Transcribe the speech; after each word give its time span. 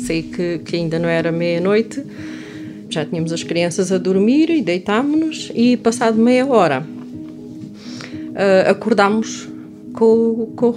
Sei 0.00 0.22
que, 0.22 0.58
que 0.58 0.76
ainda 0.76 0.98
não 0.98 1.08
era 1.08 1.30
meia-noite, 1.30 2.02
já 2.88 3.04
tínhamos 3.04 3.32
as 3.32 3.42
crianças 3.42 3.92
a 3.92 3.98
dormir 3.98 4.50
e 4.50 4.62
deitámos-nos 4.62 5.52
e 5.54 5.76
passado 5.76 6.18
meia 6.18 6.46
hora 6.46 6.84
uh, 8.30 8.70
acordámos 8.70 9.48
com, 9.92 10.52
com, 10.56 10.72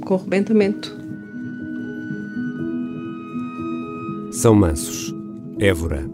com 0.00 0.14
o 0.14 0.16
rebentamento. 0.16 0.96
São 4.32 4.54
Mansos, 4.54 5.14
Évora, 5.58 6.08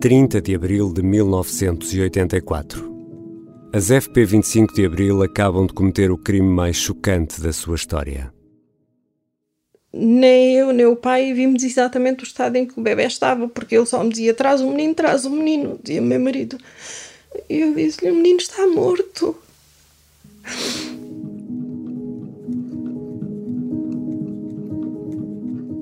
30 0.00 0.40
de 0.40 0.54
abril 0.54 0.92
de 0.92 1.02
1984. 1.02 2.92
As 3.72 3.88
FP25 3.88 4.72
de 4.72 4.86
Abril 4.86 5.22
acabam 5.22 5.66
de 5.66 5.72
cometer 5.72 6.12
o 6.12 6.18
crime 6.18 6.48
mais 6.48 6.76
chocante 6.76 7.40
da 7.40 7.52
sua 7.52 7.74
história. 7.74 8.32
Nem 9.96 10.56
eu, 10.56 10.72
nem 10.72 10.86
o 10.86 10.96
pai 10.96 11.32
vimos 11.32 11.62
exatamente 11.62 12.24
o 12.24 12.26
estado 12.26 12.56
em 12.56 12.66
que 12.66 12.78
o 12.78 12.82
bebê 12.82 13.04
estava, 13.04 13.46
porque 13.46 13.76
ele 13.76 13.86
só 13.86 14.02
me 14.02 14.10
dizia: 14.10 14.34
traz 14.34 14.60
o 14.60 14.68
menino, 14.68 14.94
traz 14.94 15.24
o 15.24 15.30
menino, 15.30 15.78
dizia 15.80 16.02
meu 16.02 16.18
marido. 16.18 16.58
E 17.48 17.60
eu 17.60 17.74
disse-lhe: 17.74 18.10
o 18.10 18.14
menino 18.14 18.38
está 18.38 18.66
morto. 18.66 19.36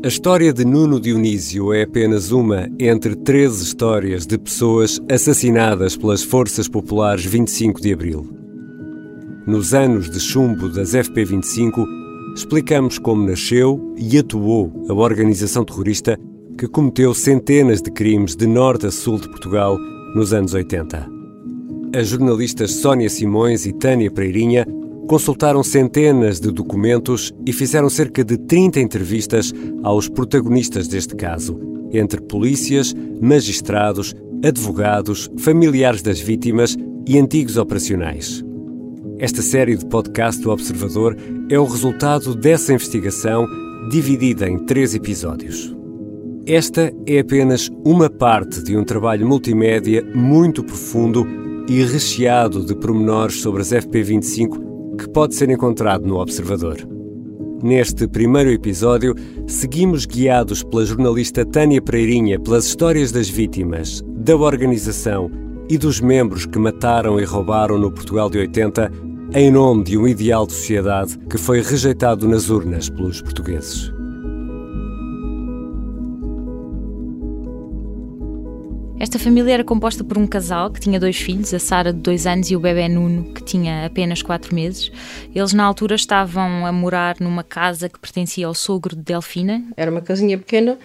A 0.05 0.09
história 0.09 0.53
de 0.53 0.65
Nuno 0.65 1.01
Dionísio 1.01 1.73
é 1.73 1.83
apenas 1.83 2.33
uma 2.33 2.69
entre 2.79 3.15
13 3.15 3.62
histórias 3.62 4.27
de 4.27 4.37
pessoas 4.37 5.01
assassinadas 5.09 5.97
pelas 5.97 6.25
Forças 6.25 6.67
Populares 6.67 7.25
25 7.25 7.81
de 7.81 7.92
Abril. 7.92 8.29
Nos 9.47 9.73
anos 9.73 10.11
de 10.11 10.19
chumbo 10.19 10.69
das 10.69 10.92
FP25, 10.92 11.87
explicamos 12.34 12.98
como 12.98 13.27
nasceu 13.27 13.95
e 13.96 14.18
atuou 14.18 14.72
a 14.88 14.95
organização 14.95 15.64
terrorista 15.64 16.18
que 16.58 16.66
cometeu 16.66 17.14
centenas 17.14 17.83
de 17.83 17.91
crimes 17.91 18.34
de 18.34 18.47
norte 18.47 18.86
a 18.86 18.91
sul 18.91 19.19
de 19.19 19.28
Portugal 19.28 19.77
nos 20.14 20.33
anos 20.33 20.55
80. 20.55 21.08
As 21.94 22.08
jornalistas 22.08 22.72
Sónia 22.72 23.11
Simões 23.11 23.66
e 23.66 23.72
Tânia 23.72 24.11
Preirinha 24.11 24.66
consultaram 25.06 25.62
centenas 25.62 26.41
de 26.41 26.50
documentos 26.50 27.33
e 27.44 27.52
fizeram 27.52 27.91
cerca 27.91 28.24
de 28.24 28.39
30 28.39 28.80
entrevistas 28.80 29.52
aos 29.83 30.08
protagonistas 30.08 30.89
deste 30.89 31.14
caso, 31.14 31.58
entre 31.92 32.20
polícias, 32.20 32.94
magistrados, 33.20 34.14
advogados, 34.42 35.30
familiares 35.39 36.00
das 36.00 36.19
vítimas 36.19 36.77
e 37.06 37.19
antigos 37.19 37.58
operacionais. 37.58 38.42
Esta 39.23 39.41
série 39.41 39.77
de 39.77 39.87
podcast 39.87 40.42
do 40.42 40.51
Observador 40.51 41.17
é 41.48 41.56
o 41.56 41.65
resultado 41.65 42.34
dessa 42.34 42.75
investigação, 42.75 43.47
dividida 43.89 44.48
em 44.48 44.59
três 44.67 44.97
episódios. 44.97 45.73
Esta 46.45 46.92
é 47.06 47.20
apenas 47.20 47.70
uma 47.84 48.11
parte 48.11 48.61
de 48.64 48.77
um 48.77 48.83
trabalho 48.83 49.25
multimédia 49.25 50.05
muito 50.12 50.64
profundo 50.64 51.25
e 51.69 51.84
recheado 51.84 52.67
de 52.67 52.75
pormenores 52.75 53.41
sobre 53.41 53.62
as 53.62 53.70
FP25 53.70 54.97
que 54.98 55.09
pode 55.09 55.36
ser 55.36 55.48
encontrado 55.51 56.05
no 56.05 56.19
Observador. 56.19 56.79
Neste 57.62 58.09
primeiro 58.09 58.51
episódio, 58.51 59.14
seguimos 59.47 60.05
guiados 60.05 60.64
pela 60.64 60.84
jornalista 60.84 61.47
Tânia 61.47 61.81
Pereirinha 61.81 62.41
pelas 62.41 62.67
histórias 62.67 63.12
das 63.12 63.29
vítimas, 63.29 64.03
da 64.17 64.36
organização 64.36 65.31
e 65.70 65.79
dos 65.79 66.01
membros 66.01 66.45
que 66.45 66.59
mataram 66.59 67.20
e 67.20 67.25
roubaram 67.25 67.79
no 67.79 67.92
Portugal 67.92 68.29
de 68.29 68.39
80 68.39 69.11
em 69.34 69.50
nome 69.50 69.83
de 69.84 69.97
um 69.97 70.06
ideal 70.06 70.47
de 70.47 70.52
sociedade 70.52 71.16
que 71.30 71.38
foi 71.38 71.62
rejeitado 71.62 72.28
nas 72.28 72.50
urnas 72.50 72.91
pelos 72.91 73.22
portugueses. 73.22 73.91
Esta 79.00 79.19
família 79.19 79.55
era 79.55 79.64
composta 79.64 80.05
por 80.05 80.19
um 80.19 80.27
casal 80.27 80.70
que 80.70 80.78
tinha 80.78 81.00
dois 81.00 81.16
filhos, 81.16 81.52
a 81.55 81.58
Sara 81.58 81.95
de 81.95 81.98
dois 81.98 82.27
anos 82.27 82.51
e 82.51 82.57
o 82.57 82.61
bebê 82.61 82.89
Nuno, 82.89 83.33
que 83.33 83.42
tinha 83.42 83.86
apenas 83.86 84.23
quatro 84.23 84.55
meses. 84.55 84.92
Eles 85.34 85.55
na 85.55 85.64
altura 85.64 85.95
estavam 85.95 86.67
a 86.67 86.70
morar 86.70 87.17
numa 87.18 87.42
casa 87.42 87.89
que 87.89 87.98
pertencia 87.98 88.46
ao 88.46 88.55
sogro 88.55 88.95
de 88.95 89.02
Delfina. 89.02 89.64
Era 89.77 89.90
uma 89.90 90.02
casinha 90.02 90.36
pequena. 90.36 90.78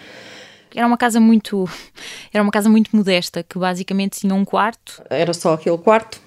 Era 0.73 0.87
uma 0.87 0.97
casa 0.97 1.19
muito, 1.19 1.69
era 2.33 2.41
uma 2.41 2.51
casa 2.51 2.69
muito 2.69 2.95
modesta, 2.95 3.43
que 3.43 3.59
basicamente 3.59 4.21
tinha 4.21 4.33
um 4.33 4.45
quarto. 4.45 5.03
Era 5.09 5.33
só 5.33 5.53
aquele 5.53 5.77
quarto. 5.77 6.26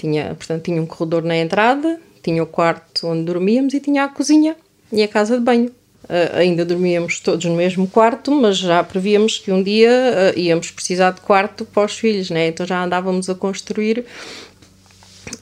Tinha, 0.00 0.34
portanto, 0.34 0.62
tinha 0.62 0.80
um 0.80 0.86
corredor 0.86 1.22
na 1.22 1.36
entrada, 1.36 2.00
tinha 2.22 2.42
o 2.42 2.46
quarto 2.46 3.06
onde 3.06 3.24
dormíamos 3.24 3.74
e 3.74 3.80
tinha 3.80 4.04
a 4.04 4.08
cozinha 4.08 4.56
e 4.90 5.02
a 5.02 5.08
casa 5.08 5.36
de 5.36 5.44
banho. 5.44 5.70
Uh, 6.04 6.38
ainda 6.38 6.64
dormíamos 6.64 7.20
todos 7.20 7.44
no 7.44 7.54
mesmo 7.54 7.86
quarto, 7.86 8.32
mas 8.32 8.56
já 8.56 8.82
prevíamos 8.82 9.36
que 9.36 9.52
um 9.52 9.62
dia 9.62 9.90
uh, 9.90 10.38
íamos 10.38 10.70
precisar 10.70 11.10
de 11.10 11.20
quarto 11.20 11.66
para 11.66 11.84
os 11.84 11.98
filhos, 11.98 12.30
né? 12.30 12.48
então 12.48 12.64
já 12.64 12.82
andávamos 12.82 13.28
a 13.28 13.34
construir 13.34 14.06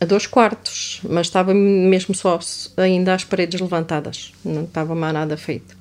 dois 0.06 0.26
quartos, 0.26 1.00
mas 1.08 1.28
estava 1.28 1.54
mesmo 1.54 2.12
só 2.12 2.38
ainda 2.76 3.14
as 3.14 3.22
paredes 3.22 3.60
levantadas, 3.60 4.32
não 4.44 4.64
estava 4.64 4.94
mais 4.94 5.14
nada 5.14 5.36
feito. 5.36 5.76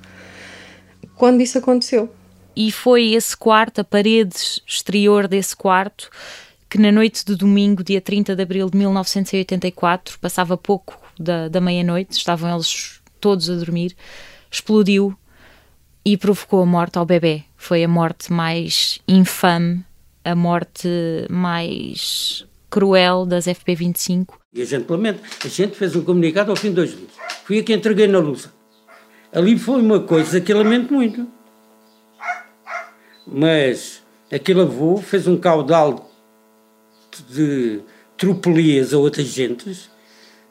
Quando 1.15 1.41
isso 1.41 1.57
aconteceu? 1.57 2.13
E 2.55 2.71
foi 2.71 3.13
esse 3.13 3.35
quarto, 3.35 3.81
a 3.81 3.83
parede 3.83 4.37
exterior 4.65 5.27
desse 5.27 5.55
quarto, 5.55 6.09
que 6.69 6.77
na 6.77 6.91
noite 6.91 7.23
de 7.25 7.35
domingo, 7.35 7.83
dia 7.83 8.01
30 8.01 8.35
de 8.35 8.41
abril 8.41 8.69
de 8.69 8.77
1984, 8.77 10.19
passava 10.19 10.57
pouco 10.57 10.99
da, 11.19 11.47
da 11.47 11.61
meia-noite, 11.61 12.17
estavam 12.17 12.53
eles 12.53 13.01
todos 13.19 13.49
a 13.49 13.55
dormir, 13.55 13.95
explodiu 14.51 15.17
e 16.05 16.17
provocou 16.17 16.61
a 16.61 16.65
morte 16.65 16.97
ao 16.97 17.05
bebê. 17.05 17.43
Foi 17.55 17.83
a 17.83 17.87
morte 17.87 18.31
mais 18.31 18.99
infame, 19.07 19.83
a 20.23 20.35
morte 20.35 20.87
mais 21.29 22.45
cruel 22.69 23.25
das 23.25 23.45
FP25. 23.45 24.35
E 24.53 24.61
a 24.61 24.65
gente 24.65 24.89
lamenta. 24.89 25.21
A 25.43 25.47
gente 25.47 25.75
fez 25.75 25.95
um 25.95 26.03
comunicado 26.03 26.51
ao 26.51 26.57
fim 26.57 26.69
de 26.69 26.75
dois 26.75 26.91
dias. 26.91 27.11
Fui 27.45 27.59
a 27.59 27.63
que 27.63 27.73
entreguei 27.73 28.07
na 28.07 28.19
luz. 28.19 28.49
Ali 29.31 29.57
foi 29.57 29.81
uma 29.81 30.01
coisa 30.01 30.39
que 30.41 30.53
lamento 30.53 30.93
muito. 30.93 31.27
Mas 33.25 34.01
aquele 34.31 34.61
avô 34.61 34.97
fez 34.97 35.27
um 35.27 35.37
caudal 35.37 36.06
de 37.29 37.81
tropelias 38.17 38.93
a 38.93 38.97
outras 38.97 39.27
gentes 39.27 39.89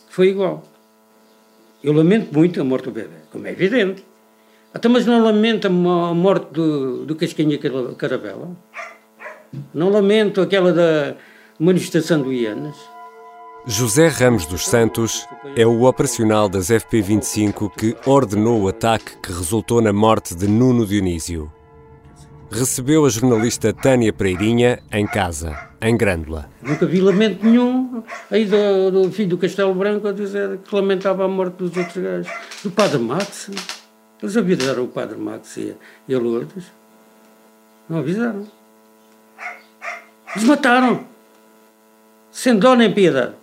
foi 0.09 0.29
igual. 0.29 0.63
Eu 1.83 1.93
lamento 1.93 2.33
muito 2.33 2.61
a 2.61 2.65
morte 2.65 2.85
do 2.85 2.91
bebê, 2.91 3.17
como 3.31 3.47
é 3.47 3.53
evidente. 3.53 4.05
Até 4.73 4.89
mas 4.89 5.07
não 5.07 5.23
lamento 5.23 5.67
a 5.67 5.71
morte 5.71 6.53
do, 6.53 7.05
do 7.05 7.15
Casquinha 7.15 7.59
Carabela? 7.97 8.51
Não 9.73 9.89
lamento 9.91 10.41
aquela 10.41 10.73
da 10.73 11.15
manifestação 11.59 12.23
do 12.23 12.33
Ianas? 12.33 12.77
José 13.67 14.09
Ramos 14.09 14.47
dos 14.47 14.67
Santos 14.67 15.27
é 15.57 15.67
o 15.67 15.85
operacional 15.85 16.49
das 16.49 16.69
FP25 16.69 17.71
que 17.77 17.97
ordenou 18.07 18.63
o 18.63 18.69
ataque 18.69 19.17
que 19.23 19.33
resultou 19.33 19.81
na 19.81 19.93
morte 19.93 20.35
de 20.35 20.47
Nuno 20.47 20.87
Dionísio 20.87 21.51
recebeu 22.51 23.05
a 23.05 23.09
jornalista 23.09 23.73
Tânia 23.73 24.13
Preirinha 24.13 24.81
em 24.93 25.07
casa, 25.07 25.57
em 25.81 25.97
Grândola. 25.97 26.49
Nunca 26.63 26.87
vi 26.87 27.01
lamento 27.01 27.45
nenhum 27.45 28.03
aí 28.31 28.45
do, 28.45 28.91
do 28.91 29.11
filho 29.11 29.31
do 29.31 29.39
Castelo 29.39 29.75
Branco 29.75 30.09
a 30.09 30.13
dizer 30.13 30.59
que 30.59 30.75
lamentava 30.75 31.25
a 31.25 31.29
morte 31.29 31.57
dos 31.57 31.77
outros 31.77 31.97
gajos. 31.97 32.33
Do 32.63 32.71
Padre 32.71 32.99
Max. 32.99 33.51
Eles 34.23 34.37
avisaram 34.37 34.85
o 34.85 34.89
Padre 34.89 35.19
Max 35.19 35.57
e, 35.57 35.77
e 36.09 36.15
a 36.15 36.19
Lourdes. 36.19 36.65
Não 37.89 37.99
avisaram. 37.99 38.47
Eles 40.35 40.49
mataram. 40.49 41.05
Sem 42.31 42.59
dó 42.59 42.75
nem 42.75 42.93
piedade. 42.93 43.35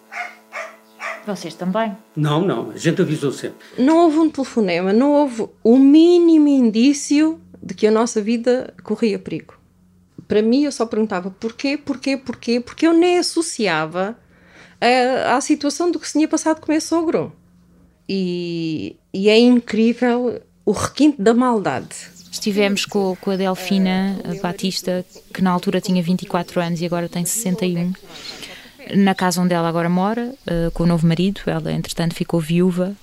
Vocês 1.26 1.56
também? 1.56 1.96
Não, 2.16 2.42
não. 2.42 2.72
A 2.72 2.78
gente 2.78 3.02
avisou 3.02 3.32
sempre. 3.32 3.58
Não 3.78 3.98
houve 4.00 4.18
um 4.20 4.30
telefonema, 4.30 4.92
não 4.92 5.12
houve 5.14 5.48
o 5.64 5.78
mínimo 5.78 6.50
indício 6.50 7.40
de 7.64 7.74
que 7.74 7.88
a 7.88 7.92
nossa 7.92 8.22
vida 8.22 8.74
corria 8.84 9.18
perigo. 9.18 9.56
Para 10.28 10.42
mim, 10.42 10.64
eu 10.64 10.72
só 10.72 10.86
perguntava 10.86 11.32
porquê, 11.32 11.78
porquê, 11.78 12.18
porquê, 12.18 12.60
porque 12.60 12.86
eu 12.86 12.94
nem 12.94 13.18
associava 13.18 14.18
a, 14.82 15.38
à 15.38 15.42
situação 15.42 15.90
do 15.90 16.00
que 16.00 16.08
se 16.08 16.14
tinha 16.14 16.28
passado 16.28 16.60
com 16.60 16.68
o 16.68 16.72
meu 16.72 16.82
sogro. 16.82 17.34
E, 18.08 18.98
e 19.14 19.30
é 19.30 19.38
incrível 19.38 20.42
o 20.66 20.72
requinte 20.72 21.22
da 21.22 21.34
maldade. 21.34 21.96
Estivemos 22.30 22.86
com, 22.86 23.16
com 23.22 23.32
a 23.32 23.36
Delfina 23.38 24.20
a 24.26 24.42
Batista, 24.42 25.06
que 25.34 25.42
na 25.42 25.52
altura 25.52 25.80
tinha 25.80 26.02
24 26.04 26.60
anos 26.60 26.82
e 26.82 26.86
agora 26.86 27.08
tem 27.08 27.24
61, 27.24 27.94
na 28.96 29.16
casa 29.16 29.42
onde 29.42 29.54
ela 29.54 29.70
agora 29.70 29.88
mora, 29.88 30.34
uh, 30.48 30.72
com 30.72 30.84
o 30.84 30.88
novo 30.88 31.08
marido. 31.08 31.42
Ela, 31.46 31.72
entretanto, 31.72 32.14
ficou 32.16 32.40
viúva, 32.40 32.96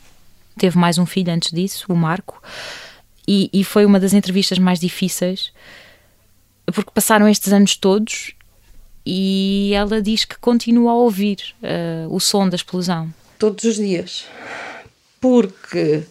teve 0.59 0.77
mais 0.77 0.99
um 0.99 1.06
filho 1.06 1.33
antes 1.33 1.51
disso, 1.51 1.87
o 1.89 1.97
Marco. 1.97 2.43
E, 3.31 3.49
e 3.53 3.62
foi 3.62 3.85
uma 3.85 4.00
das 4.00 4.12
entrevistas 4.12 4.59
mais 4.59 4.81
difíceis, 4.81 5.53
porque 6.67 6.91
passaram 6.93 7.29
estes 7.29 7.53
anos 7.53 7.77
todos 7.77 8.35
e 9.06 9.71
ela 9.75 10.03
diz 10.03 10.25
que 10.25 10.37
continua 10.38 10.91
a 10.91 10.94
ouvir 10.94 11.55
uh, 11.62 12.12
o 12.12 12.19
som 12.19 12.49
da 12.49 12.56
explosão. 12.56 13.12
Todos 13.38 13.62
os 13.65 13.77
dias. 13.77 14.25
Porque 15.21 16.03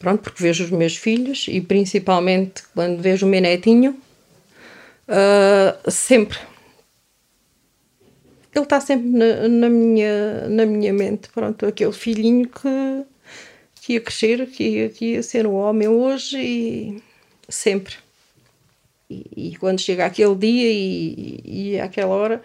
Pronto, 0.00 0.22
porque 0.22 0.42
vejo 0.42 0.64
os 0.64 0.70
meus 0.70 0.96
filhos 0.96 1.44
e 1.46 1.60
principalmente 1.60 2.62
quando 2.74 3.02
vejo 3.02 3.26
o 3.26 3.28
meu 3.28 3.42
netinho, 3.42 3.94
uh, 5.06 5.90
sempre. 5.90 6.38
Ele 8.54 8.64
está 8.64 8.80
sempre 8.80 9.06
na, 9.06 9.46
na, 9.46 9.68
minha, 9.68 10.48
na 10.48 10.64
minha 10.64 10.92
mente. 10.94 11.28
Pronto, 11.28 11.66
aquele 11.66 11.92
filhinho 11.92 12.48
que, 12.48 13.04
que 13.80 13.94
ia 13.94 14.00
crescer, 14.00 14.46
que 14.46 14.62
ia, 14.62 14.88
que 14.88 15.04
ia 15.12 15.22
ser 15.22 15.46
um 15.46 15.54
homem 15.54 15.88
hoje 15.88 16.38
e 16.38 17.02
sempre. 17.48 17.94
E, 19.08 19.26
e, 19.36 19.56
quando 19.56 19.80
chega 19.80 20.06
aquele 20.06 20.36
dia 20.36 20.70
e, 20.70 21.40
e 21.44 21.80
aquela 21.80 22.14
hora, 22.14 22.42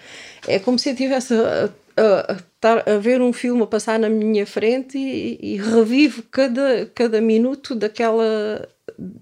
é 0.47 0.57
como 0.57 0.79
se 0.79 0.89
eu 0.89 0.93
estivesse 0.93 1.33
a, 1.35 1.69
a, 1.95 2.33
a, 2.33 2.93
a, 2.93 2.97
ver 2.97 3.21
um 3.21 3.31
filme 3.31 3.61
a 3.61 3.67
passar 3.67 3.99
na 3.99 4.09
minha 4.09 4.47
frente 4.47 4.97
e, 4.97 5.37
e, 5.41 5.57
revivo 5.57 6.23
cada, 6.23 6.87
cada 6.87 7.21
minuto 7.21 7.75
daquela, 7.75 8.67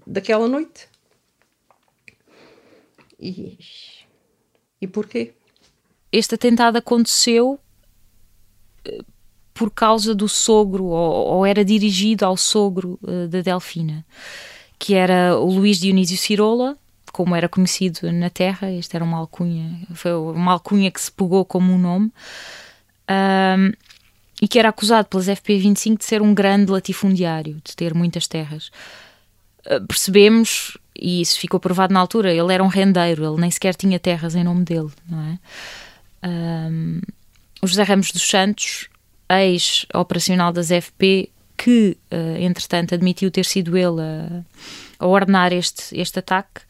daquela 0.06 0.48
noite. 0.48 0.88
E, 3.20 3.58
e 4.80 4.86
porquê? 4.86 5.34
Este 6.10 6.36
atentado 6.36 6.78
aconteceu 6.78 7.58
eh, 8.84 9.00
por 9.54 9.70
causa 9.70 10.14
do 10.14 10.28
sogro, 10.28 10.86
ou, 10.86 11.36
ou 11.36 11.46
era 11.46 11.64
dirigido 11.64 12.26
ao 12.26 12.36
sogro 12.36 12.98
uh, 13.02 13.28
da 13.28 13.40
Delfina, 13.40 14.04
que 14.78 14.94
era 14.94 15.38
o 15.38 15.46
Luís 15.46 15.78
Dionísio 15.78 16.18
Cirola, 16.18 16.76
como 17.12 17.36
era 17.36 17.48
conhecido 17.48 18.10
na 18.10 18.28
Terra, 18.28 18.68
esta 18.72 18.96
era 18.96 19.04
uma 19.04 19.18
alcunha, 19.18 19.80
foi 19.94 20.12
uma 20.12 20.52
alcunha 20.52 20.90
que 20.90 21.00
se 21.00 21.12
pegou 21.12 21.44
como 21.44 21.72
um 21.72 21.78
nome, 21.78 22.12
um, 23.08 23.72
e 24.42 24.48
que 24.48 24.58
era 24.58 24.70
acusado 24.70 25.08
pelas 25.08 25.28
FP25 25.28 25.98
de 25.98 26.04
ser 26.04 26.20
um 26.20 26.34
grande 26.34 26.72
latifundiário, 26.72 27.62
de 27.64 27.76
ter 27.76 27.94
muitas 27.94 28.26
terras. 28.26 28.72
Uh, 29.64 29.86
percebemos, 29.86 30.76
e 30.98 31.20
isso 31.20 31.38
ficou 31.38 31.60
provado 31.60 31.94
na 31.94 32.00
altura, 32.00 32.34
ele 32.34 32.52
era 32.52 32.64
um 32.64 32.66
rendeiro, 32.66 33.24
ele 33.24 33.40
nem 33.40 33.50
sequer 33.50 33.76
tinha 33.76 34.00
terras 34.00 34.34
em 34.34 34.42
nome 34.42 34.64
dele, 34.64 34.90
não 35.08 35.20
é? 35.20 35.38
Um, 36.28 37.00
o 37.62 37.66
José 37.68 37.84
Ramos 37.84 38.10
dos 38.10 38.28
Santos, 38.28 38.88
ex-operacional 39.28 40.52
das 40.52 40.68
FP, 40.68 41.30
que, 41.56 41.96
uh, 42.12 42.36
entretanto, 42.38 42.94
admitiu 42.94 43.30
ter 43.30 43.44
sido 43.44 43.76
ele 43.76 44.00
a, 44.00 44.44
a 44.98 45.06
ordenar 45.06 45.52
este, 45.52 45.98
este 45.98 46.18
ataque, 46.18 46.62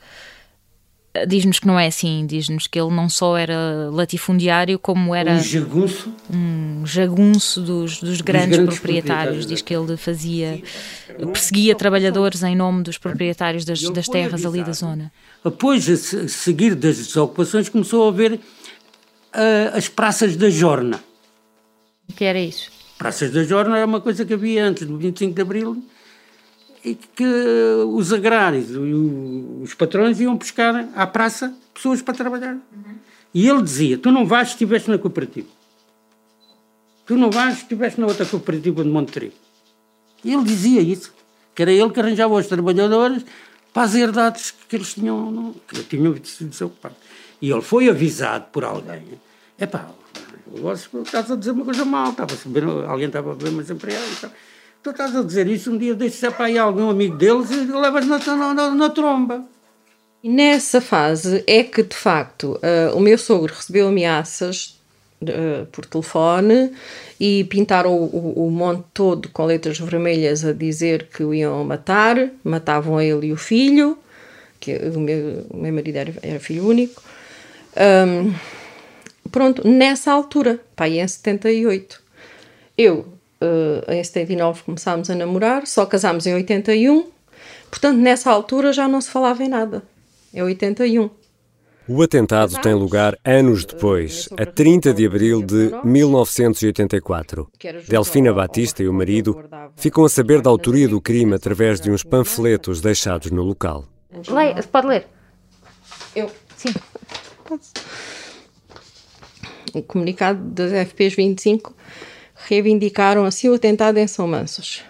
diz-nos 1.26 1.60
que 1.60 1.66
não 1.66 1.78
é 1.78 1.86
assim, 1.86 2.26
diz-nos 2.26 2.66
que 2.66 2.78
ele 2.78 2.90
não 2.90 3.08
só 3.08 3.36
era 3.36 3.88
latifundiário, 3.92 4.78
como 4.78 5.14
era 5.14 5.32
um 5.32 5.40
jagunço, 5.40 6.12
um 6.32 6.84
jagunço 6.84 7.60
dos, 7.60 8.00
dos, 8.00 8.20
grandes, 8.20 8.56
grandes 8.56 8.78
proprietários. 8.78 8.80
proprietários. 8.80 9.46
Diz 9.46 9.62
que 9.62 9.74
ele 9.74 9.96
fazia, 9.96 10.60
perseguia 11.32 11.74
trabalhadores 11.76 12.42
em 12.42 12.56
nome 12.56 12.82
dos 12.82 12.98
proprietários 12.98 13.64
das, 13.64 13.80
das 13.80 14.08
terras 14.08 14.44
ali 14.44 14.64
da 14.64 14.72
zona. 14.72 15.12
Após 15.44 15.88
a 15.88 16.28
seguir 16.28 16.74
das 16.74 16.96
desocupações, 16.96 17.68
começou 17.68 18.06
a 18.06 18.08
haver 18.08 18.32
uh, 18.32 18.40
as 19.76 19.88
praças 19.88 20.36
da 20.36 20.50
Jorna. 20.50 21.00
O 22.08 22.12
que 22.12 22.24
era 22.24 22.40
isso? 22.40 22.70
Praças 22.98 23.30
da 23.30 23.42
Jorna 23.44 23.76
era 23.76 23.86
uma 23.86 24.00
coisa 24.00 24.24
que 24.24 24.34
havia 24.34 24.64
antes 24.64 24.86
do 24.86 24.96
25 24.96 25.34
de 25.34 25.42
Abril 25.42 25.84
e 26.84 26.94
que 26.94 27.24
os 27.88 28.12
agrários, 28.12 28.68
os 29.62 29.74
patrões 29.74 30.20
iam 30.20 30.36
buscar 30.36 30.88
à 30.94 31.06
praça 31.06 31.54
pessoas 31.72 32.02
para 32.02 32.14
trabalhar. 32.14 32.54
Uhum. 32.54 32.94
E 33.32 33.48
ele 33.48 33.62
dizia: 33.62 33.98
Tu 33.98 34.12
não 34.12 34.26
vais 34.26 34.48
se 34.48 34.54
estiveste 34.54 34.90
na 34.90 34.98
cooperativa. 34.98 35.48
Tu 37.06 37.16
não 37.16 37.30
vais 37.30 37.56
se 37.56 37.62
estiveste 37.62 38.00
na 38.00 38.06
outra 38.06 38.24
cooperativa 38.24 38.82
de 38.82 38.90
Monterrey. 38.90 39.32
E 40.22 40.32
ele 40.32 40.44
dizia 40.44 40.80
isso, 40.80 41.12
que 41.54 41.62
era 41.62 41.72
ele 41.72 41.90
que 41.90 42.00
arranjava 42.00 42.34
os 42.34 42.46
trabalhadores 42.46 43.24
para 43.72 43.82
as 43.82 43.94
herdades 43.94 44.54
que 44.68 44.76
eles 44.76 44.94
tinham, 44.94 45.54
que 45.66 45.82
tinham 45.82 46.14
sido 46.24 46.50
desocupados. 46.50 46.96
E 47.42 47.50
ele 47.50 47.60
foi 47.62 47.88
avisado 47.88 48.46
por 48.52 48.64
alguém: 48.64 49.02
é 49.58 49.66
pá, 50.62 50.72
estás 50.72 51.30
a 51.30 51.36
dizer 51.36 51.52
uma 51.52 51.64
coisa 51.64 51.84
mal, 51.84 52.10
estava 52.10 52.34
a 52.34 52.90
alguém 52.90 53.06
estava 53.06 53.32
a 53.32 53.34
ver 53.34 53.48
umas 53.48 53.70
empregadas. 53.70 54.26
Tu 54.82 54.90
estás 54.90 55.16
a 55.16 55.22
dizer 55.22 55.46
isso, 55.46 55.72
um 55.72 55.78
dia 55.78 55.94
deixa 55.94 56.30
para 56.30 56.46
aí 56.46 56.58
algum 56.58 56.90
amigo 56.90 57.16
deles 57.16 57.50
e 57.50 57.64
levas 57.64 58.06
na, 58.06 58.18
na, 58.18 58.54
na, 58.54 58.70
na 58.70 58.90
tromba. 58.90 59.44
E 60.22 60.28
nessa 60.28 60.80
fase 60.80 61.42
é 61.46 61.62
que, 61.62 61.82
de 61.82 61.96
facto, 61.96 62.58
uh, 62.62 62.96
o 62.96 63.00
meu 63.00 63.16
sogro 63.18 63.52
recebeu 63.54 63.88
ameaças 63.88 64.78
uh, 65.22 65.66
por 65.66 65.86
telefone 65.86 66.72
e 67.20 67.44
pintaram 67.44 67.94
o, 67.94 68.04
o, 68.04 68.46
o, 68.46 68.50
monte 68.50 68.84
todo 68.92 69.28
com 69.28 69.44
letras 69.44 69.78
vermelhas 69.78 70.44
a 70.44 70.52
dizer 70.52 71.08
que 71.14 71.22
o 71.22 71.34
iam 71.34 71.64
matar, 71.64 72.30
matavam 72.42 73.00
ele 73.00 73.28
e 73.28 73.32
o 73.32 73.36
filho, 73.36 73.98
que 74.60 74.74
o 74.74 75.00
meu, 75.00 75.46
o 75.50 75.56
meu 75.58 75.72
marido 75.72 75.96
era, 75.96 76.14
era 76.22 76.40
filho 76.40 76.66
único. 76.66 77.02
Um, 77.76 78.32
pronto, 79.30 79.66
nessa 79.66 80.12
altura, 80.12 80.60
pai, 80.74 81.00
em 81.00 81.06
78, 81.06 82.02
eu 82.76 83.06
uh, 83.40 83.92
em 83.92 84.02
79 84.02 84.62
começámos 84.62 85.10
a 85.10 85.14
namorar, 85.14 85.66
só 85.66 85.86
casámos 85.86 86.26
em 86.26 86.34
81, 86.34 87.08
portanto 87.70 87.98
nessa 87.98 88.30
altura 88.30 88.72
já 88.72 88.88
não 88.88 89.00
se 89.00 89.10
falava 89.10 89.42
em 89.42 89.48
nada. 89.48 89.82
É 90.32 90.42
81. 90.42 91.08
O 91.86 92.02
atentado 92.02 92.58
tem 92.62 92.72
lugar 92.72 93.16
anos 93.22 93.66
depois, 93.66 94.26
a 94.38 94.46
30 94.46 94.94
de 94.94 95.06
abril 95.06 95.42
de 95.42 95.70
1984. 95.84 97.46
Delfina 97.86 98.32
Batista 98.32 98.82
e 98.82 98.88
o 98.88 98.92
marido 98.92 99.38
ficam 99.76 100.02
a 100.02 100.08
saber 100.08 100.40
da 100.40 100.48
autoria 100.48 100.88
do 100.88 100.98
crime 100.98 101.34
através 101.34 101.80
de 101.80 101.90
uns 101.90 102.02
panfletos 102.02 102.80
deixados 102.80 103.30
no 103.30 103.42
local. 103.42 103.84
Leia, 104.28 104.62
pode 104.62 104.86
ler. 104.86 105.06
Eu? 106.16 106.30
Sim. 106.56 106.72
O 109.74 109.82
comunicado 109.82 110.40
das 110.50 110.70
FPs 110.88 111.14
25 111.14 111.74
reivindicaram 112.34 113.24
assim 113.24 113.48
o 113.48 113.54
atentado 113.54 113.98
em 113.98 114.06
São 114.06 114.26
Mansos. 114.26 114.82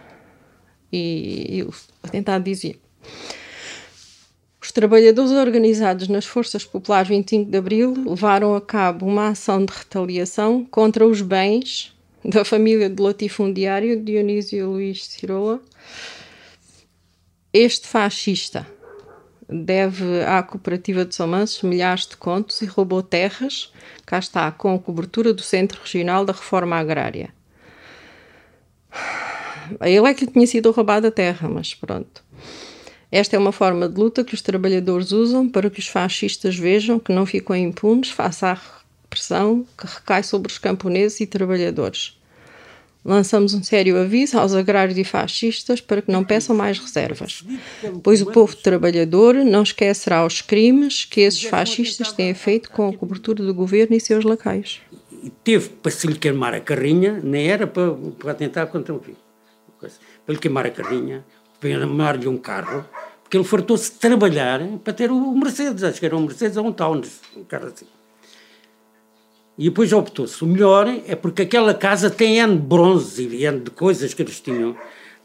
E, 0.92 1.56
e 1.56 1.62
o 1.62 1.72
atentado 2.02 2.44
dizia: 2.44 2.76
os 4.60 4.70
trabalhadores 4.70 5.30
organizados 5.30 6.08
nas 6.08 6.24
Forças 6.24 6.64
Populares 6.64 7.08
25 7.08 7.50
de 7.50 7.58
Abril 7.58 7.94
levaram 8.06 8.54
a 8.54 8.60
cabo 8.60 9.06
uma 9.06 9.28
ação 9.28 9.64
de 9.64 9.72
retaliação 9.72 10.64
contra 10.64 11.06
os 11.06 11.20
bens 11.20 11.94
da 12.24 12.44
família 12.44 12.88
do 12.88 13.02
latifundiário 13.02 14.02
Dionísio 14.02 14.70
Luís 14.70 15.04
Cirola. 15.06 15.60
Este 17.52 17.86
fascista 17.86 18.66
deve 19.62 20.22
à 20.24 20.42
cooperativa 20.42 21.04
de 21.04 21.14
São 21.14 21.28
Mansos 21.28 21.62
milhares 21.62 22.06
de 22.06 22.16
contos 22.16 22.60
e 22.60 22.66
roubou 22.66 23.02
terras, 23.02 23.72
cá 24.04 24.18
está, 24.18 24.50
com 24.50 24.74
a 24.74 24.78
cobertura 24.78 25.32
do 25.32 25.42
Centro 25.42 25.80
Regional 25.80 26.24
da 26.24 26.32
Reforma 26.32 26.76
Agrária. 26.76 27.32
Ele 29.80 30.08
é 30.08 30.14
que 30.14 30.24
lhe 30.24 30.32
tinha 30.32 30.46
sido 30.46 30.70
roubada 30.70 31.08
a 31.08 31.10
terra, 31.10 31.48
mas 31.48 31.74
pronto. 31.74 32.22
Esta 33.10 33.36
é 33.36 33.38
uma 33.38 33.52
forma 33.52 33.88
de 33.88 33.98
luta 33.98 34.24
que 34.24 34.34
os 34.34 34.42
trabalhadores 34.42 35.12
usam 35.12 35.48
para 35.48 35.70
que 35.70 35.78
os 35.78 35.86
fascistas 35.86 36.56
vejam 36.56 36.98
que 36.98 37.12
não 37.12 37.24
ficam 37.24 37.54
impunes 37.54 38.10
face 38.10 38.44
à 38.44 38.58
repressão 39.04 39.64
que 39.78 39.86
recai 39.86 40.22
sobre 40.22 40.50
os 40.50 40.58
camponeses 40.58 41.20
e 41.20 41.26
trabalhadores. 41.26 42.18
Lançamos 43.04 43.52
um 43.52 43.62
sério 43.62 44.00
aviso 44.00 44.38
aos 44.38 44.54
agrários 44.54 44.96
e 44.96 45.04
fascistas 45.04 45.78
para 45.78 46.00
que 46.00 46.10
não 46.10 46.24
peçam 46.24 46.56
mais 46.56 46.78
reservas, 46.78 47.44
pois 48.02 48.22
o 48.22 48.26
povo 48.26 48.56
trabalhador 48.56 49.34
não 49.34 49.62
esquecerá 49.62 50.24
os 50.24 50.40
crimes 50.40 51.04
que 51.04 51.20
esses 51.20 51.42
fascistas 51.44 52.12
têm 52.12 52.32
feito 52.32 52.70
com 52.70 52.88
a 52.88 52.96
cobertura 52.96 53.44
do 53.44 53.52
governo 53.52 53.94
e 53.94 54.00
seus 54.00 54.24
lacaios. 54.24 54.80
Teve 55.42 55.68
para 55.68 55.92
se 55.92 56.06
lhe 56.06 56.16
queimar 56.16 56.54
a 56.54 56.60
carrinha, 56.60 57.20
nem 57.22 57.46
era 57.46 57.66
para, 57.66 57.92
para 58.18 58.32
tentar 58.32 58.66
contra 58.68 58.94
o 58.94 59.00
filho. 59.00 59.18
Para 59.78 60.34
lhe 60.34 60.38
queimar 60.38 60.66
a 60.66 60.70
carrinha, 60.70 61.22
para 61.60 61.68
queimar-lhe 61.68 62.26
um 62.26 62.38
carro, 62.38 62.86
porque 63.22 63.36
ele 63.36 63.44
fartou-se 63.44 63.92
de 63.92 63.98
trabalhar 63.98 64.60
para 64.82 64.94
ter 64.94 65.10
o 65.10 65.32
Mercedes, 65.36 65.84
acho 65.84 66.00
que 66.00 66.06
era 66.06 66.16
um 66.16 66.22
Mercedes 66.22 66.56
ou 66.56 66.66
um 66.66 66.72
Taunus, 66.72 67.20
um 67.36 67.44
carro 67.44 67.66
assim. 67.66 67.86
E 69.56 69.64
depois 69.64 69.92
optou-se. 69.92 70.42
O 70.42 70.46
melhor 70.46 70.88
é 70.88 71.14
porque 71.14 71.42
aquela 71.42 71.72
casa 71.74 72.10
tem 72.10 72.38
N 72.38 72.56
bronze 72.56 73.26
e 73.26 73.44
N 73.44 73.60
de 73.60 73.70
coisas 73.70 74.12
que 74.12 74.22
eles 74.22 74.40
tinham, 74.40 74.76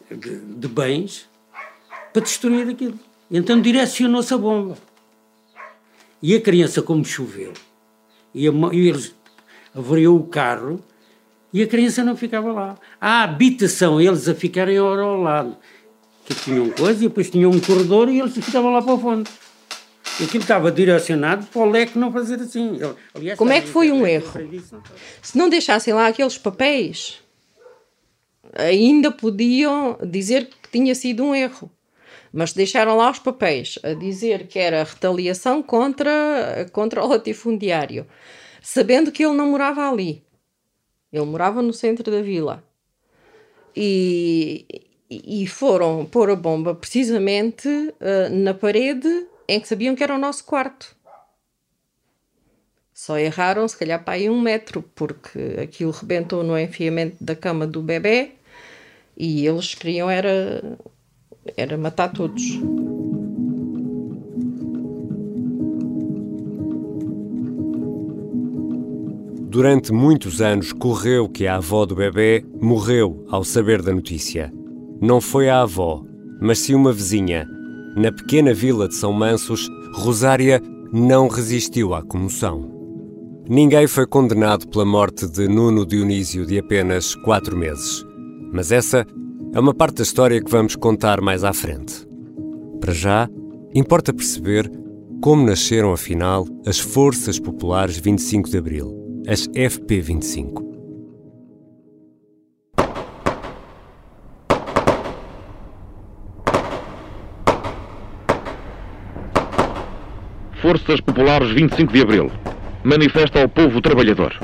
de, 0.09 0.39
de 0.39 0.67
bens, 0.67 1.27
para 2.13 2.21
destruir 2.21 2.69
aquilo. 2.69 2.99
Então 3.29 3.59
direcionou-se 3.59 4.33
a 4.33 4.37
bomba. 4.37 4.77
E 6.21 6.35
a 6.35 6.41
criança, 6.41 6.81
como 6.81 7.03
choveu, 7.05 7.53
e, 8.33 8.47
a, 8.47 8.51
e 8.73 8.87
eles 8.87 9.15
avariou 9.73 10.17
o 10.17 10.27
carro 10.27 10.83
e 11.51 11.63
a 11.63 11.67
criança 11.67 12.03
não 12.03 12.15
ficava 12.15 12.51
lá. 12.51 12.77
A 12.99 13.23
habitação, 13.23 13.99
eles 13.99 14.27
a 14.27 14.35
ficarem 14.35 14.77
ao 14.77 15.21
lado, 15.21 15.55
que 16.25 16.35
tinham 16.35 16.69
coisa 16.69 17.03
e 17.03 17.07
depois 17.07 17.29
tinham 17.29 17.49
um 17.51 17.59
corredor 17.59 18.09
e 18.09 18.19
eles 18.19 18.33
ficavam 18.33 18.71
lá 18.71 18.81
para 18.81 18.93
o 18.93 18.99
fundo. 18.99 19.29
Aquilo 20.21 20.43
estava 20.43 20.71
direcionado 20.71 21.45
para 21.47 21.61
o 21.61 21.69
leque 21.69 21.97
não 21.97 22.11
fazer 22.11 22.35
assim. 22.41 22.77
Aliás, 23.13 23.37
Como 23.37 23.51
é 23.51 23.61
que 23.61 23.67
foi 23.67 23.91
um 23.91 24.05
erro? 24.05 24.33
Se 25.21 25.37
não 25.37 25.49
deixassem 25.49 25.93
lá 25.93 26.07
aqueles 26.07 26.37
papéis, 26.37 27.21
ainda 28.53 29.11
podiam 29.11 29.97
dizer 30.05 30.47
que 30.47 30.69
tinha 30.71 30.93
sido 30.93 31.23
um 31.23 31.33
erro. 31.33 31.71
Mas 32.31 32.53
deixaram 32.53 32.95
lá 32.95 33.09
os 33.09 33.19
papéis 33.19 33.79
a 33.81 33.93
dizer 33.93 34.47
que 34.47 34.59
era 34.59 34.83
retaliação 34.83 35.63
contra, 35.63 36.69
contra 36.71 37.03
o 37.03 37.07
latifundiário, 37.07 38.05
sabendo 38.61 39.11
que 39.11 39.25
ele 39.25 39.35
não 39.35 39.47
morava 39.51 39.89
ali. 39.89 40.23
Ele 41.11 41.25
morava 41.25 41.61
no 41.61 41.73
centro 41.73 42.11
da 42.11 42.21
vila. 42.21 42.63
E, 43.75 44.65
e 45.09 45.47
foram 45.47 46.05
pôr 46.05 46.29
a 46.29 46.35
bomba 46.35 46.75
precisamente 46.75 47.67
uh, 47.67 48.29
na 48.31 48.53
parede 48.53 49.27
em 49.49 49.59
que 49.59 49.67
sabiam 49.67 49.95
que 49.95 50.03
era 50.03 50.13
o 50.13 50.19
nosso 50.19 50.45
quarto. 50.45 50.95
Só 52.93 53.17
erraram, 53.17 53.67
se 53.67 53.75
calhar, 53.75 54.03
para 54.03 54.13
aí 54.13 54.29
um 54.29 54.39
metro, 54.39 54.83
porque 54.93 55.57
aquilo 55.61 55.91
rebentou 55.91 56.43
no 56.43 56.57
enfiamento 56.57 57.15
da 57.19 57.35
cama 57.35 57.65
do 57.65 57.81
bebê 57.81 58.33
e 59.17 59.47
eles 59.47 59.73
queriam 59.73 60.09
era, 60.09 60.77
era 61.57 61.77
matar 61.77 62.11
todos. 62.11 62.43
Durante 69.49 69.91
muitos 69.91 70.41
anos 70.41 70.71
correu 70.71 71.27
que 71.27 71.47
a 71.47 71.55
avó 71.55 71.87
do 71.87 71.95
bebê 71.95 72.45
morreu 72.61 73.25
ao 73.29 73.43
saber 73.43 73.81
da 73.81 73.91
notícia. 73.91 74.53
Não 75.01 75.19
foi 75.19 75.49
a 75.49 75.61
avó, 75.61 76.03
mas 76.39 76.59
sim 76.59 76.75
uma 76.75 76.93
vizinha. 76.93 77.58
Na 77.95 78.11
pequena 78.11 78.53
vila 78.53 78.87
de 78.87 78.95
São 78.95 79.11
Mansos, 79.11 79.69
Rosária 79.93 80.61
não 80.91 81.27
resistiu 81.27 81.93
à 81.93 82.01
comoção. 82.03 82.69
Ninguém 83.49 83.87
foi 83.87 84.05
condenado 84.05 84.67
pela 84.67 84.85
morte 84.85 85.27
de 85.27 85.47
Nuno 85.47 85.85
Dionísio 85.85 86.45
de 86.45 86.59
apenas 86.59 87.15
quatro 87.15 87.57
meses. 87.57 88.05
Mas 88.53 88.71
essa 88.71 89.05
é 89.53 89.59
uma 89.59 89.73
parte 89.73 89.97
da 89.97 90.03
história 90.03 90.41
que 90.41 90.51
vamos 90.51 90.75
contar 90.75 91.19
mais 91.21 91.43
à 91.43 91.51
frente. 91.51 92.07
Para 92.79 92.93
já, 92.93 93.29
importa 93.73 94.13
perceber 94.13 94.71
como 95.21 95.45
nasceram, 95.45 95.91
afinal, 95.91 96.45
as 96.65 96.79
Forças 96.79 97.39
Populares 97.39 97.97
25 97.97 98.49
de 98.49 98.57
Abril 98.57 98.99
as 99.27 99.47
FP25. 99.49 100.68
Forças 110.61 110.99
Populares 110.99 111.49
25 111.51 111.93
de 111.93 112.01
Abril. 112.01 112.31
Manifesta 112.83 113.41
ao 113.41 113.47
povo 113.47 113.81
trabalhador. 113.81 114.35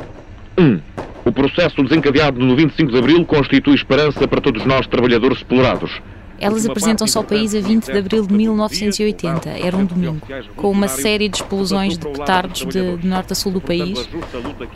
1. 0.57 0.63
Um, 0.63 0.79
o 1.25 1.31
processo 1.31 1.83
desencadeado 1.83 2.39
no 2.39 2.55
25 2.55 2.91
de 2.91 2.97
Abril 2.97 3.25
constitui 3.25 3.75
esperança 3.75 4.27
para 4.27 4.41
todos 4.41 4.65
nós 4.65 4.87
trabalhadores 4.87 5.39
explorados 5.39 6.01
elas 6.39 6.65
apresentam-se 6.65 7.17
ao 7.17 7.23
país 7.23 7.55
a 7.55 7.61
20 7.61 7.85
de 7.85 7.97
abril 7.97 8.27
de 8.27 8.33
1980, 8.33 9.49
era 9.49 9.75
um 9.75 9.85
domingo, 9.85 10.21
com 10.55 10.69
uma 10.69 10.87
série 10.87 11.29
de 11.29 11.37
explosões 11.37 11.97
de 11.97 12.07
petardos 12.07 12.65
de, 12.65 12.97
de 12.97 13.07
norte 13.07 13.33
a 13.33 13.35
sul 13.35 13.51
do 13.51 13.61
país. 13.61 14.07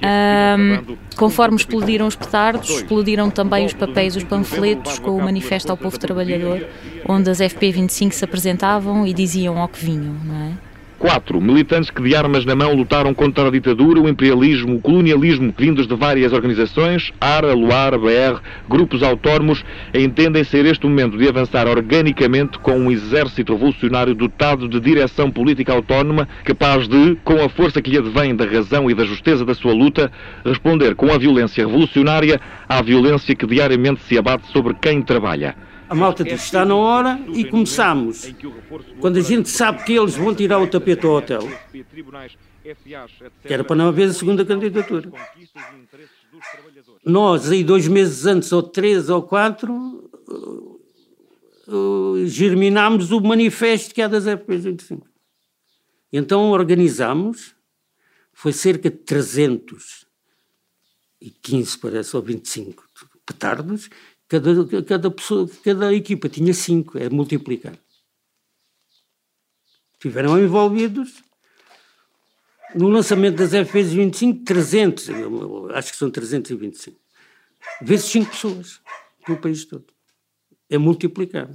Um, 0.02 0.96
conforme 1.16 1.58
explodiram 1.58 2.08
os 2.08 2.16
petardos, 2.16 2.70
explodiram 2.70 3.30
também 3.30 3.66
os 3.66 3.74
papéis, 3.74 4.16
os 4.16 4.24
panfletos 4.24 5.00
com 5.00 5.18
o 5.18 5.22
Manifesto 5.22 5.72
ao 5.72 5.78
Povo 5.78 6.00
Trabalhador, 6.00 6.66
onde 7.08 7.30
as 7.30 7.40
FP25 7.40 8.12
se 8.14 8.24
apresentavam 8.24 9.06
e 9.06 9.14
diziam 9.14 9.58
ao 9.58 9.68
que 9.68 9.84
vinham, 9.84 10.16
não 10.24 10.36
é? 10.36 10.69
4. 11.00 11.40
Militantes 11.40 11.90
que 11.90 12.04
de 12.04 12.14
armas 12.14 12.46
na 12.46 12.56
mão 12.56 12.76
lutaram 12.76 13.14
contra 13.14 13.48
a 13.48 13.52
ditadura, 13.52 14.02
o 14.02 14.10
imperialismo, 14.10 14.76
o 14.76 14.82
colonialismo 14.82 15.54
vindos 15.58 15.88
de 15.88 15.96
várias 15.96 16.34
organizações, 16.34 17.12
ARA, 17.20 17.54
LUAR, 17.54 17.98
BR, 17.98 18.42
grupos 18.70 19.02
autónomos, 19.02 19.64
entendem 19.94 20.44
ser 20.44 20.66
este 20.66 20.86
o 20.86 20.90
momento 20.90 21.18
de 21.18 21.28
avançar 21.28 21.68
organicamente 21.68 22.60
com 22.60 22.78
um 22.78 22.92
exército 22.92 23.54
revolucionário 23.54 24.14
dotado 24.14 24.68
de 24.68 24.80
direção 24.80 25.32
política 25.32 25.72
autónoma, 25.72 26.28
capaz 26.44 26.88
de, 26.88 27.16
com 27.24 27.42
a 27.42 27.48
força 27.48 27.82
que 27.82 27.90
lhe 27.90 27.98
advém 27.98 28.36
da 28.36 28.46
razão 28.46 28.92
e 28.92 28.94
da 28.94 29.06
justeza 29.06 29.46
da 29.46 29.54
sua 29.54 29.74
luta, 29.74 30.12
responder 30.46 30.96
com 30.96 31.12
a 31.12 31.18
violência 31.18 31.66
revolucionária 31.66 32.42
à 32.68 32.82
violência 32.82 33.34
que 33.34 33.48
diariamente 33.48 34.02
se 34.04 34.18
abate 34.18 34.46
sobre 34.52 34.74
quem 34.74 35.02
trabalha. 35.02 35.56
A 35.90 35.96
malta 35.96 36.24
diz, 36.24 36.44
está 36.44 36.64
na 36.64 36.76
hora 36.76 37.20
e 37.34 37.44
começamos. 37.44 38.32
Quando 39.02 39.18
a 39.18 39.22
gente 39.22 39.50
sabe 39.50 39.84
que 39.84 39.94
eles 39.94 40.16
vão 40.16 40.36
tirar 40.36 40.60
o 40.60 40.68
tapete 40.68 41.04
ao 41.04 41.14
hotel, 41.14 41.42
que 43.44 43.54
era 43.54 43.64
para 43.64 43.76
não 43.76 43.88
haver 43.88 44.10
a 44.10 44.14
segunda 44.14 44.46
candidatura. 44.46 45.12
Nós, 47.04 47.50
aí 47.50 47.64
dois 47.64 47.88
meses 47.88 48.28
antes, 48.28 48.52
ou 48.52 48.62
três 48.62 49.10
ou 49.10 49.24
quatro, 49.24 50.08
uh, 51.68 52.24
germinámos 52.26 53.12
o 53.12 53.20
manifesto 53.20 53.92
que 53.94 54.02
é 54.02 54.08
das 54.08 54.26
FPs 54.26 54.66
25. 54.66 55.08
Então 56.14 56.52
organizámos, 56.52 57.56
foi 58.32 58.54
cerca 58.54 58.92
de 58.92 58.98
315, 58.98 61.80
parece, 61.80 62.16
ou 62.16 62.22
25 62.22 62.88
petardos, 63.26 63.90
Cada, 64.30 64.84
cada, 64.84 65.10
pessoa, 65.10 65.50
cada 65.64 65.92
equipa 65.92 66.30
tinha 66.30 66.54
cinco, 66.54 67.00
é 67.00 67.10
multiplicar. 67.10 67.74
Tiveram 70.00 70.40
envolvidos 70.40 71.24
no 72.76 72.90
lançamento 72.90 73.38
das 73.38 73.54
FPs 73.54 73.92
25, 73.92 74.44
300, 74.46 75.08
acho 75.74 75.92
que 75.92 75.98
são 75.98 76.12
325, 76.12 77.00
vezes 77.82 78.06
5 78.06 78.30
pessoas 78.30 78.80
no 79.28 79.36
país 79.36 79.66
todo. 79.66 79.88
É 80.70 80.78
multiplicar. 80.78 81.50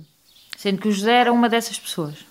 Sendo 0.58 0.80
que 0.80 0.88
o 0.88 0.92
José 0.92 1.12
era 1.12 1.32
uma 1.32 1.48
dessas 1.48 1.78
pessoas. 1.78 2.26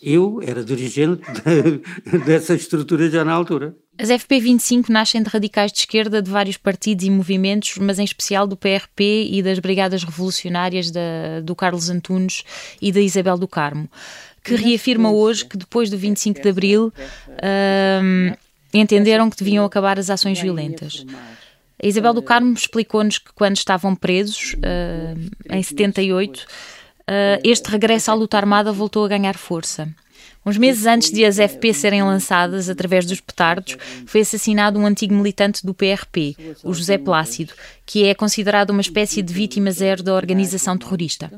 Eu 0.00 0.40
era 0.42 0.64
dirigente 0.64 1.22
de, 1.30 2.18
dessa 2.24 2.54
estrutura 2.54 3.10
já 3.10 3.22
na 3.22 3.34
altura. 3.34 3.76
As 3.96 4.08
FP25 4.08 4.88
nascem 4.88 5.22
de 5.22 5.28
radicais 5.28 5.72
de 5.72 5.78
esquerda 5.78 6.20
de 6.20 6.28
vários 6.30 6.56
partidos 6.56 7.04
e 7.04 7.10
movimentos, 7.10 7.76
mas 7.78 7.98
em 7.98 8.04
especial 8.04 8.46
do 8.46 8.56
PRP 8.56 9.28
e 9.30 9.42
das 9.42 9.60
Brigadas 9.60 10.02
Revolucionárias 10.02 10.90
da, 10.90 11.40
do 11.42 11.54
Carlos 11.54 11.88
Antunes 11.88 12.42
e 12.82 12.90
da 12.90 13.00
Isabel 13.00 13.38
do 13.38 13.46
Carmo, 13.46 13.88
que 14.42 14.56
reafirma 14.56 15.12
hoje 15.12 15.44
que 15.44 15.56
depois 15.56 15.90
do 15.90 15.96
25 15.96 16.42
de 16.42 16.48
Abril 16.48 16.92
hum, 18.02 18.32
entenderam 18.72 19.30
que 19.30 19.36
deviam 19.36 19.64
acabar 19.64 19.98
as 19.98 20.10
ações 20.10 20.40
violentas. 20.40 21.06
A 21.80 21.86
Isabel 21.86 22.14
do 22.14 22.22
Carmo 22.22 22.52
explicou-nos 22.52 23.18
que 23.18 23.32
quando 23.32 23.56
estavam 23.56 23.94
presos, 23.94 24.54
uh, 24.54 25.54
em 25.54 25.62
78, 25.62 26.38
uh, 26.38 26.44
este 27.44 27.70
regresso 27.70 28.10
à 28.10 28.14
luta 28.14 28.36
armada 28.36 28.72
voltou 28.72 29.04
a 29.04 29.08
ganhar 29.08 29.36
força. 29.36 29.88
Uns 30.44 30.58
meses 30.58 30.84
antes 30.84 31.10
de 31.10 31.24
as 31.24 31.36
FP 31.36 31.72
serem 31.72 32.02
lançadas 32.02 32.68
através 32.68 33.06
dos 33.06 33.20
petardos, 33.20 33.78
foi 34.06 34.20
assassinado 34.20 34.78
um 34.78 34.86
antigo 34.86 35.14
militante 35.14 35.64
do 35.64 35.72
PRP, 35.72 36.36
o 36.62 36.74
José 36.74 36.98
Plácido, 36.98 37.54
que 37.86 38.04
é 38.04 38.14
considerado 38.14 38.70
uma 38.70 38.82
espécie 38.82 39.22
de 39.22 39.32
vítima 39.32 39.70
zero 39.70 40.02
da 40.02 40.14
organização 40.14 40.76
terrorista. 40.76 41.30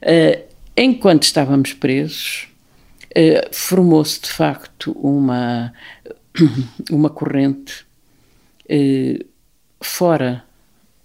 Uh, 0.00 0.44
enquanto 0.76 1.24
estávamos 1.24 1.72
presos, 1.72 2.48
uh, 3.10 3.48
formou-se 3.52 4.20
de 4.20 4.30
facto 4.30 4.92
uma, 4.92 5.72
uma 6.90 7.10
corrente 7.10 7.84
uh, 8.70 9.24
fora 9.80 10.44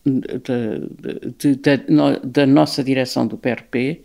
de, 0.06 1.56
de, 1.56 1.88
da 2.24 2.46
nossa 2.46 2.84
direção 2.84 3.26
do 3.26 3.38
PRP, 3.38 4.04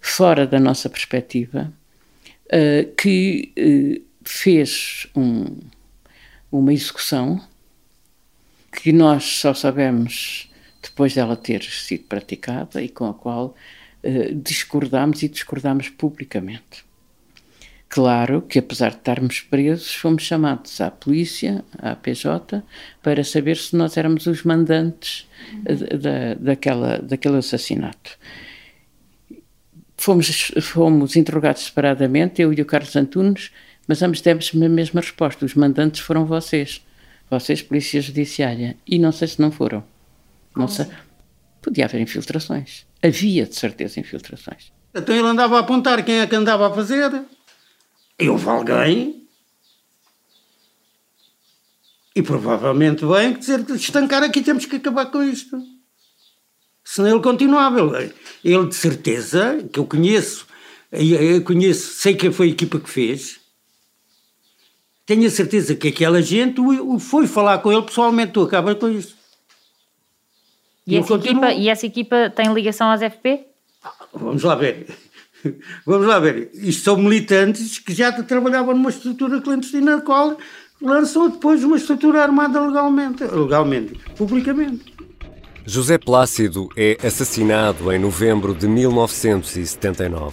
fora 0.00 0.46
da 0.46 0.58
nossa 0.58 0.88
perspectiva, 0.88 1.70
uh, 2.52 2.94
que 2.94 3.52
uh, 3.58 4.02
fez 4.24 5.06
um, 5.16 5.58
uma 6.50 6.72
execução 6.72 7.40
que 8.70 8.92
nós 8.92 9.24
só 9.24 9.54
sabemos 9.54 10.50
depois 10.82 11.14
dela 11.14 11.36
ter 11.36 11.62
sido 11.62 12.04
praticada 12.04 12.82
e 12.82 12.88
com 12.88 13.06
a 13.08 13.14
qual 13.14 13.54
uh, 14.04 14.34
discordámos 14.34 15.22
e 15.22 15.28
discordámos 15.28 15.88
publicamente. 15.88 16.84
Claro 17.88 18.40
que, 18.40 18.58
apesar 18.58 18.92
de 18.92 18.96
estarmos 18.96 19.40
presos, 19.40 19.94
fomos 19.94 20.22
chamados 20.22 20.80
à 20.80 20.90
polícia, 20.90 21.62
à 21.76 21.94
PJ, 21.94 22.62
para 23.02 23.22
saber 23.22 23.58
se 23.58 23.76
nós 23.76 23.98
éramos 23.98 24.26
os 24.26 24.44
mandantes 24.44 25.28
da, 26.00 26.32
daquela, 26.40 26.96
daquele 27.02 27.36
assassinato. 27.36 28.18
Fomos, 30.02 30.50
fomos 30.60 31.14
interrogados 31.14 31.62
separadamente, 31.62 32.42
eu 32.42 32.52
e 32.52 32.60
o 32.60 32.66
Carlos 32.66 32.96
Antunes, 32.96 33.52
mas 33.86 34.02
ambos 34.02 34.20
demos 34.20 34.50
a 34.52 34.68
mesma 34.68 35.00
resposta. 35.00 35.46
Os 35.46 35.54
mandantes 35.54 36.00
foram 36.00 36.26
vocês, 36.26 36.84
vocês, 37.30 37.62
Polícia 37.62 38.00
Judiciária. 38.00 38.76
E 38.84 38.98
não 38.98 39.12
sei 39.12 39.28
se 39.28 39.40
não 39.40 39.52
foram. 39.52 39.84
Não 40.56 40.66
sei. 40.66 40.88
Podia 41.62 41.84
haver 41.84 42.00
infiltrações. 42.00 42.84
Havia, 43.00 43.46
de 43.46 43.54
certeza, 43.54 44.00
infiltrações. 44.00 44.72
Então 44.92 45.14
ele 45.14 45.28
andava 45.28 45.56
a 45.56 45.60
apontar 45.60 46.04
quem 46.04 46.18
é 46.18 46.26
que 46.26 46.34
andava 46.34 46.66
a 46.66 46.74
fazer. 46.74 47.22
E 48.18 48.28
houve 48.28 48.48
alguém. 48.48 49.28
E 52.12 52.22
provavelmente 52.22 53.06
bem 53.06 53.34
dizer 53.34 53.64
que 53.64 53.74
estancar 53.74 54.24
aqui 54.24 54.42
temos 54.42 54.66
que 54.66 54.74
acabar 54.74 55.06
com 55.12 55.22
isto. 55.22 55.56
Senão 56.84 57.10
ele 57.10 57.20
continuava. 57.20 57.80
Ele, 57.80 58.12
ele 58.44 58.66
de 58.66 58.74
certeza, 58.74 59.66
que 59.72 59.78
eu 59.78 59.86
conheço, 59.86 60.46
eu 60.90 61.42
conheço, 61.42 61.94
sei 61.94 62.14
quem 62.14 62.32
foi 62.32 62.48
a 62.48 62.50
equipa 62.50 62.78
que 62.78 62.90
fez, 62.90 63.40
tenho 65.06 65.26
a 65.26 65.30
certeza 65.30 65.74
que 65.74 65.88
aquela 65.88 66.22
gente 66.22 66.60
foi 67.00 67.26
falar 67.26 67.58
com 67.58 67.72
ele 67.72 67.82
pessoalmente, 67.82 68.32
tu 68.32 68.42
acabas 68.42 68.78
com 68.78 68.88
isso. 68.88 69.16
E 70.86 70.96
essa, 70.96 71.14
equipa, 71.14 71.52
e 71.52 71.68
essa 71.68 71.86
equipa 71.86 72.30
tem 72.30 72.52
ligação 72.52 72.90
às 72.90 73.00
FP? 73.00 73.46
Vamos 74.12 74.42
lá 74.42 74.54
ver. 74.54 74.86
Vamos 75.86 76.06
lá 76.06 76.18
ver. 76.18 76.50
Isto 76.54 76.84
são 76.84 76.96
militantes 76.96 77.78
que 77.78 77.94
já 77.94 78.12
trabalhavam 78.22 78.74
numa 78.74 78.90
estrutura 78.90 79.40
clandestina, 79.40 79.96
na 79.96 80.02
qual 80.02 80.36
lançou 80.80 81.28
depois 81.28 81.62
uma 81.62 81.76
estrutura 81.76 82.22
armada 82.22 82.60
legalmente, 82.60 83.24
legalmente, 83.24 83.94
publicamente. 84.16 84.92
José 85.64 85.96
Plácido 85.96 86.68
é 86.76 86.98
assassinado 87.06 87.92
em 87.92 87.98
novembro 87.98 88.52
de 88.52 88.66
1979. 88.66 90.32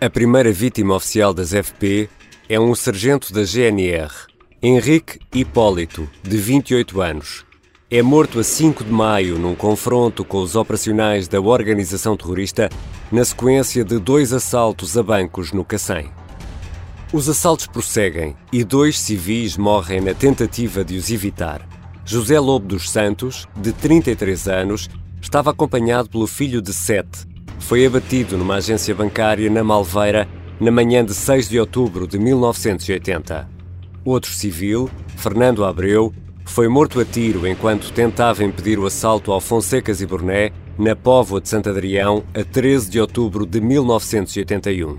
A 0.00 0.10
primeira 0.10 0.52
vítima 0.52 0.96
oficial 0.96 1.32
das 1.32 1.52
FP 1.52 2.10
é 2.48 2.58
um 2.58 2.74
sargento 2.74 3.32
da 3.32 3.44
GNR, 3.44 4.12
Henrique 4.60 5.20
Hipólito, 5.32 6.08
de 6.20 6.36
28 6.36 7.00
anos. 7.00 7.44
É 7.88 8.02
morto 8.02 8.40
a 8.40 8.44
5 8.44 8.82
de 8.82 8.90
maio 8.90 9.38
num 9.38 9.54
confronto 9.54 10.24
com 10.24 10.38
os 10.38 10.56
operacionais 10.56 11.28
da 11.28 11.40
organização 11.40 12.16
terrorista 12.16 12.68
na 13.12 13.24
sequência 13.24 13.84
de 13.84 14.00
dois 14.00 14.32
assaltos 14.32 14.98
a 14.98 15.02
bancos 15.02 15.52
no 15.52 15.64
Cacém. 15.64 16.10
Os 17.12 17.28
assaltos 17.28 17.68
prosseguem 17.68 18.34
e 18.52 18.64
dois 18.64 18.98
civis 18.98 19.56
morrem 19.56 20.00
na 20.00 20.12
tentativa 20.12 20.84
de 20.84 20.96
os 20.96 21.08
evitar. 21.08 21.75
José 22.08 22.38
Lobo 22.38 22.68
dos 22.68 22.88
Santos, 22.88 23.48
de 23.56 23.72
33 23.72 24.46
anos, 24.46 24.88
estava 25.20 25.50
acompanhado 25.50 26.08
pelo 26.08 26.28
filho 26.28 26.62
de 26.62 26.72
7. 26.72 27.26
Foi 27.58 27.84
abatido 27.84 28.38
numa 28.38 28.54
agência 28.54 28.94
bancária 28.94 29.50
na 29.50 29.64
Malveira 29.64 30.28
na 30.60 30.70
manhã 30.70 31.04
de 31.04 31.12
6 31.12 31.48
de 31.48 31.58
outubro 31.58 32.06
de 32.06 32.16
1980. 32.16 33.48
Outro 34.04 34.30
civil, 34.30 34.88
Fernando 35.16 35.64
Abreu, 35.64 36.14
foi 36.44 36.68
morto 36.68 37.00
a 37.00 37.04
tiro 37.04 37.44
enquanto 37.44 37.92
tentava 37.92 38.44
impedir 38.44 38.78
o 38.78 38.86
assalto 38.86 39.32
ao 39.32 39.40
Fonsecas 39.40 40.00
e 40.00 40.06
Burné, 40.06 40.52
na 40.78 40.94
Póvoa 40.94 41.40
de 41.40 41.48
Santo 41.48 41.70
Adrião, 41.70 42.22
a 42.32 42.44
13 42.44 42.88
de 42.88 43.00
outubro 43.00 43.44
de 43.44 43.60
1981. 43.60 44.96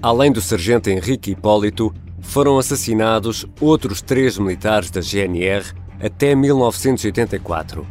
Além 0.00 0.32
do 0.32 0.40
sargento 0.40 0.88
Henrique 0.88 1.32
Hipólito, 1.32 1.92
foram 2.22 2.56
assassinados 2.56 3.44
outros 3.60 4.00
três 4.00 4.38
militares 4.38 4.90
da 4.90 5.02
GNR 5.02 5.74
até 6.00 6.34
1984. 6.34 7.86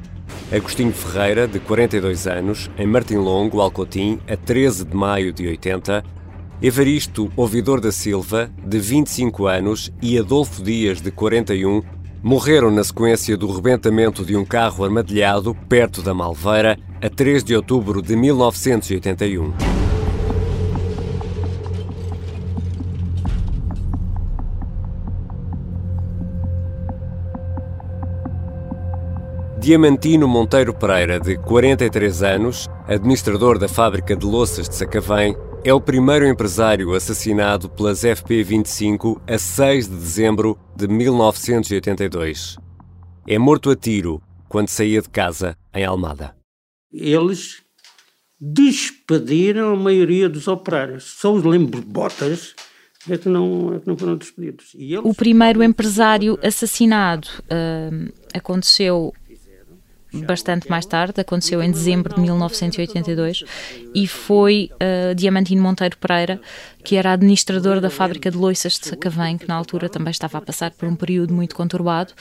Agostinho 0.51 0.93
Ferreira, 0.93 1.47
de 1.47 1.59
42 1.59 2.25
anos, 2.27 2.71
em 2.77 2.87
Martim 2.87 3.17
Longo, 3.17 3.59
Alcotim, 3.59 4.19
a 4.27 4.37
13 4.37 4.85
de 4.85 4.95
maio 4.95 5.33
de 5.33 5.47
80, 5.47 6.03
Evaristo 6.61 7.31
Ouvidor 7.35 7.81
da 7.81 7.91
Silva, 7.91 8.49
de 8.65 8.79
25 8.79 9.45
anos, 9.45 9.91
e 10.01 10.17
Adolfo 10.17 10.63
Dias, 10.63 11.01
de 11.01 11.11
41, 11.11 11.83
morreram 12.23 12.71
na 12.71 12.83
sequência 12.83 13.37
do 13.37 13.51
rebentamento 13.51 14.25
de 14.25 14.35
um 14.35 14.43
carro 14.45 14.83
armadilhado 14.83 15.53
perto 15.67 16.01
da 16.01 16.13
Malveira 16.13 16.77
a 17.01 17.09
3 17.09 17.43
de 17.43 17.55
outubro 17.55 18.01
de 18.01 18.15
1981. 18.15 19.86
Diamantino 29.67 30.29
Monteiro 30.29 30.73
Pereira, 30.73 31.19
de 31.19 31.37
43 31.39 32.23
anos, 32.23 32.69
administrador 32.87 33.59
da 33.59 33.67
fábrica 33.67 34.15
de 34.15 34.25
louças 34.25 34.69
de 34.69 34.75
Sacavém, 34.75 35.35
é 35.61 35.73
o 35.73 35.81
primeiro 35.81 36.25
empresário 36.25 36.93
assassinado 36.93 37.69
pelas 37.69 38.03
FP25 38.03 39.19
a 39.27 39.37
6 39.37 39.89
de 39.89 39.95
dezembro 39.97 40.57
de 40.73 40.87
1982. 40.87 42.55
É 43.27 43.37
morto 43.37 43.69
a 43.69 43.75
tiro 43.75 44.21
quando 44.47 44.69
saía 44.69 45.01
de 45.01 45.09
casa 45.09 45.57
em 45.73 45.83
Almada. 45.83 46.33
Eles 46.89 47.61
despediram 48.39 49.73
a 49.73 49.75
maioria 49.75 50.29
dos 50.29 50.47
operários. 50.47 51.03
Só 51.03 51.33
os 51.33 51.43
lembro-botas 51.43 52.55
é 53.09 53.17
que 53.17 53.27
não, 53.27 53.75
é 53.75 53.79
que 53.79 53.87
não 53.87 53.97
foram 53.97 54.15
despedidos. 54.15 54.73
Eles... 54.75 55.01
O 55.03 55.13
primeiro 55.13 55.61
empresário 55.61 56.39
assassinado 56.41 57.27
uh, 57.51 58.13
aconteceu 58.33 59.13
bastante 60.25 60.69
mais 60.69 60.85
tarde, 60.85 61.21
aconteceu 61.21 61.61
em 61.61 61.71
dezembro 61.71 62.15
de 62.15 62.21
1982, 62.21 63.43
e 63.93 64.07
foi 64.07 64.69
uh, 64.73 65.15
Diamantino 65.15 65.61
Monteiro 65.61 65.97
Pereira, 65.97 66.39
que 66.83 66.95
era 66.95 67.13
administrador 67.13 67.79
da 67.79 67.89
fábrica 67.89 68.31
de 68.31 68.37
loiças 68.37 68.79
de 68.79 68.87
Sacavém, 68.87 69.37
que 69.37 69.47
na 69.47 69.55
altura 69.55 69.89
também 69.89 70.11
estava 70.11 70.37
a 70.37 70.41
passar 70.41 70.71
por 70.71 70.87
um 70.87 70.95
período 70.95 71.33
muito 71.33 71.55
conturbado. 71.55 72.13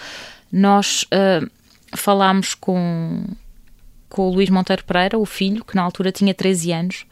Nós 0.51 1.05
uh, 1.05 1.49
falámos 1.95 2.55
com, 2.55 3.25
com 4.09 4.29
o 4.29 4.33
Luís 4.33 4.51
Monteiro 4.51 4.85
Pereira, 4.85 5.19
o 5.19 5.27
filho, 5.27 5.65
que 5.65 5.77
na 5.77 5.83
altura 5.83 6.13
tinha 6.13 6.35
13 6.35 6.73
anos. 6.73 7.07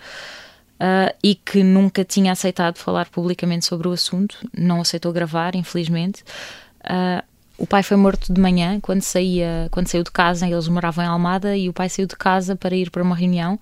Uh, 0.75 1.15
e 1.23 1.37
que 1.37 1.63
nunca 1.63 2.05
tinha 2.05 2.33
aceitado 2.33 2.79
falar 2.79 3.09
publicamente 3.09 3.65
sobre 3.65 3.87
o 3.87 3.93
assunto, 3.93 4.37
não 4.53 4.81
aceitou 4.81 5.13
gravar, 5.13 5.55
infelizmente. 5.55 6.25
Uh, 6.83 7.23
o 7.57 7.67
pai 7.67 7.83
foi 7.83 7.97
morto 7.97 8.33
de 8.33 8.41
manhã 8.41 8.81
quando 8.81 9.03
saía 9.03 9.69
quando 9.71 9.87
saiu 9.89 10.03
de 10.03 10.11
casa 10.11 10.47
eles 10.47 10.69
moravam 10.69 11.05
em 11.05 11.09
Almada 11.09 11.57
e 11.57 11.69
o 11.69 11.73
pai 11.73 11.89
saiu 11.89 12.07
de 12.07 12.17
casa 12.17 12.57
para 12.57 12.75
ir 12.75 12.91
para 12.91 13.03
uma 13.03 13.15
reunião. 13.15 13.59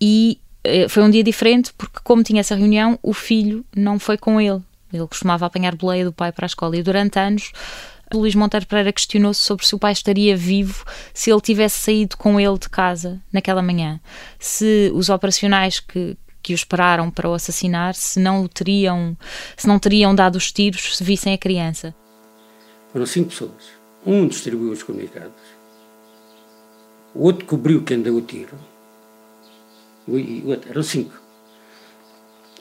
E 0.00 0.40
eh, 0.62 0.88
foi 0.88 1.02
um 1.02 1.10
dia 1.10 1.24
diferente 1.24 1.72
porque 1.76 1.98
como 2.04 2.22
tinha 2.22 2.40
essa 2.40 2.54
reunião 2.54 2.98
o 3.02 3.12
filho 3.12 3.64
não 3.74 3.98
foi 3.98 4.16
com 4.16 4.40
ele. 4.40 4.62
Ele 4.92 5.06
costumava 5.06 5.46
apanhar 5.46 5.74
boleia 5.74 6.04
do 6.04 6.12
pai 6.12 6.30
para 6.30 6.46
a 6.46 6.48
escola. 6.48 6.76
E 6.76 6.82
durante 6.82 7.18
anos 7.18 7.52
Luís 8.14 8.36
Monteiro 8.36 8.66
Pereira 8.66 8.92
questionou-se 8.92 9.40
sobre 9.40 9.66
se 9.66 9.74
o 9.74 9.78
pai 9.78 9.92
estaria 9.92 10.36
vivo 10.36 10.84
se 11.12 11.30
ele 11.30 11.40
tivesse 11.40 11.80
saído 11.80 12.16
com 12.16 12.38
ele 12.38 12.58
de 12.58 12.68
casa 12.68 13.20
naquela 13.32 13.62
manhã. 13.62 14.00
Se 14.38 14.90
os 14.94 15.08
operacionais 15.08 15.80
que 15.80 16.16
que 16.42 16.52
o 16.52 16.54
esperaram 16.54 17.10
para 17.10 17.28
o 17.28 17.34
assassinar 17.34 17.92
se 17.96 18.20
não 18.20 18.44
o 18.44 18.48
teriam 18.48 19.16
se 19.56 19.66
não 19.66 19.80
teriam 19.80 20.14
dado 20.14 20.36
os 20.36 20.52
tiros 20.52 20.96
se 20.96 21.02
vissem 21.02 21.34
a 21.34 21.38
criança 21.38 21.92
foram 22.96 23.04
cinco 23.04 23.28
pessoas. 23.28 23.76
Um 24.06 24.26
distribuiu 24.26 24.72
os 24.72 24.82
comunicados, 24.82 25.34
o 27.14 27.24
outro 27.24 27.44
cobriu 27.44 27.82
quem 27.82 28.00
deu 28.00 28.16
o 28.16 28.22
tiro, 28.22 28.56
e 30.08 30.42
o 30.42 30.48
outro, 30.48 30.70
eram 30.70 30.82
cinco. 30.82 31.12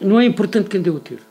Não 0.01 0.19
é 0.19 0.25
importante 0.25 0.69
quem 0.69 0.81
deu 0.81 0.95
o 0.95 0.99
tiro. 0.99 1.23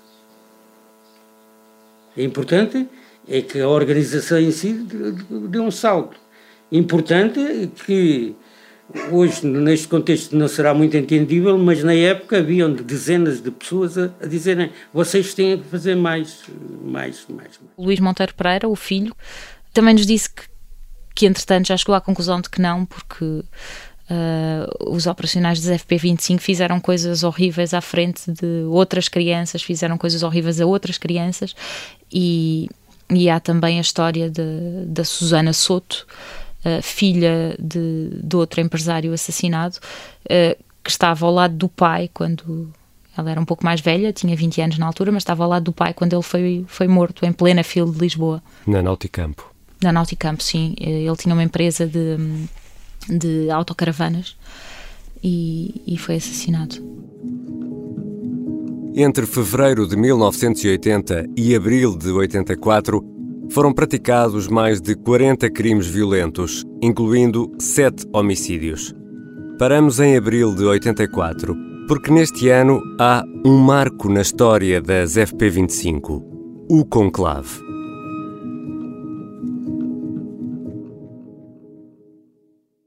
É 2.17 2.23
importante 2.23 2.89
é 3.29 3.43
que 3.43 3.61
a 3.61 3.69
organização 3.69 4.39
em 4.39 4.51
si 4.51 4.73
deu 4.73 5.65
um 5.65 5.71
salto. 5.71 6.17
Importante 6.73 7.41
é 7.41 7.67
que 7.67 8.35
Hoje, 9.11 9.47
neste 9.47 9.89
contexto, 9.89 10.37
não 10.37 10.47
será 10.47 10.75
muito 10.75 10.97
entendível, 10.97 11.57
mas 11.57 11.83
na 11.83 11.95
época 11.95 12.39
haviam 12.39 12.73
dezenas 12.73 13.43
de 13.43 13.51
pessoas 13.51 13.97
a, 13.97 14.11
a 14.23 14.27
dizerem 14.27 14.71
vocês 14.93 15.33
têm 15.33 15.59
que 15.59 15.69
fazer 15.69 15.95
mais, 15.95 16.43
mais, 16.83 17.27
mais, 17.29 17.59
mais. 17.59 17.61
Luís 17.79 17.99
Monteiro 17.99 18.35
Pereira, 18.35 18.69
o 18.69 18.77
filho, 18.77 19.15
também 19.73 19.95
nos 19.95 20.07
disse 20.07 20.29
que, 20.29 20.43
que 21.15 21.27
entretanto 21.27 21.69
já 21.69 21.77
chegou 21.77 21.95
à 21.95 22.01
conclusão 22.01 22.41
de 22.41 22.51
que 22.51 22.61
não, 22.61 22.85
porque 22.85 23.25
uh, 23.25 23.45
os 24.95 25.07
operacionais 25.07 25.61
dos 25.61 25.71
FP25 25.71 26.39
fizeram 26.39 26.79
coisas 26.79 27.23
horríveis 27.23 27.73
à 27.73 27.81
frente 27.81 28.31
de 28.31 28.65
outras 28.69 29.09
crianças, 29.09 29.63
fizeram 29.63 29.97
coisas 29.97 30.23
horríveis 30.23 30.61
a 30.61 30.67
outras 30.67 30.99
crianças 30.99 31.55
e, 32.13 32.69
e 33.11 33.29
há 33.31 33.41
também 33.41 33.79
a 33.79 33.81
história 33.81 34.31
de, 34.31 34.85
da 34.87 35.05
Susana 35.05 35.53
Soto, 35.53 36.07
uh, 36.65 36.83
filha 36.83 37.57
de, 37.59 38.11
de 38.23 38.37
outro 38.37 38.61
empresário 38.61 39.13
assassinado, 39.13 39.77
uh, 40.25 40.65
que 40.83 40.91
estava 40.91 41.27
ao 41.27 41.33
lado 41.33 41.55
do 41.55 41.69
pai 41.69 42.11
quando 42.13 42.73
ela 43.17 43.31
era 43.31 43.41
um 43.41 43.45
pouco 43.45 43.65
mais 43.65 43.81
velha, 43.81 44.13
tinha 44.13 44.35
20 44.35 44.61
anos 44.61 44.79
na 44.79 44.87
altura, 44.87 45.13
mas 45.13 45.23
estava 45.23 45.45
ao 45.45 45.51
lado 45.51 45.65
do 45.65 45.73
pai 45.73 45.95
quando 45.95 46.13
ele 46.15 46.23
foi, 46.23 46.65
foi 46.67 46.89
morto, 46.89 47.25
em 47.25 47.33
plena 47.33 47.63
fila 47.63 47.91
de 47.91 47.99
Lisboa. 47.99 48.43
Na 48.67 48.83
Nauticampo. 48.83 49.53
Na 49.81 49.93
Nauticampo, 49.93 50.43
sim. 50.43 50.75
Eh, 50.81 51.05
ele 51.05 51.17
tinha 51.17 51.33
uma 51.33 51.43
empresa 51.43 51.87
de, 51.87 52.17
de 53.09 53.51
autocaravanas 53.51 54.37
e, 55.23 55.83
e 55.87 55.97
foi 55.97 56.17
assassinado. 56.17 56.77
Entre 58.97 59.27
fevereiro 59.27 59.87
de 59.87 59.97
1980 59.97 61.27
e 61.37 61.55
abril 61.55 61.97
de 61.97 62.11
84, 62.11 63.14
foram 63.51 63.73
praticados 63.73 64.49
mais 64.49 64.81
de 64.81 64.95
40 64.95 65.51
crimes 65.51 65.87
violentos, 65.87 66.65
incluindo 66.83 67.51
sete 67.59 68.07
homicídios. 68.13 68.95
Paramos 69.59 70.01
em 70.01 70.17
abril 70.17 70.55
de 70.55 70.65
84, 70.65 71.57
porque 71.87 72.11
neste 72.11 72.49
ano 72.49 72.81
há 73.01 73.25
um 73.45 73.57
marco 73.57 74.09
na 74.09 74.21
história 74.21 74.81
das 74.81 75.15
FP25, 75.15 76.23
o 76.71 76.85
conclave. 76.85 77.64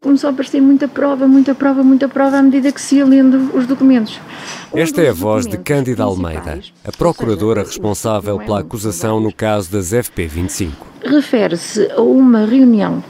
Começou 0.08 0.30
a 0.30 0.32
aparecer 0.32 0.62
muita 0.62 0.88
prova, 0.88 1.28
muita 1.28 1.54
prova, 1.54 1.84
muita 1.84 2.08
prova 2.08 2.38
à 2.38 2.42
medida 2.42 2.72
que 2.72 2.80
se 2.80 2.96
ia 2.96 3.06
lendo 3.06 3.54
os 3.54 3.68
documentos. 3.68 4.22
Esta 4.74 5.02
é 5.02 5.10
a 5.10 5.14
voz 5.14 5.46
de 5.46 5.58
Cândida 5.58 6.04
Almeida, 6.04 6.62
a 6.86 6.92
procuradora 6.94 7.62
responsável 7.62 8.40
pela 8.40 8.62
acusação 8.62 9.20
no 9.20 9.34
caso 9.34 9.70
das 9.70 9.92
FP25. 9.92 10.72
Refere-se 11.04 11.92
a 11.92 12.02
uma 12.02 12.46
reunião 12.46 13.04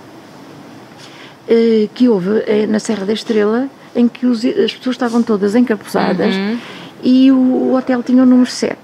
eh, 1.47 1.88
que 1.93 2.10
houve 2.10 2.43
eh, 2.47 2.65
na 2.65 2.79
Serra 2.79 3.05
da 3.05 3.13
Estrela, 3.13 3.69
em 3.95 4.07
que 4.07 4.25
os, 4.25 4.43
as 4.43 4.73
pessoas 4.73 4.95
estavam 4.95 5.21
todas 5.21 5.53
encapuzadas 5.53 6.36
uhum. 6.36 6.57
e 7.03 7.31
o, 7.31 7.38
o 7.38 7.75
hotel 7.75 8.01
tinha 8.01 8.23
o 8.23 8.25
número 8.25 8.49
7. 8.49 8.75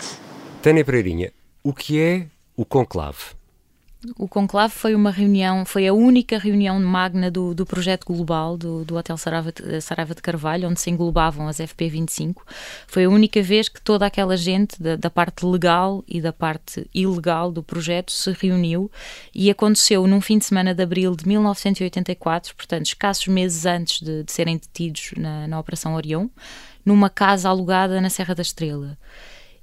Tânia 0.61 0.85
Pereirinha, 0.85 1.31
o 1.63 1.73
que 1.73 1.99
é 1.99 2.27
o 2.55 2.63
conclave? 2.63 3.33
O 4.17 4.27
conclave 4.27 4.73
foi 4.73 4.93
uma 4.95 5.09
reunião, 5.09 5.65
foi 5.65 5.87
a 5.87 5.93
única 5.93 6.37
reunião 6.37 6.77
magna 6.79 7.31
do, 7.31 7.53
do 7.53 7.65
projeto 7.65 8.05
global 8.05 8.57
do, 8.57 8.83
do 8.83 8.97
Hotel 8.97 9.15
Saraiva 9.15 9.53
de, 9.53 10.15
de 10.15 10.21
Carvalho, 10.21 10.67
onde 10.67 10.81
se 10.81 10.89
englobavam 10.89 11.47
as 11.47 11.57
FP25. 11.57 12.35
Foi 12.85 13.05
a 13.05 13.09
única 13.09 13.41
vez 13.41 13.69
que 13.69 13.81
toda 13.81 14.05
aquela 14.05 14.35
gente, 14.35 14.81
da, 14.81 14.97
da, 14.97 15.09
parte 15.09 15.45
legal 15.45 16.03
e 16.05 16.19
da 16.19 16.33
parte 16.33 16.85
ilegal 16.93 17.49
do 17.49 17.63
projeto, 17.63 18.11
se 18.11 18.31
reuniu 18.33 18.91
e 19.33 19.49
aconteceu 19.49 20.05
num 20.05 20.19
fim 20.19 20.37
de 20.37 20.45
semana 20.45 20.75
de 20.75 20.83
abril 20.83 21.15
de 21.15 21.25
1984, 21.25 22.55
portanto, 22.55 22.87
escassos 22.87 23.27
meses 23.27 23.65
antes 23.65 24.01
de, 24.01 24.23
de 24.23 24.31
serem 24.31 24.57
detidos 24.57 25.11
na, 25.15 25.47
na 25.47 25.59
Operação 25.59 25.95
Orião, 25.95 26.29
numa 26.85 27.09
casa 27.09 27.47
alugada 27.47 28.01
na 28.01 28.09
Serra 28.09 28.35
da 28.35 28.41
Estrela. 28.41 28.97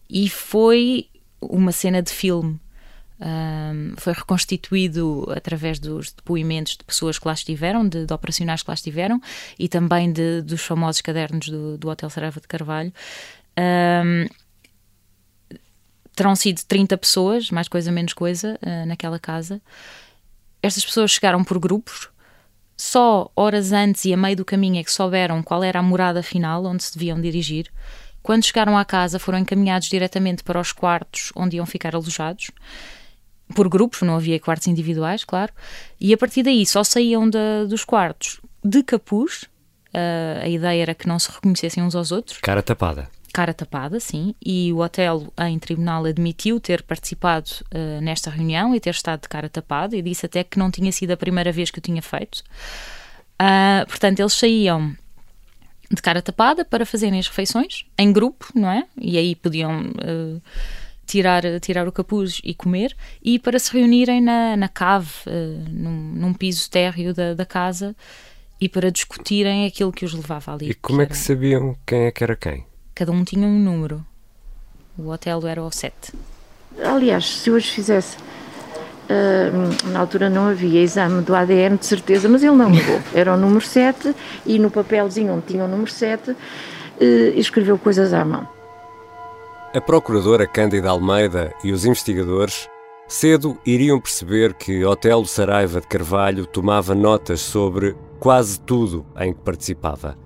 E 0.09 0.31
foi 0.31 1.09
uma 1.43 1.73
cena 1.73 2.03
de 2.03 2.11
filme 2.11 2.59
um, 3.21 3.95
foi 3.97 4.15
reconstituído 4.15 5.31
através 5.37 5.79
dos 5.79 6.11
depoimentos 6.13 6.77
de 6.77 6.85
pessoas 6.85 7.19
que 7.19 7.27
lá 7.27 7.35
estiveram, 7.35 7.87
de, 7.87 8.07
de 8.07 8.13
operacionais 8.13 8.63
que 8.63 8.71
lá 8.71 8.75
estiveram 8.75 9.21
e 9.59 9.69
também 9.69 10.11
de, 10.11 10.41
dos 10.41 10.63
famosos 10.63 11.03
cadernos 11.03 11.49
do, 11.49 11.77
do 11.77 11.89
Hotel 11.89 12.09
Saraiva 12.09 12.41
de 12.41 12.49
Carvalho. 12.49 12.93
Um, 13.59 14.27
terão 16.15 16.35
sido 16.35 16.63
30 16.67 16.97
pessoas, 16.97 17.51
mais 17.51 17.69
coisa 17.69 17.93
menos 17.93 18.15
coisa, 18.15 18.59
uh, 18.63 18.87
naquela 18.87 19.19
casa. 19.19 19.61
Estas 20.63 20.85
pessoas 20.85 21.11
chegaram 21.11 21.45
por 21.45 21.59
grupos. 21.59 22.09
Só 22.77 23.31
horas 23.37 23.73
antes 23.73 24.07
e 24.07 24.15
a 24.15 24.17
meio 24.17 24.37
do 24.37 24.45
caminho 24.45 24.81
é 24.81 24.85
que 24.85 24.91
souberam 24.91 25.43
qual 25.43 25.63
era 25.63 25.79
a 25.79 25.83
morada 25.83 26.23
final 26.23 26.65
onde 26.65 26.83
se 26.83 26.95
deviam 26.95 27.21
dirigir. 27.21 27.71
Quando 28.23 28.45
chegaram 28.45 28.77
à 28.77 28.85
casa, 28.85 29.19
foram 29.19 29.39
encaminhados 29.39 29.89
diretamente 29.89 30.43
para 30.43 30.59
os 30.59 30.73
quartos 30.73 31.31
onde 31.37 31.57
iam 31.57 31.67
ficar 31.67 31.95
alojados 31.95 32.51
por 33.55 33.69
grupos, 33.69 34.03
não 34.03 34.17
havia 34.17 34.39
quartos 34.39 34.69
individuais, 34.69 35.25
claro, 35.25 35.53
e 36.01 36.13
a 36.13 36.19
partir 36.19 36.43
daí 36.43 36.65
só 36.65 36.85
saíam 36.85 37.29
dos 37.69 37.85
quartos 37.85 38.41
de 38.65 38.83
capuz. 38.83 39.45
Uh, 39.93 40.45
a 40.45 40.49
ideia 40.49 40.83
era 40.83 40.95
que 40.95 41.09
não 41.09 41.19
se 41.19 41.33
reconhecessem 41.33 41.83
uns 41.83 41.97
aos 41.97 42.13
outros. 42.13 42.39
Cara 42.39 42.63
tapada. 42.63 43.09
Cara 43.33 43.53
tapada, 43.53 43.99
sim. 43.99 44.35
E 44.45 44.73
o 44.73 44.79
hotel, 44.79 45.33
em 45.49 45.59
tribunal, 45.59 46.05
admitiu 46.05 46.61
ter 46.61 46.83
participado 46.83 47.51
uh, 47.75 48.01
nesta 48.01 48.31
reunião 48.31 48.75
e 48.75 48.79
ter 48.79 48.91
estado 48.91 49.23
de 49.23 49.29
cara 49.29 49.49
tapada 49.49 49.97
e 49.97 50.03
disse 50.03 50.27
até 50.27 50.45
que 50.45 50.59
não 50.59 50.71
tinha 50.71 50.93
sido 50.93 51.11
a 51.11 51.17
primeira 51.17 51.51
vez 51.51 51.73
que 51.73 51.79
o 51.79 51.83
tinha 51.83 52.01
feito. 52.03 52.43
Uh, 53.41 53.85
portanto, 53.89 54.21
eles 54.21 54.33
saíam 54.33 54.95
de 55.91 56.01
cara 56.01 56.23
tapada 56.23 56.65
para 56.65 56.87
fazerem 56.87 57.19
as 57.19 57.27
refeições 57.27 57.85
em 57.99 58.13
grupo, 58.13 58.47
não 58.55 58.71
é? 58.71 58.87
E 58.97 59.19
aí 59.19 59.35
podiam 59.35 59.93
tirar, 61.11 61.43
tirar 61.61 61.89
o 61.89 61.93
capuz 61.93 62.41
e 62.45 62.55
comer, 62.55 62.97
e 63.23 63.39
para 63.39 63.59
se 63.59 63.73
reunirem 63.73 64.21
na, 64.21 64.57
na 64.57 64.69
cave, 64.69 65.11
uh, 65.27 65.69
num, 65.69 66.13
num, 66.15 66.33
piso 66.33 66.71
térreo 66.71 67.13
da, 67.13 67.35
da, 67.35 67.45
casa, 67.45 67.97
e 68.61 68.69
para 68.69 68.93
discutirem 68.93 69.67
aquilo 69.67 69.91
que 69.91 70.05
os 70.05 70.15
levava 70.15 70.55
ali. 70.55 70.71
E 70.71 70.75
como 70.75 71.03
é 71.03 71.07
que 71.07 71.17
sabiam 71.17 71.77
quem 71.85 72.07
é 72.07 72.13
que 72.13 72.23
era 72.23 72.37
quem? 72.37 72.65
Cada 72.95 73.11
um 73.11 73.25
tinha 73.25 73.47
um 73.47 73.59
número. 73.59 74.07
O 74.97 75.09
hotel 75.09 75.45
era 75.47 75.63
o 75.63 75.71
7. 75.71 76.13
Aliás, 76.85 77.27
se 77.27 77.51
hoje 77.51 77.71
fizesse. 77.71 78.17
Uh, 79.11 79.91
na 79.91 79.99
altura 79.99 80.31
não 80.31 80.47
havia 80.47 80.81
exame 80.81 81.23
do 81.23 81.35
ADN, 81.35 81.77
de 81.77 81.87
certeza, 81.87 82.29
mas 82.29 82.45
ele 82.45 82.55
não 82.55 82.71
levou. 82.71 83.01
Era 83.13 83.35
o 83.35 83.37
número 83.37 83.61
7 83.61 84.15
e 84.47 84.57
no 84.57 84.71
papelzinho 84.71 85.33
onde 85.33 85.47
tinha 85.47 85.65
o 85.65 85.67
número 85.69 85.91
7 85.91 86.31
uh, 86.31 86.37
eh, 87.01 87.33
escreveu 87.35 87.77
coisas 87.77 88.13
à 88.13 88.25
mão. 88.25 88.60
A 89.73 89.81
procuradora 89.81 90.49
Cândida 90.49 90.91
Almeida 90.91 91.55
e 91.63 91.71
os 91.71 91.85
investigadores 91.85 92.69
cedo 93.07 93.57
iriam 93.65 94.01
perceber 94.01 94.53
que 94.55 94.85
Otelo 94.85 95.25
Saraiva 95.25 95.81
de 95.81 95.87
Carvalho 95.87 96.45
tomava 96.45 96.93
notas 96.93 97.41
sobre 97.41 97.97
quase 98.19 98.59
tudo 98.61 99.07
em 99.17 99.33
que 99.33 99.39
participava. 99.39 100.19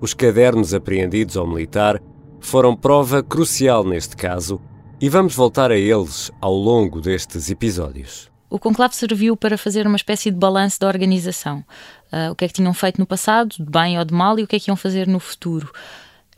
Os 0.00 0.14
cadernos 0.14 0.72
apreendidos 0.72 1.36
ao 1.36 1.48
militar 1.48 2.00
foram 2.38 2.76
prova 2.76 3.24
crucial 3.24 3.82
neste 3.82 4.14
caso 4.16 4.60
e 5.00 5.08
vamos 5.08 5.34
voltar 5.34 5.72
a 5.72 5.76
eles 5.76 6.30
ao 6.40 6.54
longo 6.54 7.00
destes 7.00 7.50
episódios. 7.50 8.30
O 8.48 8.56
conclave 8.56 8.94
serviu 8.94 9.36
para 9.36 9.58
fazer 9.58 9.84
uma 9.84 9.96
espécie 9.96 10.30
de 10.30 10.36
balanço 10.36 10.78
da 10.78 10.86
organização. 10.86 11.64
Uh, 12.12 12.30
o 12.30 12.36
que 12.36 12.44
é 12.44 12.48
que 12.48 12.54
tinham 12.54 12.72
feito 12.72 13.00
no 13.00 13.06
passado, 13.06 13.56
de 13.58 13.64
bem 13.68 13.98
ou 13.98 14.04
de 14.04 14.14
mal, 14.14 14.38
e 14.38 14.44
o 14.44 14.46
que 14.46 14.54
é 14.54 14.60
que 14.60 14.70
iam 14.70 14.76
fazer 14.76 15.08
no 15.08 15.18
futuro. 15.18 15.72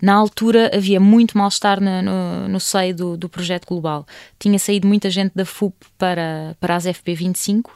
Na 0.01 0.15
altura 0.15 0.71
havia 0.73 1.01
muito 1.01 1.37
mal-estar 1.37 1.81
no, 1.81 2.03
no, 2.03 2.49
no, 2.49 2.61
seio 2.61 2.95
do, 2.95 3.17
do, 3.17 3.29
projeto 3.29 3.67
global. 3.67 4.07
Tinha 4.39 4.59
saído 4.59 4.87
muita 4.87 5.11
gente 5.11 5.33
da 5.35 5.45
FUP 5.45 5.75
para, 5.99 6.57
para 6.61 6.77
as 6.77 6.85
FP25. 6.85 7.71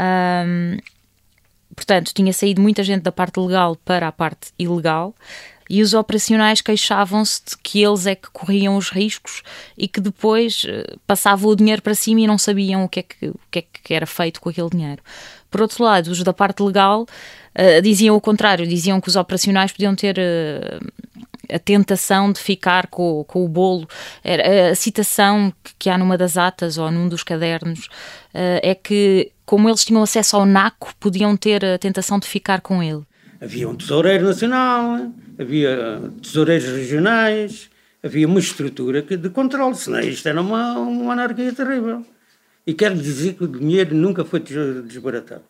Um, 0.00 0.78
portanto, 1.76 2.12
tinha 2.14 2.32
saído 2.32 2.62
muita 2.62 2.82
gente 2.82 3.02
da 3.02 3.12
parte 3.12 3.38
legal 3.38 3.76
para 3.76 4.08
a 4.08 4.12
parte 4.12 4.50
ilegal. 4.58 5.14
E 5.68 5.80
os 5.80 5.94
operacionais 5.94 6.60
queixavam-se 6.60 7.40
de 7.48 7.56
que 7.62 7.82
eles 7.82 8.06
é 8.06 8.14
que 8.14 8.28
corriam 8.30 8.76
os 8.76 8.90
riscos 8.90 9.42
e 9.76 9.88
que 9.88 10.00
depois 10.00 10.64
uh, 10.64 10.98
passavam 11.06 11.50
o 11.50 11.56
dinheiro 11.56 11.80
para 11.80 11.94
cima 11.94 12.20
e 12.20 12.26
não 12.26 12.36
sabiam 12.36 12.84
o 12.84 12.88
que, 12.88 13.00
é 13.00 13.02
que, 13.02 13.28
o 13.28 13.40
que 13.50 13.58
é 13.60 13.64
que 13.82 13.94
era 13.94 14.06
feito 14.06 14.40
com 14.40 14.48
aquele 14.48 14.68
dinheiro. 14.68 15.02
Por 15.50 15.62
outro 15.62 15.84
lado, 15.84 16.08
os 16.08 16.22
da 16.22 16.32
parte 16.32 16.62
legal 16.62 17.02
uh, 17.02 17.82
diziam 17.82 18.16
o 18.16 18.20
contrário, 18.20 18.66
diziam 18.66 19.00
que 19.00 19.08
os 19.08 19.16
operacionais 19.16 19.72
podiam 19.72 19.94
ter 19.94 20.18
uh, 20.18 20.92
a 21.50 21.58
tentação 21.58 22.32
de 22.32 22.40
ficar 22.40 22.86
com, 22.86 23.24
com 23.24 23.44
o 23.44 23.48
bolo. 23.48 23.88
A 24.24 24.74
citação 24.74 25.52
que 25.78 25.88
há 25.90 25.98
numa 25.98 26.16
das 26.18 26.36
atas 26.36 26.78
ou 26.78 26.90
num 26.90 27.08
dos 27.08 27.22
cadernos 27.22 27.86
uh, 28.34 28.60
é 28.62 28.74
que, 28.74 29.32
como 29.44 29.68
eles 29.68 29.84
tinham 29.84 30.02
acesso 30.02 30.36
ao 30.36 30.46
NACO, 30.46 30.94
podiam 30.98 31.36
ter 31.36 31.64
a 31.64 31.78
tentação 31.78 32.18
de 32.18 32.26
ficar 32.26 32.60
com 32.60 32.82
ele. 32.82 33.02
Havia 33.40 33.68
um 33.68 33.74
tesoureiro 33.74 34.26
nacional, 34.26 35.10
havia 35.38 36.00
tesoureiros 36.22 36.68
regionais, 36.68 37.68
havia 38.02 38.26
uma 38.26 38.38
estrutura 38.38 39.02
de 39.02 39.30
controle, 39.30 39.74
senão 39.74 40.00
isto 40.00 40.28
era 40.28 40.40
uma, 40.40 40.78
uma 40.78 41.12
anarquia 41.12 41.52
terrível. 41.52 42.04
E 42.64 42.72
quero 42.72 42.94
dizer 42.94 43.34
que 43.34 43.44
o 43.44 43.48
dinheiro 43.48 43.94
nunca 43.94 44.24
foi 44.24 44.38
desbaratado. 44.38 45.42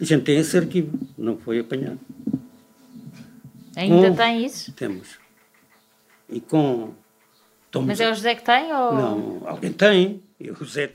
A 0.00 0.04
gente 0.04 0.22
tem 0.22 0.38
esse 0.38 0.56
arquivo, 0.56 0.98
não 1.18 1.36
foi 1.36 1.58
apanhado. 1.58 1.98
Ainda 3.76 4.10
com, 4.10 4.16
tem 4.16 4.44
isso? 4.44 4.72
Temos. 4.72 5.18
E 6.28 6.40
com. 6.40 6.92
Mas 7.86 8.00
é 8.00 8.10
o 8.10 8.14
José 8.14 8.34
que 8.34 8.42
tem? 8.42 8.72
Ou... 8.72 8.94
Não, 8.94 9.42
alguém 9.46 9.72
tem. 9.72 10.22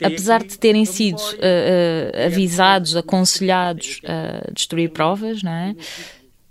Apesar 0.04 0.44
de 0.44 0.58
terem 0.58 0.86
sido 0.86 1.20
uh, 1.20 1.36
uh, 1.36 2.26
avisados, 2.26 2.96
aconselhados 2.96 4.02
a 4.04 4.52
destruir 4.52 4.90
provas, 4.90 5.44
não 5.44 5.52
é? 5.52 5.76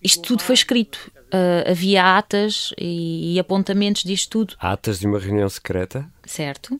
isto 0.04 0.22
tudo 0.22 0.42
foi 0.42 0.54
escrito. 0.54 1.10
Uh, 1.32 1.70
havia 1.70 2.16
atas 2.16 2.72
e, 2.78 3.34
e, 3.34 3.40
apontamentos 3.40 4.04
disto 4.04 4.30
tudo. 4.30 4.54
Atas 4.60 5.00
de 5.00 5.06
uma 5.06 5.18
reunião 5.18 5.48
secreta? 5.48 6.08
Certo. 6.24 6.78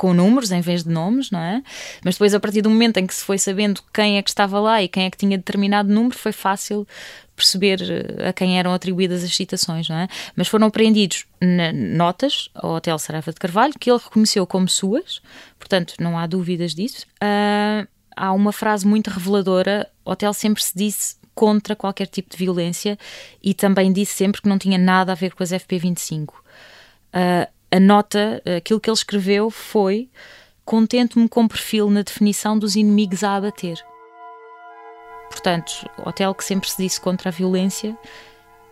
Com 0.00 0.14
números 0.14 0.50
em 0.50 0.62
vez 0.62 0.82
de 0.82 0.88
nomes, 0.88 1.30
não 1.30 1.38
é? 1.38 1.62
Mas 2.02 2.14
depois, 2.14 2.32
a 2.32 2.40
partir 2.40 2.62
do 2.62 2.70
momento 2.70 2.96
em 2.96 3.06
que 3.06 3.12
se 3.12 3.22
foi 3.22 3.36
sabendo 3.36 3.82
quem 3.92 4.16
é 4.16 4.22
que 4.22 4.30
estava 4.30 4.58
lá 4.58 4.82
e 4.82 4.88
quem 4.88 5.04
é 5.04 5.10
que 5.10 5.18
tinha 5.18 5.36
determinado 5.36 5.92
número, 5.92 6.16
foi 6.16 6.32
fácil 6.32 6.88
perceber 7.36 7.82
eh, 7.82 8.30
a 8.30 8.32
quem 8.32 8.58
eram 8.58 8.72
atribuídas 8.72 9.22
as 9.22 9.36
citações, 9.36 9.90
não 9.90 9.96
é? 9.96 10.08
Mas 10.34 10.48
foram 10.48 10.68
apreendidos 10.68 11.26
notas 11.74 12.48
ao 12.54 12.76
Hotel 12.76 12.98
Saraiva 12.98 13.30
de 13.30 13.38
Carvalho, 13.38 13.74
que 13.78 13.90
ele 13.90 14.00
reconheceu 14.02 14.46
como 14.46 14.70
suas, 14.70 15.20
portanto 15.58 15.92
não 16.00 16.16
há 16.16 16.26
dúvidas 16.26 16.74
disso. 16.74 17.06
Uh, 17.22 17.86
há 18.16 18.32
uma 18.32 18.52
frase 18.52 18.86
muito 18.86 19.10
reveladora: 19.10 19.86
hotel 20.02 20.32
sempre 20.32 20.62
se 20.62 20.72
disse 20.74 21.16
contra 21.34 21.76
qualquer 21.76 22.06
tipo 22.06 22.30
de 22.30 22.38
violência 22.38 22.98
e 23.42 23.52
também 23.52 23.92
disse 23.92 24.14
sempre 24.14 24.40
que 24.40 24.48
não 24.48 24.56
tinha 24.56 24.78
nada 24.78 25.12
a 25.12 25.14
ver 25.14 25.34
com 25.34 25.42
as 25.42 25.50
FP25. 25.50 26.28
Uh, 26.28 27.59
a 27.70 27.80
nota, 27.80 28.42
aquilo 28.56 28.80
que 28.80 28.90
ele 28.90 28.96
escreveu 28.96 29.50
foi: 29.50 30.08
contento-me 30.64 31.28
com 31.28 31.48
perfil 31.48 31.90
na 31.90 32.02
definição 32.02 32.58
dos 32.58 32.76
inimigos 32.76 33.22
a 33.22 33.36
abater. 33.36 33.78
Portanto, 35.30 35.88
o 35.98 36.08
hotel 36.08 36.34
que 36.34 36.44
sempre 36.44 36.68
se 36.68 36.82
disse 36.82 37.00
contra 37.00 37.30
a 37.30 37.32
violência 37.32 37.96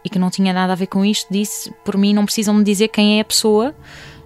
e 0.05 0.09
que 0.09 0.19
não 0.19 0.31
tinha 0.31 0.53
nada 0.53 0.73
a 0.73 0.77
ver 0.77 0.89
com 0.89 1.05
isto, 1.05 1.33
disse: 1.33 1.73
por 1.85 1.97
mim, 1.97 2.13
não 2.13 2.25
precisam 2.25 2.55
me 2.55 2.65
dizer 2.65 2.89
quem 2.89 3.19
é 3.19 3.21
a 3.21 3.25
pessoa, 3.25 3.75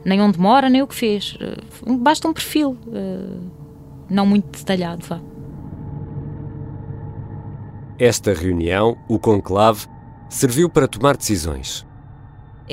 nem 0.04 0.20
onde 0.20 0.38
mora, 0.38 0.68
nem 0.68 0.82
o 0.82 0.86
que 0.86 0.94
fez. 0.94 1.36
Eh, 1.40 1.56
basta 1.98 2.26
um 2.28 2.32
perfil, 2.32 2.76
eh, 2.92 3.38
não 4.08 4.26
muito 4.26 4.58
detalhado, 4.58 5.04
vá. 5.06 5.20
Esta 7.98 8.32
reunião, 8.32 8.96
o 9.08 9.18
conclave, 9.18 9.86
serviu 10.28 10.68
para 10.68 10.88
tomar 10.88 11.16
decisões. 11.16 11.86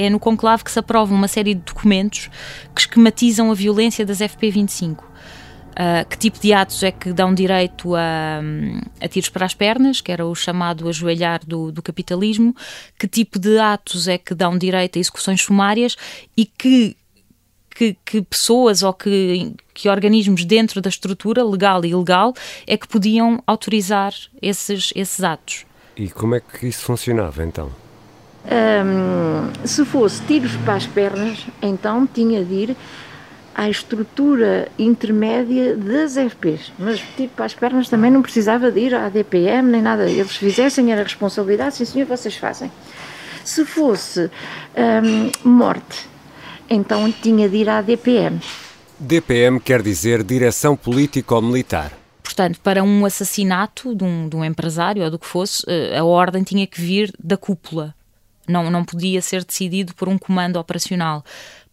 É 0.01 0.09
no 0.09 0.17
conclave 0.17 0.63
que 0.63 0.71
se 0.71 0.79
aprova 0.79 1.13
uma 1.13 1.27
série 1.27 1.53
de 1.53 1.59
documentos 1.59 2.29
que 2.73 2.79
esquematizam 2.79 3.51
a 3.51 3.53
violência 3.53 4.05
das 4.05 4.19
FP25. 4.19 4.99
Uh, 4.99 6.07
que 6.09 6.17
tipo 6.17 6.39
de 6.39 6.53
atos 6.53 6.81
é 6.83 6.91
que 6.91 7.11
dão 7.11 7.33
direito 7.33 7.95
a, 7.95 8.39
a, 9.01 9.07
tiros 9.09 9.27
para 9.27 9.45
as 9.45 9.53
pernas, 9.53 9.99
que 9.99 10.09
era 10.09 10.25
o 10.25 10.33
chamado 10.33 10.87
ajoelhar 10.87 11.41
do, 11.45 11.69
do, 11.69 11.81
capitalismo, 11.81 12.55
que 12.97 13.09
tipo 13.09 13.37
de 13.37 13.59
atos 13.59 14.07
é 14.07 14.17
que 14.17 14.33
dão 14.33 14.57
direito 14.57 14.97
a 14.97 14.99
execuções 14.99 15.41
sumárias 15.41 15.97
e 16.35 16.45
que, 16.45 16.95
que, 17.69 17.97
que 18.05 18.21
pessoas 18.21 18.83
ou 18.83 18.93
que, 18.93 19.53
que 19.73 19.89
organismos 19.89 20.45
dentro 20.45 20.81
da 20.81 20.89
estrutura 20.89 21.43
legal 21.43 21.83
e 21.83 21.89
ilegal 21.89 22.33
é 22.65 22.77
que 22.77 22.87
podiam 22.87 23.43
autorizar 23.45 24.13
esses, 24.41 24.93
esses 24.95 25.21
atos. 25.23 25.65
E 25.97 26.09
como 26.09 26.35
é 26.35 26.39
que 26.39 26.67
isso 26.67 26.83
funcionava 26.85 27.43
então? 27.43 27.69
Um, 28.45 29.67
se 29.67 29.83
fosse 29.85 30.21
tiros 30.23 30.55
para 30.57 30.75
as 30.75 30.87
pernas, 30.87 31.45
então 31.61 32.07
tinha 32.07 32.43
de 32.43 32.53
ir 32.53 32.77
à 33.53 33.69
estrutura 33.69 34.69
intermédia 34.79 35.75
das 35.75 36.13
FPs. 36.13 36.71
Mas 36.79 37.01
tiro 37.17 37.29
para 37.35 37.45
as 37.45 37.53
pernas 37.53 37.89
também 37.89 38.09
não 38.09 38.21
precisava 38.21 38.71
de 38.71 38.79
ir 38.79 38.95
à 38.95 39.09
DPM 39.09 39.69
nem 39.69 39.81
nada. 39.81 40.09
Eles 40.09 40.35
fizessem, 40.35 40.91
era 40.91 41.03
responsabilidade, 41.03 41.75
sim 41.75 41.85
senhor, 41.85 42.07
vocês 42.07 42.37
fazem. 42.37 42.71
Se 43.43 43.65
fosse 43.65 44.31
um, 45.43 45.49
morte, 45.49 46.07
então 46.69 47.11
tinha 47.11 47.49
de 47.49 47.57
ir 47.57 47.69
à 47.69 47.81
DPM. 47.81 48.39
DPM 48.97 49.59
quer 49.59 49.81
dizer 49.81 50.23
Direção 50.23 50.75
Político-Militar. 50.75 51.91
Portanto, 52.21 52.59
para 52.61 52.83
um 52.83 53.05
assassinato 53.05 53.93
de 53.95 54.03
um, 54.03 54.29
de 54.29 54.35
um 54.35 54.45
empresário 54.45 55.03
ou 55.03 55.11
do 55.11 55.19
que 55.19 55.25
fosse, 55.25 55.63
eh, 55.67 55.97
a 55.97 56.03
ordem 56.03 56.43
tinha 56.43 56.65
que 56.67 56.79
vir 56.79 57.11
da 57.21 57.35
cúpula. 57.35 57.95
Não, 58.49 58.69
não 58.71 58.83
podia 58.83 59.21
ser 59.21 59.45
decidido 59.45 59.93
por 59.93 60.09
um 60.09 60.17
comando 60.17 60.57
operacional 60.57 61.23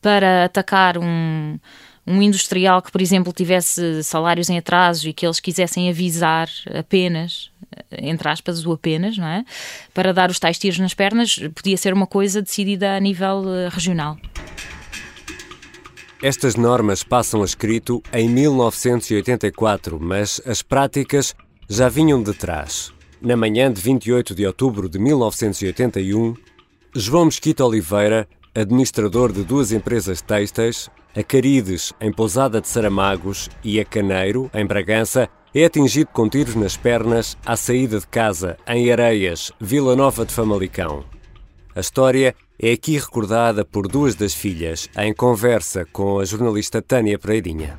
para 0.00 0.44
atacar 0.44 0.98
um, 0.98 1.58
um 2.06 2.22
industrial 2.22 2.80
que, 2.80 2.92
por 2.92 3.00
exemplo, 3.00 3.32
tivesse 3.32 4.04
salários 4.04 4.48
em 4.48 4.58
atraso 4.58 5.08
e 5.08 5.12
que 5.12 5.26
eles 5.26 5.40
quisessem 5.40 5.88
avisar 5.88 6.48
apenas, 6.78 7.50
entre 7.90 8.28
aspas, 8.28 8.64
o 8.64 8.72
apenas, 8.72 9.18
não 9.18 9.26
é? 9.26 9.44
Para 9.92 10.12
dar 10.12 10.30
os 10.30 10.38
tais 10.38 10.58
tiros 10.58 10.78
nas 10.78 10.94
pernas, 10.94 11.36
podia 11.54 11.76
ser 11.76 11.92
uma 11.92 12.06
coisa 12.06 12.40
decidida 12.40 12.94
a 12.94 13.00
nível 13.00 13.42
eh, 13.52 13.68
regional. 13.68 14.16
Estas 16.22 16.56
normas 16.56 17.02
passam 17.02 17.42
a 17.42 17.44
escrito 17.44 18.02
em 18.12 18.28
1984, 18.28 19.98
mas 20.00 20.40
as 20.46 20.62
práticas 20.62 21.34
já 21.68 21.88
vinham 21.88 22.22
de 22.22 22.32
trás. 22.32 22.92
Na 23.20 23.36
manhã 23.36 23.72
de 23.72 23.80
28 23.80 24.34
de 24.34 24.46
outubro 24.46 24.88
de 24.88 24.98
1981, 24.98 26.34
João 26.98 27.26
Mesquita 27.26 27.62
Oliveira 27.62 28.26
administrador 28.54 29.30
de 29.30 29.44
duas 29.44 29.70
empresas 29.70 30.22
têxteis, 30.22 30.88
a 31.14 31.22
Carides, 31.22 31.92
em 32.00 32.10
Pousada 32.10 32.58
de 32.58 32.68
Saramagos, 32.68 33.50
e 33.62 33.78
a 33.78 33.84
Caneiro, 33.84 34.50
em 34.54 34.64
Bragança, 34.64 35.28
é 35.54 35.66
atingido 35.66 36.08
com 36.10 36.26
tiros 36.26 36.54
nas 36.54 36.74
pernas 36.74 37.36
à 37.44 37.54
saída 37.54 38.00
de 38.00 38.06
casa, 38.06 38.56
em 38.66 38.90
Areias, 38.90 39.52
Vila 39.60 39.94
Nova 39.94 40.24
de 40.24 40.32
Famalicão. 40.32 41.04
A 41.74 41.80
história 41.80 42.34
é 42.58 42.72
aqui 42.72 42.96
recordada 42.96 43.62
por 43.62 43.86
duas 43.86 44.14
das 44.14 44.32
filhas, 44.32 44.88
em 44.96 45.12
conversa 45.12 45.84
com 45.92 46.18
a 46.18 46.24
jornalista 46.24 46.80
Tânia 46.80 47.18
Pereirinha. 47.18 47.78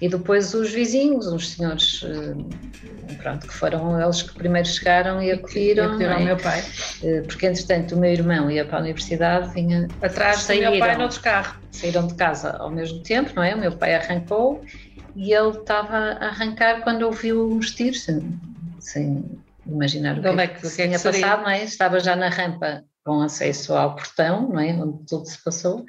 E 0.00 0.08
depois 0.08 0.54
os 0.54 0.72
vizinhos, 0.72 1.26
uns 1.26 1.50
senhores, 1.50 2.02
eh, 2.04 3.14
pronto, 3.18 3.46
que 3.46 3.52
foram 3.52 4.00
eles 4.00 4.22
que 4.22 4.32
primeiro 4.32 4.66
chegaram 4.66 5.22
e 5.22 5.30
acolheram. 5.30 5.84
E 5.84 5.86
acolheram 5.86 6.16
é? 6.16 6.24
meu 6.24 6.36
pai. 6.38 6.64
Eh, 7.02 7.20
porque, 7.22 7.46
entretanto, 7.46 7.94
o 7.94 7.98
meu 7.98 8.10
irmão 8.10 8.50
ia 8.50 8.64
para 8.64 8.78
a 8.78 8.80
universidade, 8.80 9.52
vinha. 9.52 9.88
Atrás 10.00 10.38
saíram, 10.38 10.70
do 10.70 10.78
meu 10.78 10.86
pai 10.86 10.96
noutro 10.96 11.20
carro. 11.20 11.60
Saíram 11.70 12.06
de 12.06 12.14
casa 12.14 12.56
ao 12.56 12.70
mesmo 12.70 13.02
tempo, 13.02 13.30
não 13.36 13.42
é? 13.42 13.54
O 13.54 13.58
meu 13.58 13.72
pai 13.72 13.94
arrancou 13.94 14.64
e 15.14 15.34
ele 15.34 15.50
estava 15.50 15.96
a 15.96 16.28
arrancar 16.28 16.80
quando 16.82 17.02
ouviu 17.02 17.48
os 17.48 17.72
tiros, 17.72 18.02
sem, 18.02 18.40
sem 18.78 19.24
imaginar 19.66 20.18
o 20.18 20.22
que, 20.22 20.28
é 20.28 20.46
que, 20.46 20.62
que, 20.62 20.68
tinha 20.70 20.96
que 20.96 21.04
passado, 21.04 21.42
não 21.42 21.50
é? 21.50 21.62
Estava 21.62 22.00
já 22.00 22.16
na 22.16 22.30
rampa 22.30 22.84
com 23.04 23.20
acesso 23.20 23.74
ao 23.74 23.96
portão, 23.96 24.48
não 24.48 24.60
é? 24.60 24.72
Onde 24.72 25.04
tudo 25.06 25.26
se 25.26 25.42
passou 25.42 25.84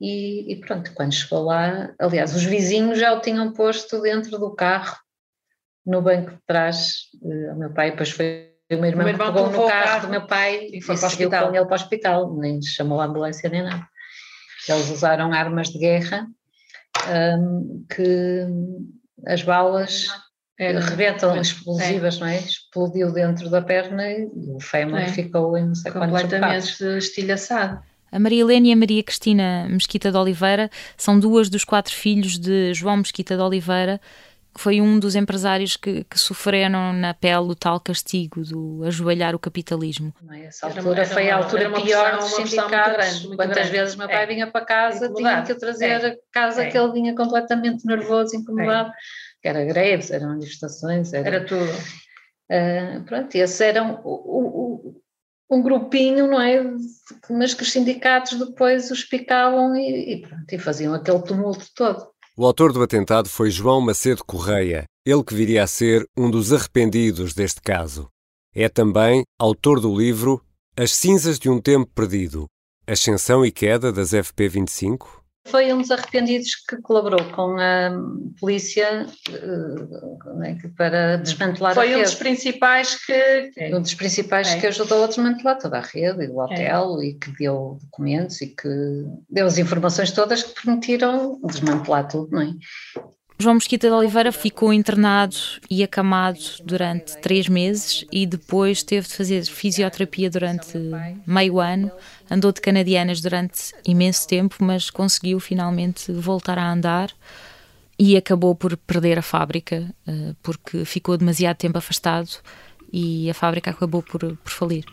e, 0.00 0.52
e, 0.52 0.56
pronto, 0.56 0.92
quando 0.94 1.12
chegou 1.12 1.44
lá, 1.44 1.92
aliás, 1.98 2.34
os 2.34 2.44
vizinhos 2.44 2.98
já 2.98 3.12
o 3.12 3.20
tinham 3.20 3.52
posto 3.52 4.00
dentro 4.00 4.38
do 4.38 4.54
carro, 4.54 4.96
no 5.84 6.00
banco 6.00 6.30
de 6.30 6.38
trás. 6.46 7.08
Uh, 7.22 7.52
o 7.52 7.58
meu 7.58 7.72
pai, 7.72 7.90
depois 7.90 8.10
foi 8.10 8.50
o 8.72 8.76
meu 8.76 8.86
irmão, 8.86 9.02
o 9.02 9.04
meu 9.04 9.14
irmão 9.14 9.26
que 9.26 9.32
pegou 9.32 9.50
no 9.50 9.68
carro, 9.68 9.84
carro, 9.84 10.06
do 10.06 10.10
meu 10.10 10.26
pai 10.26 10.68
e, 10.72 10.80
foi 10.80 10.94
e 10.94 10.98
seguiu 10.98 11.28
com 11.28 11.36
ele 11.36 11.64
para 11.64 11.72
o 11.72 11.74
hospital, 11.74 12.34
nem 12.36 12.62
chamou 12.62 13.00
a 13.00 13.04
ambulância 13.04 13.48
nem 13.50 13.62
nada. 13.62 13.86
Eles 14.68 14.90
usaram 14.90 15.32
armas 15.32 15.68
de 15.68 15.78
guerra 15.78 16.26
um, 17.38 17.84
que 17.88 18.46
as 19.26 19.42
balas 19.42 20.06
é, 20.58 20.78
rebentam 20.78 21.40
explosivas, 21.40 22.16
é. 22.16 22.20
não 22.20 22.26
é? 22.26 22.38
Explodiu 22.38 23.12
dentro 23.12 23.50
da 23.50 23.62
perna 23.62 24.08
e 24.10 24.28
o 24.54 24.60
fémur 24.60 25.00
é. 25.00 25.08
ficou 25.08 25.56
em 25.56 25.66
não 25.66 25.74
sei 25.74 25.90
Completamente 25.90 26.84
estilhaçado. 26.98 27.82
A 28.12 28.18
Maria 28.18 28.40
Helena 28.40 28.68
e 28.68 28.72
a 28.72 28.76
Maria 28.76 29.02
Cristina 29.02 29.66
Mesquita 29.68 30.10
de 30.10 30.16
Oliveira 30.16 30.70
são 30.96 31.18
duas 31.18 31.48
dos 31.48 31.64
quatro 31.64 31.94
filhos 31.94 32.38
de 32.38 32.74
João 32.74 32.98
Mesquita 32.98 33.36
de 33.36 33.42
Oliveira, 33.42 34.00
que 34.52 34.60
foi 34.60 34.80
um 34.80 34.98
dos 34.98 35.14
empresários 35.14 35.76
que, 35.76 36.02
que 36.04 36.18
sofreram 36.18 36.92
na 36.92 37.14
pele 37.14 37.50
o 37.50 37.54
tal 37.54 37.78
castigo 37.78 38.42
do 38.42 38.82
ajoelhar 38.84 39.34
o 39.34 39.38
capitalismo. 39.38 40.12
É? 40.32 40.46
Essa 40.46 40.66
altura 40.66 41.02
era, 41.02 41.06
foi 41.06 41.30
a 41.30 41.36
altura 41.36 41.70
pior 41.70 42.16
dos 42.18 42.34
sindicatos. 42.34 43.26
Quantas 43.26 43.54
grande. 43.54 43.70
vezes 43.70 43.96
meu 43.96 44.08
pai 44.08 44.24
é. 44.24 44.26
vinha 44.26 44.46
para 44.48 44.64
casa, 44.64 45.12
tinha 45.12 45.42
que 45.42 45.54
trazer 45.54 45.86
é. 45.86 46.06
a 46.08 46.16
casa 46.32 46.64
é. 46.64 46.66
que 46.70 46.76
ele 46.76 46.92
vinha 46.92 47.14
completamente 47.14 47.86
nervoso, 47.86 48.34
incomodado. 48.34 48.90
Que 49.40 49.48
era 49.48 49.64
greves, 49.64 50.10
eram 50.10 50.30
manifestações, 50.30 51.12
era, 51.12 51.28
era 51.28 51.44
tudo. 51.44 51.70
Uh, 52.50 53.04
pronto, 53.04 53.32
esses 53.36 53.60
eram 53.60 54.00
o, 54.02 54.59
o 54.59 54.59
um 55.50 55.60
grupinho, 55.60 56.28
não 56.28 56.40
é? 56.40 56.62
Mas 57.28 57.54
que 57.54 57.62
os 57.62 57.72
sindicatos 57.72 58.38
depois 58.38 58.90
os 58.90 59.04
picavam 59.04 59.74
e, 59.74 60.14
e, 60.14 60.20
pronto, 60.22 60.52
e 60.52 60.58
faziam 60.58 60.94
aquele 60.94 61.20
tumulto 61.22 61.66
todo. 61.74 62.06
O 62.36 62.46
autor 62.46 62.72
do 62.72 62.82
atentado 62.82 63.28
foi 63.28 63.50
João 63.50 63.80
Macedo 63.80 64.24
Correia, 64.24 64.84
ele 65.04 65.24
que 65.24 65.34
viria 65.34 65.64
a 65.64 65.66
ser 65.66 66.06
um 66.16 66.30
dos 66.30 66.52
arrependidos 66.52 67.34
deste 67.34 67.60
caso. 67.60 68.08
É 68.54 68.68
também 68.68 69.24
autor 69.38 69.80
do 69.80 69.94
livro 69.94 70.42
As 70.76 70.92
Cinzas 70.92 71.38
de 71.38 71.50
um 71.50 71.60
Tempo 71.60 71.90
Perdido, 71.94 72.46
Ascensão 72.86 73.44
e 73.44 73.50
Queda 73.50 73.92
das 73.92 74.10
FP25, 74.10 75.19
foi 75.46 75.72
um 75.72 75.78
dos 75.78 75.90
arrependidos 75.90 76.54
que 76.68 76.76
colaborou 76.82 77.24
com 77.32 77.56
a 77.58 77.90
polícia 78.38 79.06
uh, 79.30 80.74
para 80.76 81.16
desmantelar 81.16 81.74
Foi 81.74 81.92
a 81.92 81.96
rede. 81.96 82.00
Foi 82.00 82.00
um 82.00 82.04
dos 82.04 82.14
principais 82.14 83.04
que... 83.04 83.50
É. 83.56 83.76
Um 83.76 83.80
dos 83.80 83.94
principais 83.94 84.48
é. 84.48 84.60
que 84.60 84.66
ajudou 84.66 85.04
a 85.04 85.06
desmantelar 85.06 85.58
toda 85.58 85.78
a 85.78 85.82
rede 85.82 86.24
e 86.24 86.28
o 86.28 86.38
hotel 86.38 87.00
é. 87.00 87.06
e 87.06 87.14
que 87.14 87.30
deu 87.38 87.78
documentos 87.80 88.40
e 88.40 88.48
que 88.48 88.68
deu 89.28 89.46
as 89.46 89.58
informações 89.58 90.10
todas 90.12 90.42
que 90.42 90.62
permitiram 90.62 91.40
desmantelar 91.42 92.06
tudo, 92.06 92.30
não 92.30 92.42
é? 92.42 92.52
João 93.40 93.54
Mesquita 93.54 93.88
de 93.88 93.94
Oliveira 93.94 94.30
ficou 94.32 94.70
internado 94.70 95.34
e 95.70 95.82
acamado 95.82 96.38
durante 96.62 97.16
três 97.22 97.48
meses 97.48 98.04
e 98.12 98.26
depois 98.26 98.82
teve 98.82 99.08
de 99.08 99.14
fazer 99.14 99.42
fisioterapia 99.46 100.28
durante 100.28 100.76
meio 101.26 101.58
ano. 101.58 101.90
Andou 102.30 102.52
de 102.52 102.60
canadianas 102.60 103.22
durante 103.22 103.72
imenso 103.82 104.28
tempo, 104.28 104.56
mas 104.60 104.90
conseguiu 104.90 105.40
finalmente 105.40 106.12
voltar 106.12 106.58
a 106.58 106.70
andar 106.70 107.10
e 107.98 108.14
acabou 108.14 108.54
por 108.54 108.76
perder 108.76 109.18
a 109.18 109.22
fábrica 109.22 109.90
eh, 110.06 110.34
porque 110.42 110.84
ficou 110.84 111.16
demasiado 111.16 111.56
tempo 111.56 111.78
afastado 111.78 112.28
e 112.92 113.30
a 113.30 113.32
fábrica 113.32 113.70
acabou 113.70 114.02
por, 114.02 114.20
por 114.36 114.52
falir. 114.52 114.84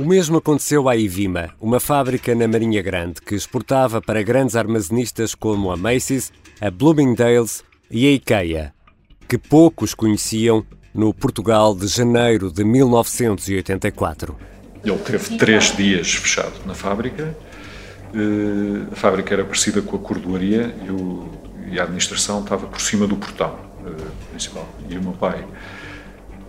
O 0.00 0.04
mesmo 0.04 0.38
aconteceu 0.38 0.88
à 0.88 0.94
Ivima, 0.94 1.50
uma 1.60 1.80
fábrica 1.80 2.32
na 2.32 2.46
Marinha 2.46 2.80
Grande 2.80 3.20
que 3.20 3.34
exportava 3.34 4.00
para 4.00 4.22
grandes 4.22 4.54
armazenistas 4.54 5.34
como 5.34 5.72
a 5.72 5.76
Macy's, 5.76 6.32
a 6.60 6.70
Bloomingdale's 6.70 7.64
e 7.90 8.06
a 8.06 8.12
IKEA, 8.12 8.72
que 9.26 9.36
poucos 9.36 9.94
conheciam 9.94 10.64
no 10.94 11.12
Portugal 11.12 11.74
de 11.74 11.88
janeiro 11.88 12.52
de 12.52 12.62
1984. 12.62 14.36
Ele 14.84 14.98
teve 14.98 15.36
três 15.36 15.76
dias 15.76 16.14
fechado 16.14 16.64
na 16.64 16.74
fábrica. 16.74 17.36
Eh, 18.14 18.92
a 18.92 18.94
fábrica 18.94 19.34
era 19.34 19.44
parecida 19.44 19.82
com 19.82 19.96
a 19.96 19.98
cordoaria 19.98 20.76
e, 21.72 21.76
a 21.76 21.82
administração 21.82 22.44
estava 22.44 22.68
por 22.68 22.80
cima 22.80 23.04
do 23.04 23.16
portão 23.16 23.58
eh, 23.84 24.10
principal. 24.30 24.68
E 24.88 24.96
o 24.96 25.02
meu 25.02 25.12
pai 25.14 25.44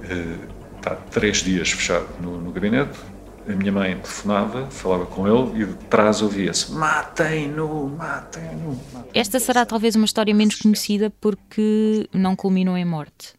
eh, 0.03 0.35
está 0.77 0.95
três 0.95 1.37
dias 1.37 1.71
fechado 1.71 2.05
no 2.21 2.51
gabinete 2.51 3.08
a 3.49 3.55
minha 3.55 3.71
mãe 3.71 3.95
telefonava, 3.95 4.69
falava 4.69 5.07
com 5.07 5.27
ele 5.27 5.63
e 5.63 5.65
de 5.65 5.73
trás 5.85 6.21
ouvia-se: 6.21 6.71
matem-no, 6.71 7.89
matem-no. 7.89 8.79
Esta 9.13 9.39
será 9.39 9.65
talvez 9.65 9.95
uma 9.95 10.05
história 10.05 10.33
menos 10.33 10.55
conhecida 10.55 11.11
porque 11.19 12.07
não 12.13 12.35
culminou 12.35 12.77
em 12.77 12.85
morte. 12.85 13.33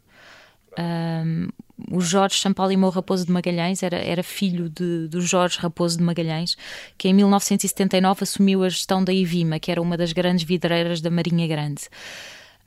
Um, 0.77 1.49
o 1.91 2.01
Jorge 2.01 2.37
Champalimau 2.37 2.91
Raposo 2.91 3.25
de 3.25 3.33
Magalhães 3.33 3.83
era, 3.83 3.97
era 3.97 4.23
filho 4.23 4.69
de, 4.69 5.09
do 5.09 5.21
Jorge 5.21 5.59
Raposo 5.59 5.97
de 5.97 6.03
Magalhães, 6.03 6.57
que 6.99 7.09
em 7.09 7.15
1979 7.15 8.25
assumiu 8.25 8.65
a 8.65 8.69
gestão 8.69 9.03
da 9.03 9.13
Ivima, 9.13 9.59
que 9.59 9.71
era 9.71 9.81
uma 9.81 9.97
das 9.97 10.13
grandes 10.13 10.45
vidreiras 10.45 11.01
da 11.01 11.11
Marinha 11.11 11.47
Grande 11.47 11.83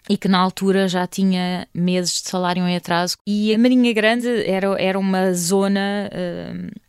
e 0.09 0.17
que 0.17 0.27
na 0.27 0.37
altura 0.37 0.87
já 0.87 1.07
tinha 1.07 1.65
meses 1.73 2.21
de 2.21 2.29
salário 2.29 2.67
em 2.67 2.75
atraso. 2.75 3.15
E 3.25 3.53
a 3.53 3.57
Marinha 3.57 3.93
Grande 3.93 4.27
era, 4.45 4.75
era 4.81 4.99
uma 4.99 5.33
zona 5.33 6.09
uh, 6.11 6.82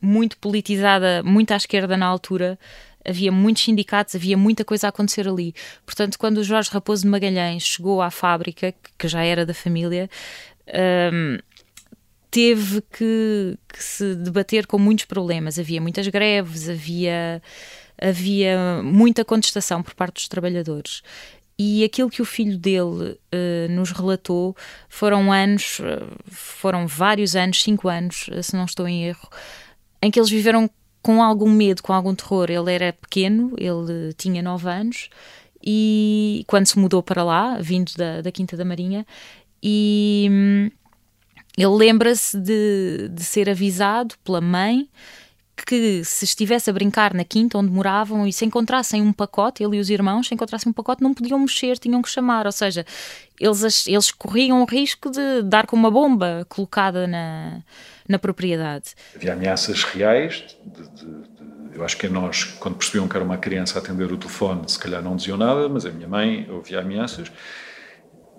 muito 0.00 0.36
politizada, 0.38 1.22
muito 1.22 1.52
à 1.52 1.56
esquerda 1.56 1.96
na 1.96 2.06
altura. 2.06 2.58
Havia 3.06 3.32
muitos 3.32 3.62
sindicatos, 3.62 4.14
havia 4.14 4.36
muita 4.36 4.64
coisa 4.64 4.86
a 4.86 4.90
acontecer 4.90 5.26
ali. 5.26 5.54
Portanto, 5.86 6.18
quando 6.18 6.38
o 6.38 6.44
Jorge 6.44 6.70
Raposo 6.70 7.02
de 7.02 7.08
Magalhães 7.08 7.62
chegou 7.62 8.02
à 8.02 8.10
fábrica, 8.10 8.74
que 8.98 9.08
já 9.08 9.22
era 9.22 9.46
da 9.46 9.54
família, 9.54 10.08
um, 11.12 11.38
teve 12.30 12.82
que, 12.82 13.58
que, 13.68 13.82
se 13.82 14.14
debater 14.14 14.66
com 14.66 14.78
muitos 14.78 15.06
problemas. 15.06 15.58
Havia 15.58 15.80
muitas 15.80 16.06
greves, 16.08 16.68
havia, 16.68 17.42
havia 18.00 18.82
muita 18.82 19.24
contestação 19.24 19.82
por 19.82 19.94
parte 19.94 20.14
dos 20.14 20.28
trabalhadores. 20.28 21.02
E 21.58 21.84
aquilo 21.84 22.08
que 22.08 22.22
o 22.22 22.24
filho 22.24 22.56
dele 22.56 23.18
uh, 23.34 23.70
nos 23.70 23.90
relatou 23.90 24.56
foram 24.88 25.30
anos, 25.30 25.78
foram 26.30 26.86
vários 26.86 27.36
anos, 27.36 27.62
cinco 27.62 27.86
anos, 27.86 28.30
se 28.42 28.56
não 28.56 28.64
estou 28.64 28.88
em 28.88 29.04
erro, 29.04 29.28
em 30.02 30.10
que 30.10 30.18
eles 30.18 30.30
viveram 30.30 30.68
com 31.02 31.22
algum 31.22 31.50
medo, 31.50 31.82
com 31.82 31.92
algum 31.92 32.14
terror. 32.14 32.50
Ele 32.50 32.72
era 32.72 32.92
pequeno, 32.92 33.52
ele 33.56 34.12
tinha 34.14 34.42
nove 34.42 34.68
anos, 34.68 35.08
e 35.62 36.44
quando 36.46 36.66
se 36.66 36.78
mudou 36.78 37.02
para 37.02 37.22
lá, 37.22 37.58
vindo 37.60 37.92
da, 37.96 38.20
da 38.20 38.32
Quinta 38.32 38.56
da 38.56 38.64
Marinha, 38.64 39.06
e 39.62 40.28
hum, 40.30 40.70
ele 41.56 41.76
lembra-se 41.76 42.38
de, 42.38 43.08
de 43.10 43.24
ser 43.24 43.50
avisado 43.50 44.14
pela 44.24 44.40
mãe 44.40 44.88
que 45.66 46.02
se 46.04 46.24
estivesse 46.24 46.70
a 46.70 46.72
brincar 46.72 47.12
na 47.12 47.24
quinta 47.24 47.58
onde 47.58 47.70
moravam 47.70 48.26
e 48.26 48.32
se 48.32 48.44
encontrassem 48.44 49.02
um 49.02 49.12
pacote, 49.12 49.62
ele 49.62 49.76
e 49.76 49.80
os 49.80 49.90
irmãos, 49.90 50.26
se 50.26 50.34
encontrassem 50.34 50.70
um 50.70 50.72
pacote, 50.72 51.02
não 51.02 51.12
podiam 51.12 51.38
mexer, 51.38 51.78
tinham 51.78 52.00
que 52.00 52.08
chamar. 52.08 52.46
Ou 52.46 52.52
seja, 52.52 52.84
eles, 53.38 53.86
eles 53.86 54.10
corriam 54.10 54.62
o 54.62 54.64
risco 54.64 55.10
de 55.10 55.42
dar 55.42 55.66
com 55.66 55.76
uma 55.76 55.90
bomba 55.90 56.46
colocada 56.48 57.06
na, 57.06 57.62
na 58.10 58.18
propriedade. 58.18 58.90
Havia 59.14 59.34
ameaças 59.34 59.84
reais. 59.84 60.56
De, 60.66 60.82
de, 60.88 61.06
de, 61.06 61.76
eu 61.76 61.84
acho 61.84 61.96
que 61.96 62.08
nós, 62.08 62.42
quando 62.58 62.74
percebiam 62.74 63.06
que 63.06 63.16
era 63.16 63.24
uma 63.24 63.38
criança 63.38 63.78
a 63.78 63.82
atender 63.82 64.10
o 64.12 64.16
telefone, 64.16 64.64
se 64.66 64.78
calhar 64.78 65.00
não 65.00 65.14
diziam 65.14 65.36
nada, 65.36 65.68
mas 65.68 65.86
a 65.86 65.90
minha 65.90 66.08
mãe 66.08 66.50
ouvia 66.50 66.80
ameaças. 66.80 67.30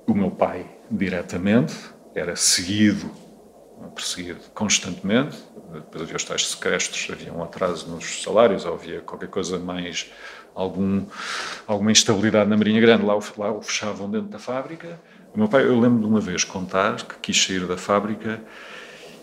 O 0.05 0.13
meu 0.13 0.29
pai, 0.29 0.69
diretamente 0.91 1.73
era 2.13 2.35
seguido, 2.35 3.09
perseguido 3.95 4.41
constantemente. 4.53 5.37
Depois 5.73 6.03
havia 6.03 6.17
os 6.17 6.23
tais 6.25 6.47
sequestros, 6.47 7.07
havia 7.09 7.33
um 7.33 7.41
atraso 7.41 7.87
nos 7.87 8.21
salários, 8.21 8.65
havia 8.65 8.99
qualquer 8.99 9.29
coisa 9.29 9.57
mais, 9.57 10.11
algum, 10.53 11.05
alguma 11.65 11.93
instabilidade 11.93 12.49
na 12.49 12.57
Marinha 12.57 12.81
Grande. 12.81 13.05
Lá 13.05 13.17
o, 13.17 13.23
lá 13.37 13.51
o 13.53 13.61
fechavam 13.61 14.11
dentro 14.11 14.27
da 14.27 14.37
fábrica. 14.37 14.99
O 15.33 15.37
meu 15.37 15.47
pai, 15.47 15.63
eu 15.63 15.79
lembro 15.79 16.01
de 16.01 16.05
uma 16.05 16.19
vez 16.19 16.43
contar 16.43 16.97
que 16.97 17.15
quis 17.21 17.41
sair 17.41 17.65
da 17.65 17.77
fábrica 17.77 18.41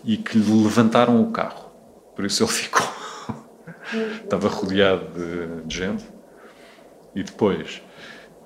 e 0.03 0.17
que 0.17 0.37
lhe 0.37 0.63
levantaram 0.63 1.21
o 1.21 1.31
carro. 1.31 1.69
Por 2.15 2.25
isso 2.25 2.43
ele 2.43 2.51
ficou. 2.53 2.87
Estava 4.23 4.47
rodeado 4.47 5.05
de, 5.13 5.65
de 5.65 5.75
gente. 5.75 6.05
E 7.15 7.23
depois, 7.23 7.81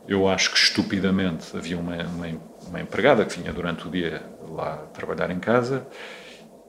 eu 0.08 0.28
acho 0.28 0.52
que 0.52 0.58
estupidamente 0.58 1.56
havia 1.56 1.78
uma, 1.78 1.96
uma 2.04 2.28
uma 2.68 2.82
empregada 2.82 3.26
que 3.26 3.40
vinha 3.40 3.54
durante 3.54 3.88
o 3.88 3.92
dia 3.92 4.24
lá 4.50 4.78
trabalhar 4.94 5.30
em 5.32 5.40
casa 5.40 5.86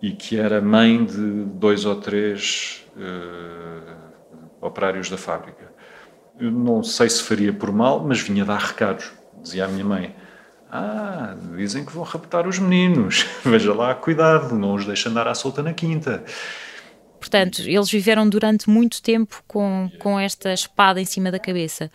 e 0.02 0.12
que 0.12 0.38
era 0.38 0.60
mãe 0.60 1.04
de 1.04 1.44
dois 1.44 1.84
ou 1.84 1.96
três 1.96 2.84
uh, 2.96 4.66
operários 4.66 5.08
da 5.08 5.16
fábrica. 5.16 5.72
Eu 6.38 6.50
não 6.50 6.82
sei 6.82 7.08
se 7.08 7.22
faria 7.22 7.52
por 7.52 7.72
mal, 7.72 8.04
mas 8.04 8.20
vinha 8.20 8.44
dar 8.44 8.58
recados. 8.58 9.12
Dizia 9.40 9.64
a 9.64 9.68
minha 9.68 9.84
mãe: 9.84 10.14
Ah, 10.76 11.36
dizem 11.56 11.84
que 11.84 11.92
vão 11.92 12.02
raptar 12.02 12.48
os 12.48 12.58
meninos. 12.58 13.24
Veja 13.46 13.72
lá, 13.72 13.94
cuidado, 13.94 14.56
não 14.56 14.74
os 14.74 14.84
deixe 14.84 15.08
andar 15.08 15.28
à 15.28 15.34
solta 15.34 15.62
na 15.62 15.72
quinta. 15.72 16.24
Portanto, 17.20 17.62
eles 17.62 17.88
viveram 17.88 18.28
durante 18.28 18.68
muito 18.68 19.00
tempo 19.00 19.40
com, 19.46 19.88
com 20.00 20.18
esta 20.18 20.52
espada 20.52 21.00
em 21.00 21.04
cima 21.04 21.30
da 21.30 21.38
cabeça 21.38 21.88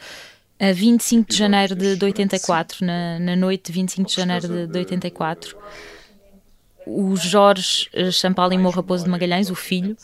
a 0.58 0.72
25 0.72 1.30
de 1.30 1.38
janeiro 1.38 1.76
de, 1.76 1.98
de 1.98 2.06
84, 2.06 2.86
na, 2.86 3.20
na 3.20 3.36
noite 3.36 3.66
de 3.66 3.74
25 3.74 4.10
de 4.10 4.16
janeiro 4.16 4.48
de, 4.48 4.68
de 4.68 4.80
84, 4.80 5.58
o 6.86 7.16
Jorge 7.18 7.90
Champalimau 8.14 8.72
Raposo 8.72 9.04
de 9.04 9.10
Magalhães, 9.10 9.50
o 9.50 9.56
filho, 9.56 9.98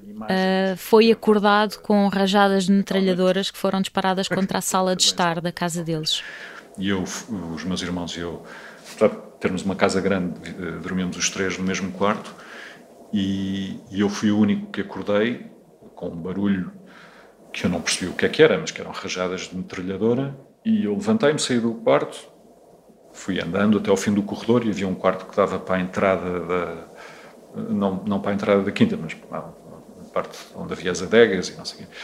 uh, 0.00 0.76
foi 0.76 1.10
acordado 1.10 1.78
com 1.80 2.08
rajadas 2.08 2.64
de 2.64 2.72
metralhadoras 2.72 3.50
que 3.50 3.58
foram 3.58 3.82
disparadas 3.82 4.28
contra 4.28 4.58
a 4.58 4.62
sala 4.62 4.96
de 4.96 5.02
estar 5.02 5.42
da 5.42 5.52
casa 5.52 5.84
deles. 5.84 6.22
E 6.78 6.88
eu, 6.88 7.02
os 7.02 7.64
meus 7.64 7.82
irmãos 7.82 8.16
e 8.16 8.20
eu, 8.20 8.42
para 8.98 9.08
termos 9.08 9.62
uma 9.62 9.76
casa 9.76 10.00
grande, 10.00 10.40
eh, 10.48 10.78
dormíamos 10.82 11.16
os 11.16 11.30
três 11.30 11.56
no 11.58 11.64
mesmo 11.64 11.92
quarto 11.92 12.34
e, 13.12 13.78
e 13.90 14.00
eu 14.00 14.08
fui 14.08 14.30
o 14.30 14.38
único 14.38 14.72
que 14.72 14.80
acordei 14.80 15.46
com 15.94 16.08
um 16.08 16.16
barulho 16.16 16.72
que 17.52 17.64
eu 17.64 17.70
não 17.70 17.80
percebi 17.80 18.10
o 18.10 18.14
que 18.14 18.26
é 18.26 18.28
que 18.28 18.42
era, 18.42 18.58
mas 18.58 18.72
que 18.72 18.80
eram 18.80 18.90
rajadas 18.90 19.42
de 19.42 19.56
metralhadora, 19.56 20.36
e 20.64 20.84
eu 20.84 20.94
levantei-me, 20.94 21.38
saí 21.38 21.60
do 21.60 21.74
quarto, 21.74 22.18
fui 23.12 23.40
andando 23.40 23.78
até 23.78 23.90
ao 23.90 23.96
fim 23.96 24.12
do 24.12 24.22
corredor 24.22 24.66
e 24.66 24.70
havia 24.70 24.88
um 24.88 24.94
quarto 24.94 25.26
que 25.26 25.36
dava 25.36 25.58
para 25.60 25.76
a 25.76 25.80
entrada 25.80 26.40
da. 26.40 26.74
não, 27.70 28.02
não 28.04 28.20
para 28.20 28.32
a 28.32 28.34
entrada 28.34 28.62
da 28.62 28.72
quinta, 28.72 28.98
mas 29.00 29.14
para 29.14 29.38
a 29.38 29.42
parte 30.12 30.36
onde 30.56 30.72
havia 30.72 30.90
as 30.90 31.00
adegas 31.00 31.48
e 31.48 31.56
não 31.56 31.64
sei 31.64 31.76
o 31.76 31.86
quê. 31.86 31.94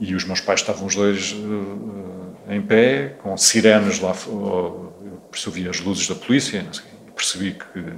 E 0.00 0.14
os 0.14 0.24
meus 0.24 0.40
pais 0.40 0.60
estavam 0.60 0.86
os 0.86 0.96
dois 0.96 1.32
uh, 1.32 2.27
em 2.48 2.62
pé, 2.62 3.16
com 3.22 3.36
sirenes 3.36 4.00
lá, 4.00 4.14
eu 4.26 5.22
percebi 5.30 5.68
as 5.68 5.80
luzes 5.80 6.08
da 6.08 6.14
polícia, 6.14 6.64
sei, 6.72 6.84
percebi 7.14 7.52
que, 7.52 7.82
que 7.82 7.90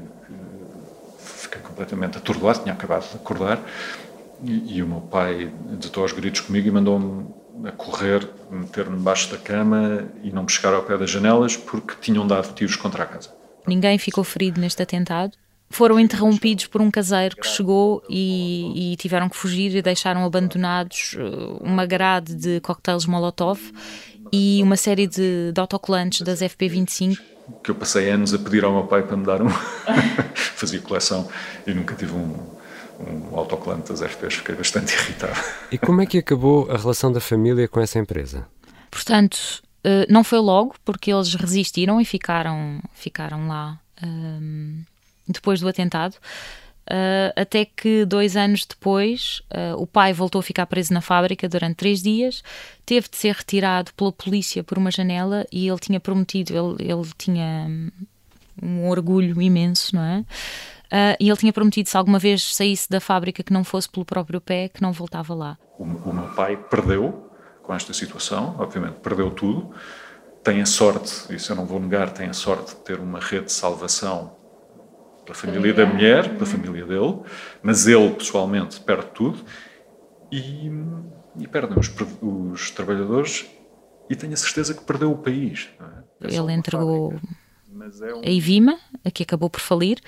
fiquei 1.19 1.61
completamente 1.61 2.19
atordoado, 2.19 2.61
tinha 2.61 2.75
acabado 2.75 3.09
de 3.09 3.17
acordar, 3.17 3.61
e, 4.43 4.77
e 4.77 4.83
o 4.83 4.87
meu 4.87 5.01
pai 5.01 5.53
desatou 5.79 6.03
aos 6.03 6.13
gritos 6.13 6.41
comigo 6.41 6.67
e 6.67 6.71
mandou-me 6.71 7.27
a 7.65 7.73
correr, 7.73 8.27
meter-me 8.51 8.97
debaixo 8.97 9.31
da 9.31 9.37
cama 9.37 10.09
e 10.23 10.33
não 10.33 10.45
me 10.45 10.51
chegar 10.51 10.75
ao 10.75 10.83
pé 10.83 10.97
das 10.97 11.11
janelas 11.11 11.57
porque 11.57 11.95
tinham 12.01 12.27
dado 12.27 12.55
tiros 12.55 12.77
contra 12.77 13.05
a 13.05 13.07
casa. 13.07 13.31
Ninguém 13.67 13.99
ficou 13.99 14.25
ferido 14.25 14.61
neste 14.61 14.83
atentado. 14.83 15.33
Foram 15.69 16.01
interrompidos 16.01 16.67
por 16.67 16.81
um 16.81 16.91
caseiro 16.91 17.37
que 17.37 17.47
chegou 17.47 18.03
e, 18.09 18.93
e 18.93 18.97
tiveram 18.97 19.29
que 19.29 19.37
fugir 19.37 19.77
e 19.77 19.81
deixaram 19.81 20.25
abandonados 20.25 21.15
uh, 21.17 21.59
uma 21.63 21.87
grade 21.87 22.35
de 22.35 22.61
coquetéis 22.61 23.07
Molotov 23.07 23.61
e 24.33 24.63
uma 24.63 24.77
série 24.77 25.07
de, 25.07 25.53
de 25.53 25.61
autocolantes 25.61 26.23
das 26.23 26.41
FP25 26.41 27.19
que 27.65 27.71
eu 27.71 27.75
passei 27.75 28.09
anos 28.11 28.33
a 28.33 28.39
pedir 28.39 28.65
ao 28.65 28.73
meu 28.73 28.85
pai 28.85 29.03
para 29.03 29.17
me 29.17 29.25
dar 29.25 29.43
um. 29.43 29.49
Fazia 30.35 30.81
coleção 30.81 31.29
e 31.67 31.75
nunca 31.75 31.95
tive 31.97 32.13
um, 32.13 32.37
um 33.01 33.37
autocolante 33.37 33.89
das 33.89 34.01
FPs, 34.01 34.35
fiquei 34.35 34.55
bastante 34.55 34.95
irritado. 34.95 35.39
E 35.73 35.79
como 35.79 36.01
é 36.01 36.07
que 36.07 36.19
acabou 36.19 36.71
a 36.71 36.77
relação 36.77 37.11
da 37.11 37.21
família 37.21 37.67
com 37.67 37.81
essa 37.81 37.99
empresa? 37.99 38.47
Portanto, 38.91 39.63
eh, 39.85 40.07
não 40.09 40.23
foi 40.23 40.39
logo, 40.39 40.75
porque 40.85 41.13
eles 41.13 41.35
resistiram 41.35 42.01
e 42.01 42.05
ficaram, 42.05 42.81
ficaram 42.95 43.49
lá 43.49 43.79
um, 44.03 44.83
depois 45.27 45.61
do 45.61 45.69
atentado. 45.69 46.17
Uh, 46.91 47.31
até 47.37 47.65
que 47.65 48.05
dois 48.05 48.37
anos 48.37 48.67
depois 48.67 49.43
uh, 49.53 49.81
o 49.81 49.87
pai 49.87 50.13
voltou 50.13 50.41
a 50.41 50.43
ficar 50.43 50.67
preso 50.67 50.93
na 50.93 51.01
fábrica 51.01 51.49
durante 51.49 51.77
três 51.77 52.03
dias, 52.03 52.43
teve 52.85 53.09
de 53.09 53.17
ser 53.17 53.33
retirado 53.33 53.95
pela 53.95 54.11
polícia 54.11 54.65
por 54.65 54.77
uma 54.77 54.91
janela 54.91 55.47
e 55.53 55.69
ele 55.69 55.79
tinha 55.79 56.01
prometido, 56.01 56.53
ele, 56.53 56.91
ele 56.91 57.09
tinha 57.17 57.69
um 58.61 58.89
orgulho 58.89 59.41
imenso, 59.41 59.95
não 59.95 60.03
é? 60.03 60.19
Uh, 60.19 61.15
e 61.21 61.29
ele 61.29 61.37
tinha 61.37 61.53
prometido, 61.53 61.89
se 61.89 61.97
alguma 61.97 62.19
vez 62.19 62.57
saísse 62.57 62.91
da 62.91 62.99
fábrica 62.99 63.45
que 63.45 63.53
não 63.53 63.63
fosse 63.63 63.89
pelo 63.89 64.05
próprio 64.05 64.41
pé, 64.41 64.69
que 64.69 64.83
não 64.83 64.91
voltava 64.91 65.33
lá. 65.33 65.57
O, 65.79 65.85
o 65.85 66.13
meu 66.13 66.35
pai 66.35 66.57
perdeu 66.57 67.31
com 67.63 67.73
esta 67.73 67.93
situação, 67.93 68.57
obviamente, 68.59 68.95
perdeu 68.95 69.31
tudo. 69.31 69.73
Tem 70.43 70.61
a 70.61 70.67
sorte, 70.67 71.33
isso 71.33 71.53
eu 71.53 71.57
não 71.57 71.67
vou 71.67 71.79
negar, 71.79 72.11
tem 72.11 72.29
a 72.29 72.33
sorte 72.33 72.75
de 72.75 72.81
ter 72.81 72.99
uma 72.99 73.21
rede 73.21 73.45
de 73.45 73.53
salvação 73.53 74.40
pela 75.31 75.35
família 75.35 75.73
da 75.73 75.87
mulher, 75.87 76.29
pela 76.31 76.47
família 76.47 76.85
dele, 76.85 77.21
mas 77.63 77.87
ele 77.87 78.11
pessoalmente 78.11 78.81
perde 78.81 79.07
tudo 79.15 79.39
e, 80.31 80.71
e 81.39 81.47
perdem 81.47 81.79
os, 81.79 81.91
os 82.21 82.71
trabalhadores 82.71 83.47
e 84.09 84.17
tenho 84.17 84.33
a 84.33 84.37
certeza 84.37 84.75
que 84.75 84.83
perdeu 84.85 85.13
o 85.13 85.19
país. 85.19 85.69
É? 86.21 86.35
Ele 86.35 86.53
entregou 86.53 87.13
é 87.13 88.15
um... 88.15 88.21
a 88.21 88.29
Ivima, 88.29 88.77
a 89.05 89.11
que 89.11 89.23
acabou 89.23 89.49
por 89.49 89.61
falir, 89.61 89.99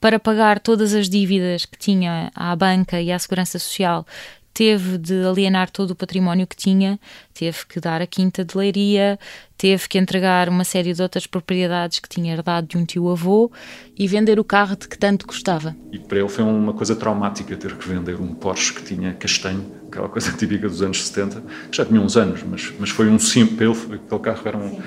para 0.00 0.18
pagar 0.18 0.60
todas 0.60 0.94
as 0.94 1.08
dívidas 1.08 1.66
que 1.66 1.76
tinha 1.76 2.30
à 2.34 2.54
banca 2.54 3.00
e 3.00 3.12
à 3.12 3.18
Segurança 3.18 3.58
Social, 3.58 4.06
teve 4.52 4.98
de 4.98 5.24
alienar 5.24 5.70
todo 5.70 5.92
o 5.92 5.94
património 5.94 6.46
que 6.46 6.56
tinha, 6.56 6.98
teve 7.32 7.58
que 7.68 7.80
dar 7.80 8.02
a 8.02 8.06
quinta 8.06 8.44
de 8.44 8.56
leiria, 8.56 9.18
teve 9.56 9.88
que 9.88 9.98
entregar 9.98 10.48
uma 10.48 10.64
série 10.64 10.92
de 10.92 11.02
outras 11.02 11.26
propriedades 11.26 11.98
que 11.98 12.08
tinha 12.08 12.32
herdado 12.32 12.66
de 12.66 12.76
um 12.76 12.84
tio-avô 12.84 13.50
e 13.96 14.06
vender 14.08 14.38
o 14.38 14.44
carro 14.44 14.76
de 14.76 14.88
que 14.88 14.98
tanto 14.98 15.26
gostava. 15.26 15.76
E 15.92 15.98
para 15.98 16.18
ele 16.18 16.28
foi 16.28 16.44
uma 16.44 16.72
coisa 16.72 16.96
traumática 16.96 17.56
ter 17.56 17.76
que 17.76 17.88
vender 17.88 18.20
um 18.20 18.34
Porsche 18.34 18.74
que 18.74 18.82
tinha 18.82 19.12
castanho, 19.14 19.64
aquela 19.88 20.08
coisa 20.08 20.32
típica 20.36 20.68
dos 20.68 20.82
anos 20.82 21.06
70, 21.06 21.42
que 21.70 21.76
já 21.76 21.84
tinha 21.84 22.00
uns 22.00 22.16
anos, 22.16 22.42
mas, 22.42 22.72
mas 22.78 22.90
foi 22.90 23.08
um 23.08 23.18
símbolo, 23.18 23.72
aquele 23.72 24.20
carro 24.20 24.42
era 24.44 24.58
um, 24.58 24.80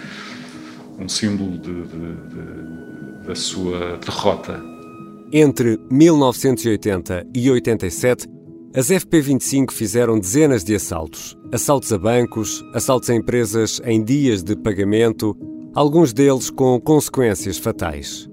um 0.99 1.09
símbolo 1.09 1.57
de, 1.57 1.74
de, 1.74 2.16
de, 2.16 3.28
da 3.28 3.36
sua 3.36 3.97
derrota. 3.97 4.61
Entre 5.32 5.80
1980 5.89 7.26
e 7.34 7.49
87, 7.49 8.28
as 8.76 8.88
FP25 8.88 9.71
fizeram 9.71 10.19
dezenas 10.19 10.63
de 10.63 10.74
assaltos. 10.74 11.38
Assaltos 11.51 11.93
a 11.93 11.97
bancos, 11.97 12.65
assaltos 12.74 13.09
a 13.09 13.15
empresas 13.15 13.80
em 13.86 14.03
dias 14.03 14.43
de 14.43 14.55
pagamento, 14.55 15.38
alguns 15.76 16.11
deles 16.11 16.49
com 16.49 16.80
consequências 16.82 17.59
fatais. 17.59 18.28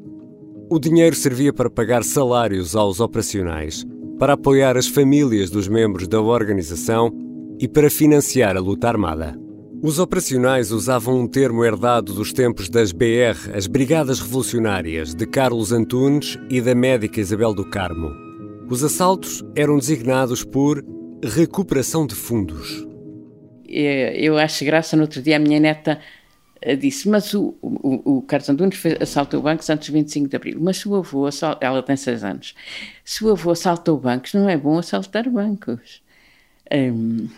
O 0.70 0.78
dinheiro 0.78 1.14
servia 1.14 1.52
para 1.52 1.68
pagar 1.68 2.02
salários 2.04 2.74
aos 2.74 3.00
operacionais, 3.00 3.84
para 4.18 4.32
apoiar 4.32 4.78
as 4.78 4.86
famílias 4.86 5.50
dos 5.50 5.68
membros 5.68 6.08
da 6.08 6.20
organização 6.20 7.12
e 7.58 7.68
para 7.68 7.90
financiar 7.90 8.56
a 8.56 8.60
luta 8.60 8.88
armada. 8.88 9.38
Os 9.82 9.98
operacionais 9.98 10.72
usavam 10.72 11.20
um 11.20 11.26
termo 11.26 11.64
herdado 11.64 12.14
dos 12.14 12.32
tempos 12.32 12.70
das 12.70 12.92
BR, 12.92 13.54
as 13.54 13.66
Brigadas 13.66 14.20
Revolucionárias, 14.20 15.14
de 15.14 15.26
Carlos 15.26 15.70
Antunes 15.72 16.38
e 16.48 16.60
da 16.62 16.74
médica 16.74 17.20
Isabel 17.20 17.52
do 17.52 17.64
Carmo. 17.68 18.29
Os 18.70 18.84
assaltos 18.84 19.42
eram 19.56 19.76
designados 19.76 20.44
por 20.44 20.84
recuperação 21.24 22.06
de 22.06 22.14
fundos. 22.14 22.86
Eu 23.66 24.38
acho 24.38 24.64
graça, 24.64 24.94
no 24.94 25.02
outro 25.02 25.20
dia 25.20 25.36
a 25.36 25.38
minha 25.40 25.58
neta 25.58 26.00
eh, 26.62 26.76
disse, 26.76 27.08
mas 27.08 27.34
o, 27.34 27.56
o, 27.60 28.18
o 28.18 28.22
Carlos 28.22 28.48
Antunes 28.48 28.80
assaltou 29.00 29.42
bancos 29.42 29.68
antes 29.68 29.86
de 29.86 29.92
25 29.92 30.28
de 30.28 30.36
Abril, 30.36 30.58
mas 30.60 30.86
o 30.86 30.94
avô, 30.94 31.28
ela 31.60 31.82
tem 31.82 31.96
6 31.96 32.22
anos, 32.22 32.54
se 33.04 33.24
o 33.24 33.32
avô 33.32 33.50
assaltou 33.50 33.98
bancos, 33.98 34.34
não 34.34 34.48
é 34.48 34.56
bom 34.56 34.78
assaltar 34.78 35.28
bancos. 35.28 36.00
Um, 36.72 37.28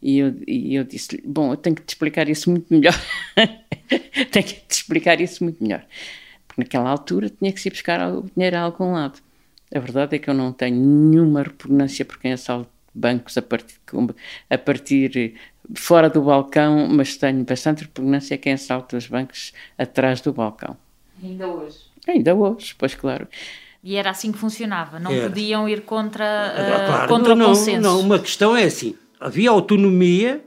e 0.00 0.18
eu, 0.18 0.34
eu 0.46 0.82
disse 0.82 1.22
bom, 1.26 1.52
eu 1.52 1.58
tenho 1.58 1.76
que 1.76 1.82
te 1.82 1.90
explicar 1.90 2.26
isso 2.26 2.50
muito 2.50 2.72
melhor. 2.72 2.94
tenho 4.32 4.46
que 4.46 4.54
te 4.54 4.70
explicar 4.70 5.20
isso 5.20 5.44
muito 5.44 5.62
melhor. 5.62 5.84
Porque 6.46 6.62
naquela 6.62 6.88
altura 6.88 7.28
tinha 7.28 7.52
que 7.52 7.60
se 7.60 7.68
buscar 7.68 8.10
o 8.10 8.24
dinheiro 8.34 8.56
a 8.56 8.60
algum 8.60 8.92
lado. 8.92 9.20
A 9.74 9.78
verdade 9.78 10.16
é 10.16 10.18
que 10.18 10.28
eu 10.28 10.34
não 10.34 10.52
tenho 10.52 10.76
nenhuma 10.76 11.42
repugnância 11.42 12.04
por 12.04 12.18
quem 12.18 12.32
assalta 12.32 12.68
bancos 12.94 13.36
a 13.36 13.42
partir, 13.42 13.78
a 14.48 14.58
partir 14.58 15.34
fora 15.74 16.10
do 16.10 16.22
balcão, 16.22 16.88
mas 16.88 17.16
tenho 17.16 17.44
bastante 17.44 17.82
repugnância 17.82 18.34
a 18.34 18.38
quem 18.38 18.52
assalta 18.52 18.96
os 18.96 19.06
bancos 19.06 19.52
atrás 19.78 20.20
do 20.20 20.32
balcão. 20.32 20.76
Ainda 21.22 21.46
hoje? 21.46 21.78
Ainda 22.08 22.34
hoje, 22.34 22.74
pois 22.76 22.94
claro. 22.94 23.28
E 23.82 23.96
era 23.96 24.10
assim 24.10 24.32
que 24.32 24.38
funcionava, 24.38 24.98
não 24.98 25.12
era. 25.12 25.28
podiam 25.28 25.68
ir 25.68 25.82
contra, 25.82 26.52
uh, 26.52 26.86
claro, 26.86 27.08
contra 27.08 27.34
não, 27.34 27.46
o 27.46 27.48
consenso. 27.48 27.80
Não, 27.80 28.00
uma 28.00 28.18
questão 28.18 28.56
é 28.56 28.64
assim, 28.64 28.94
havia 29.18 29.50
autonomia, 29.50 30.44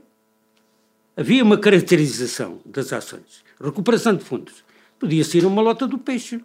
havia 1.16 1.42
uma 1.42 1.58
caracterização 1.58 2.60
das 2.64 2.92
ações, 2.92 3.42
recuperação 3.60 4.14
de 4.14 4.22
fundos. 4.22 4.62
Podia 4.98 5.24
ser 5.24 5.44
uma 5.44 5.60
lota 5.60 5.86
do 5.86 5.98
peixe, 5.98 6.44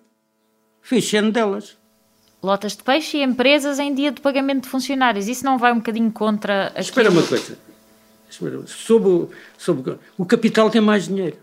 fechando 0.82 1.32
delas 1.32 1.79
lotas 2.42 2.76
de 2.76 2.84
peixe 2.84 3.18
e 3.18 3.24
empresas 3.24 3.80
em 3.80 3.94
dia 3.94 4.12
de 4.12 4.22
pagamento 4.22 4.64
de 4.64 4.70
funcionários. 4.70 5.28
Isso 5.28 5.46
não 5.46 5.58
vai 5.58 5.72
um 5.72 5.78
bocadinho 5.78 6.12
contra 6.12 6.68
aquilo... 6.68 6.82
Espera 6.82 7.10
uma 7.12 7.24
coisa. 7.24 7.58
Sobre, 8.68 9.28
sobre, 9.58 9.98
o 10.18 10.26
capital 10.26 10.70
tem 10.70 10.82
mais 10.82 11.08
dinheiro. 11.08 11.38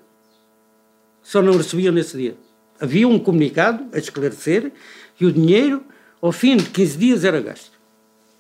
Só 1.23 1.43
não 1.43 1.57
recebiam 1.57 1.93
nesse 1.93 2.17
dia. 2.17 2.37
Havia 2.81 3.09
um 3.09 3.19
comunicado 3.19 3.87
a 3.93 3.99
esclarecer 3.99 4.73
que 5.17 5.27
o 5.27 5.33
dinheiro, 5.33 5.83
ao 6.23 6.31
fim 6.31 6.57
de 6.57 6.71
15 6.71 6.99
dias, 6.99 7.25
era 7.25 7.41
gasto. 7.41 7.73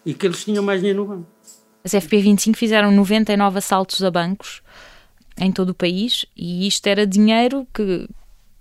E 0.04 0.14
que 0.14 0.26
eles 0.26 0.44
tinham 0.44 0.62
mais 0.62 0.80
dinheiro 0.80 1.00
no 1.00 1.08
banco. 1.08 1.26
As 1.82 1.92
FP25 1.92 2.56
fizeram 2.56 2.92
99 2.92 3.58
assaltos 3.58 4.02
a 4.02 4.10
bancos 4.10 4.62
em 5.38 5.52
todo 5.52 5.70
o 5.70 5.74
país 5.74 6.24
e 6.36 6.66
isto 6.66 6.86
era 6.86 7.06
dinheiro 7.06 7.66
que, 7.72 8.08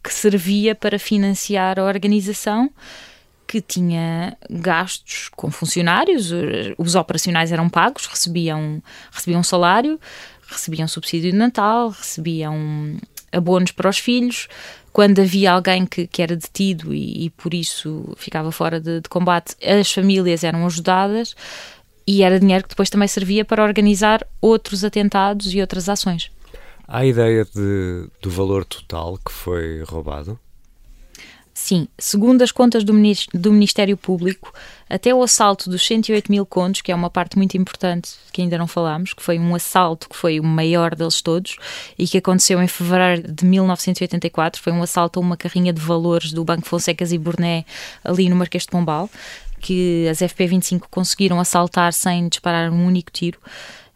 que 0.04 0.14
servia 0.14 0.76
para 0.76 1.00
financiar 1.00 1.80
a 1.80 1.84
organização 1.84 2.70
que 3.56 3.62
tinha 3.62 4.36
gastos 4.50 5.30
com 5.34 5.50
funcionários, 5.50 6.30
os 6.78 6.94
operacionais 6.94 7.54
eram 7.54 7.70
pagos, 7.70 8.06
recebiam, 8.06 8.84
recebiam 9.10 9.42
salário, 9.44 9.98
recebiam 10.46 10.90
subsídio 10.90 11.32
de 11.32 11.38
Natal, 11.38 11.88
recebiam 11.88 12.98
abonos 13.32 13.72
para 13.72 13.90
os 13.90 13.98
filhos. 13.98 14.50
Quando 14.92 15.22
havia 15.22 15.54
alguém 15.54 15.86
que, 15.86 16.06
que 16.06 16.22
era 16.22 16.36
detido 16.36 16.94
e, 16.94 17.28
e, 17.28 17.30
por 17.30 17.54
isso 17.54 18.14
ficava 18.18 18.52
fora 18.52 18.78
de, 18.78 19.00
de 19.00 19.08
combate, 19.08 19.56
as 19.64 19.90
famílias 19.90 20.44
eram 20.44 20.66
ajudadas 20.66 21.34
e 22.06 22.24
era 22.24 22.38
dinheiro 22.38 22.64
que 22.64 22.70
depois 22.70 22.90
também 22.90 23.08
servia 23.08 23.46
para 23.46 23.64
organizar 23.64 24.28
outros 24.42 24.84
atentados 24.84 25.54
e 25.54 25.62
outras 25.62 25.88
ações. 25.88 26.30
Há 26.86 27.06
ideia 27.06 27.46
de, 27.46 28.10
do 28.22 28.30
valor 28.30 28.66
total 28.66 29.18
que 29.26 29.32
foi 29.32 29.82
roubado? 29.84 30.38
Sim, 31.58 31.88
segundo 31.98 32.42
as 32.42 32.52
contas 32.52 32.84
do, 32.84 32.94
Ministério 32.94 33.96
Público, 33.96 34.54
até 34.90 35.16
o 35.16 35.24
assalto 35.24 35.70
dos 35.70 35.88
108 35.88 36.30
mil 36.30 36.46
contos, 36.46 36.82
que 36.82 36.92
é 36.92 36.96
uma 36.96 37.10
parte 37.10 37.38
muito 37.38 37.56
importante 37.56 38.12
que 38.34 38.42
ainda 38.42 38.58
não 38.58 38.68
falámos, 38.68 39.14
que 39.14 39.24
foi 39.24 39.40
um 39.40 39.56
assalto 39.56 40.10
que 40.10 40.18
foi 40.18 40.38
o 40.38 40.44
maior 40.44 40.94
deles 40.94 41.22
todos 41.22 41.56
e 41.98 42.06
que 42.06 42.18
aconteceu 42.18 42.62
em 42.62 42.68
fevereiro 42.68 43.32
de 43.32 43.46
1984, 43.46 44.62
foi 44.62 44.74
um 44.74 44.84
assalto 44.84 45.18
a 45.18 45.22
uma 45.22 45.38
carrinha 45.38 45.72
de 45.72 45.80
valores 45.80 46.34
do 46.34 46.44
Banco 46.44 46.68
Fonsecas 46.68 47.14
e 47.14 47.18
Burné 47.18 47.64
ali 48.04 48.28
no 48.28 48.36
Marquês 48.36 48.64
de 48.64 48.70
Pombal, 48.70 49.10
que 49.62 50.10
as 50.10 50.20
FP25 50.20 50.82
conseguiram 50.92 51.40
assaltar 51.40 51.94
sem 51.94 52.28
disparar 52.28 52.70
um 52.70 52.86
único 52.86 53.12
tiro. 53.12 53.40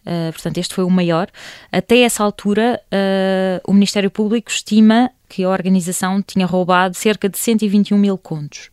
Uh, 0.05 0.31
portanto, 0.31 0.57
este 0.57 0.73
foi 0.73 0.83
o 0.83 0.89
maior. 0.89 1.29
Até 1.71 1.99
essa 1.99 2.23
altura, 2.23 2.81
uh, 2.85 3.69
o 3.69 3.73
Ministério 3.73 4.09
Público 4.09 4.49
estima 4.49 5.11
que 5.27 5.43
a 5.43 5.49
organização 5.49 6.21
tinha 6.21 6.45
roubado 6.45 6.95
cerca 6.95 7.29
de 7.29 7.37
121 7.37 7.97
mil 7.97 8.17
contos. 8.17 8.71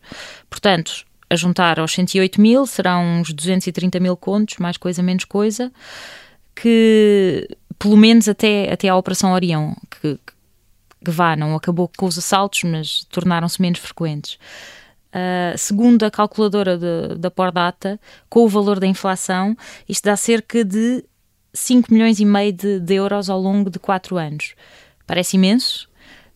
Portanto, 0.49 1.05
a 1.29 1.35
juntar 1.35 1.79
aos 1.79 1.93
108 1.93 2.41
mil 2.41 2.65
serão 2.65 3.19
uns 3.19 3.33
230 3.33 3.99
mil 3.99 4.17
contos, 4.17 4.57
mais 4.57 4.77
coisa, 4.77 5.03
menos 5.03 5.25
coisa, 5.25 5.71
que 6.55 7.47
pelo 7.77 7.97
menos 7.97 8.27
até, 8.27 8.71
até 8.71 8.89
à 8.89 8.95
Operação 8.95 9.33
Orião, 9.33 9.75
que, 9.91 10.17
que 11.03 11.11
vá, 11.11 11.35
não 11.35 11.55
acabou 11.55 11.89
com 11.95 12.05
os 12.05 12.17
assaltos, 12.17 12.63
mas 12.63 13.03
tornaram-se 13.11 13.61
menos 13.61 13.79
frequentes. 13.79 14.39
Uh, 15.09 15.57
segundo 15.57 16.03
a 16.03 16.11
calculadora 16.11 16.77
de, 16.77 17.15
da 17.17 17.29
Pordata, 17.29 17.99
com 18.29 18.43
o 18.43 18.49
valor 18.49 18.79
da 18.79 18.87
inflação, 18.87 19.55
isto 19.87 20.05
dá 20.05 20.15
cerca 20.15 20.63
de 20.63 21.03
5 21.57 21.91
milhões 21.91 22.19
e 22.19 22.25
meio 22.25 22.53
de, 22.53 22.79
de 22.79 22.93
euros 22.93 23.29
ao 23.29 23.39
longo 23.39 23.69
de 23.69 23.79
4 23.79 24.17
anos. 24.17 24.53
Parece 25.05 25.37
imenso, 25.37 25.89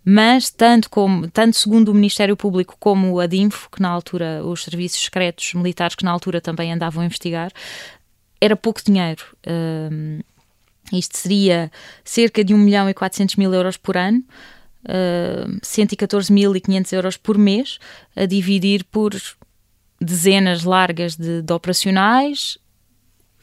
mas 0.04 0.50
tanto, 0.50 0.90
como, 0.90 1.30
tanto 1.30 1.56
segundo 1.56 1.90
o 1.90 1.94
Ministério 1.94 2.36
Público 2.36 2.76
como 2.80 3.20
a 3.20 3.28
DINFO, 3.28 3.70
que 3.70 3.82
na 3.82 3.90
altura, 3.90 4.44
os 4.44 4.64
serviços 4.64 5.04
secretos 5.04 5.54
militares 5.54 5.96
que 5.96 6.04
na 6.04 6.12
altura 6.12 6.42
também 6.42 6.74
andavam 6.74 7.04
a 7.04 7.06
investigar, 7.06 7.52
era 8.40 8.56
pouco 8.56 8.82
dinheiro. 8.84 9.24
Uh, 9.46 10.24
isto 10.92 11.18
seria 11.18 11.72
cerca 12.04 12.44
de 12.44 12.54
1 12.54 12.58
milhão 12.58 12.90
e 12.90 12.94
400 12.94 13.36
mil 13.36 13.54
euros 13.54 13.78
por 13.78 13.96
ano, 13.96 14.24
uh, 14.86 15.60
114.500 15.62 16.94
euros 16.94 17.18
por 17.18 17.38
mês, 17.38 17.78
a 18.16 18.26
dividir 18.26 18.84
por 18.86 19.14
dezenas 20.00 20.64
largas 20.64 21.16
de, 21.16 21.44
de 21.44 21.54
operacionais, 21.54 22.58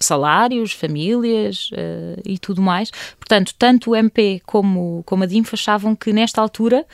salários, 0.00 0.72
famílias 0.72 1.70
uh, 1.72 2.20
e 2.24 2.38
tudo 2.38 2.62
mais. 2.62 2.90
Portanto, 3.18 3.54
tanto 3.58 3.90
o 3.90 3.96
MP 3.96 4.40
como, 4.46 5.02
como 5.04 5.24
a 5.24 5.26
DIMF 5.26 5.54
achavam 5.54 5.94
que 5.94 6.12
nesta 6.12 6.40
altura, 6.40 6.86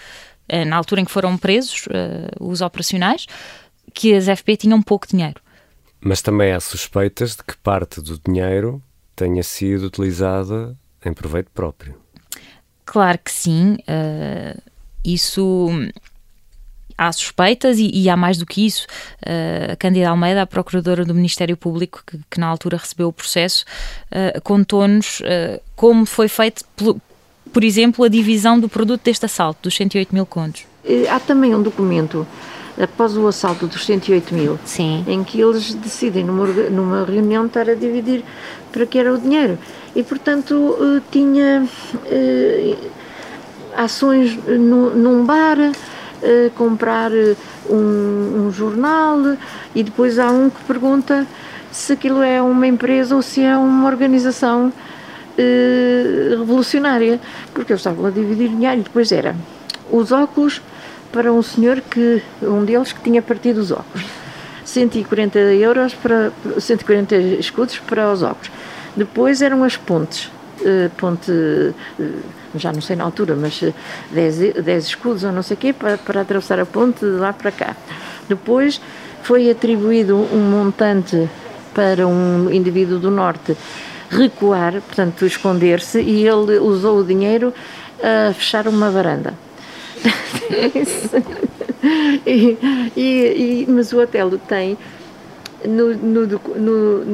uh, 0.53 0.65
na 0.65 0.77
altura 0.77 1.01
em 1.01 1.05
que 1.05 1.11
foram 1.11 1.37
presos 1.37 1.87
uh, 1.87 2.45
os 2.45 2.61
operacionais, 2.61 3.27
que 3.93 4.15
as 4.15 4.27
FP 4.27 4.57
tinham 4.57 4.83
pouco 4.83 5.07
dinheiro. 5.07 5.41
Mas 6.01 6.21
também 6.21 6.53
há 6.53 6.61
suspeitas 6.61 7.37
de 7.37 7.45
que 7.45 7.57
parte 7.59 8.01
do 8.01 8.19
dinheiro 8.19 8.83
tenha 9.17 9.43
sido 9.43 9.87
utilizada 9.87 10.77
em 11.05 11.13
proveito 11.13 11.51
próprio. 11.51 11.95
Claro 12.85 13.19
que 13.25 13.31
sim. 13.31 13.79
isso 15.03 15.71
há 16.97 17.11
suspeitas 17.13 17.79
e, 17.79 17.91
e, 17.93 18.09
há 18.09 18.17
mais 18.17 18.39
do 18.39 18.47
que 18.47 18.65
isso. 18.65 18.87
Uh, 19.23 19.73
a 19.73 19.77
Cândida 19.77 20.09
Almeida, 20.09 20.43
a 20.43 20.47
procuradora 20.47 21.05
do 21.05 21.15
Ministério 21.15 21.57
Público, 21.57 22.03
que, 22.07 22.19
que 22.31 22.41
na 22.41 22.47
altura 22.47 22.77
recebeu 22.77 23.09
o 23.09 23.13
processo, 23.13 23.65
uh, 24.11 24.41
contou-nos 24.43 25.21
uh, 25.21 25.61
como 25.77 26.07
foi 26.07 26.29
feito, 26.29 26.65
por, 26.77 26.97
por 27.53 27.65
exemplo, 27.65 28.05
a 28.05 28.09
divisão 28.09 28.59
do 28.59 28.69
produto 28.69 29.03
deste 29.05 29.25
assalto, 29.25 29.61
dos 29.65 29.75
108 29.75 30.15
mil 30.15 30.27
contos. 30.27 30.65
Há 31.11 31.19
também 31.19 31.55
um 31.55 31.63
documento 31.63 32.27
após 32.81 33.17
o 33.17 33.27
assalto 33.27 33.67
dos 33.67 33.85
108 33.87 34.35
mil, 34.35 34.59
Sim. 34.65 35.05
em 35.07 35.23
que 35.23 35.41
eles 35.41 35.75
decidem 35.75 36.25
numa, 36.25 36.47
numa 36.47 37.05
reunião 37.05 37.47
estar 37.47 37.69
a 37.71 37.75
dividir 37.75 38.25
para 38.73 38.85
que 38.85 38.99
era 38.99 39.15
o 39.15 39.19
dinheiro. 39.19 39.59
E, 39.95 40.03
portanto, 40.03 40.77
tinha 41.11 41.67
ações 43.77 44.37
no, 44.47 44.91
num 44.91 45.25
bar, 45.25 45.57
eh, 46.25 46.51
comprar 46.57 47.13
um, 47.69 48.47
um 48.47 48.51
jornal, 48.51 49.37
e 49.75 49.83
depois 49.83 50.19
há 50.19 50.31
um 50.31 50.51
que 50.51 50.63
pergunta 50.65 51.27
se 51.71 51.93
aquilo 51.93 52.23
é 52.23 52.41
uma 52.41 52.67
empresa 52.67 53.15
ou 53.15 53.23
se 53.23 53.43
é 53.43 53.57
uma 53.57 53.87
organização 53.87 54.73
revolucionária, 56.31 57.21
porque 57.53 57.73
eles 57.73 57.81
estavam 57.81 58.07
a 58.07 58.11
dividir 58.11 58.49
dinheiro 58.49 58.81
e 58.81 58.85
depois 58.85 59.11
era 59.11 59.35
os 59.91 60.13
óculos 60.13 60.63
para 61.13 61.33
um 61.33 61.43
senhor 61.43 61.81
que, 61.81 62.23
um 62.43 62.65
deles 62.65 62.93
que 62.93 63.01
tinha 63.01 63.21
partido 63.21 63.59
os 63.59 63.71
óculos. 63.71 64.05
140 64.65 65.39
euros 65.39 65.95
para 65.95 66.33
140 66.59 67.17
escudos 67.17 67.79
para 67.79 68.11
os 68.13 68.23
óculos. 68.23 68.51
Depois 68.97 69.43
eram 69.43 69.63
as 69.63 69.77
pontes, 69.77 70.31
ponte, 70.97 71.31
uh, 71.31 71.75
já 72.57 72.73
não 72.73 72.81
sei 72.81 72.97
na 72.97 73.05
altura, 73.05 73.37
mas 73.37 73.61
10, 74.11 74.55
10 74.63 74.87
escudos 74.87 75.25
ou 75.25 75.33
não 75.33 75.43
sei 75.43 75.57
o 75.57 75.59
quê, 75.59 75.73
para, 75.73 75.99
para 75.99 76.21
atravessar 76.21 76.61
a 76.61 76.67
ponte 76.67 77.01
de 77.01 77.13
lá 77.13 77.33
para 77.33 77.51
cá. 77.51 77.77
Depois 78.29 78.81
foi 79.23 79.51
atribuído 79.51 80.17
um 80.17 80.51
montante 80.51 81.29
para 81.75 82.07
um 82.07 82.51
indivíduo 82.51 82.99
do 82.99 83.11
Norte 83.11 83.57
recuar, 84.11 84.81
portanto 84.81 85.27
esconder-se, 85.27 86.01
e 86.01 86.27
ele 86.27 86.59
usou 86.59 86.99
o 86.99 87.05
dinheiro 87.05 87.53
a 88.03 88.33
fechar 88.33 88.69
uma 88.69 88.91
varanda. 88.91 89.35
e, 92.27 92.59
e, 92.97 92.97
e, 92.97 93.67
mas 93.69 93.93
o 93.93 94.01
hotel 94.01 94.39
tem 94.47 94.79
no, 95.67 95.95
no, 95.95 96.27
no 96.27 97.05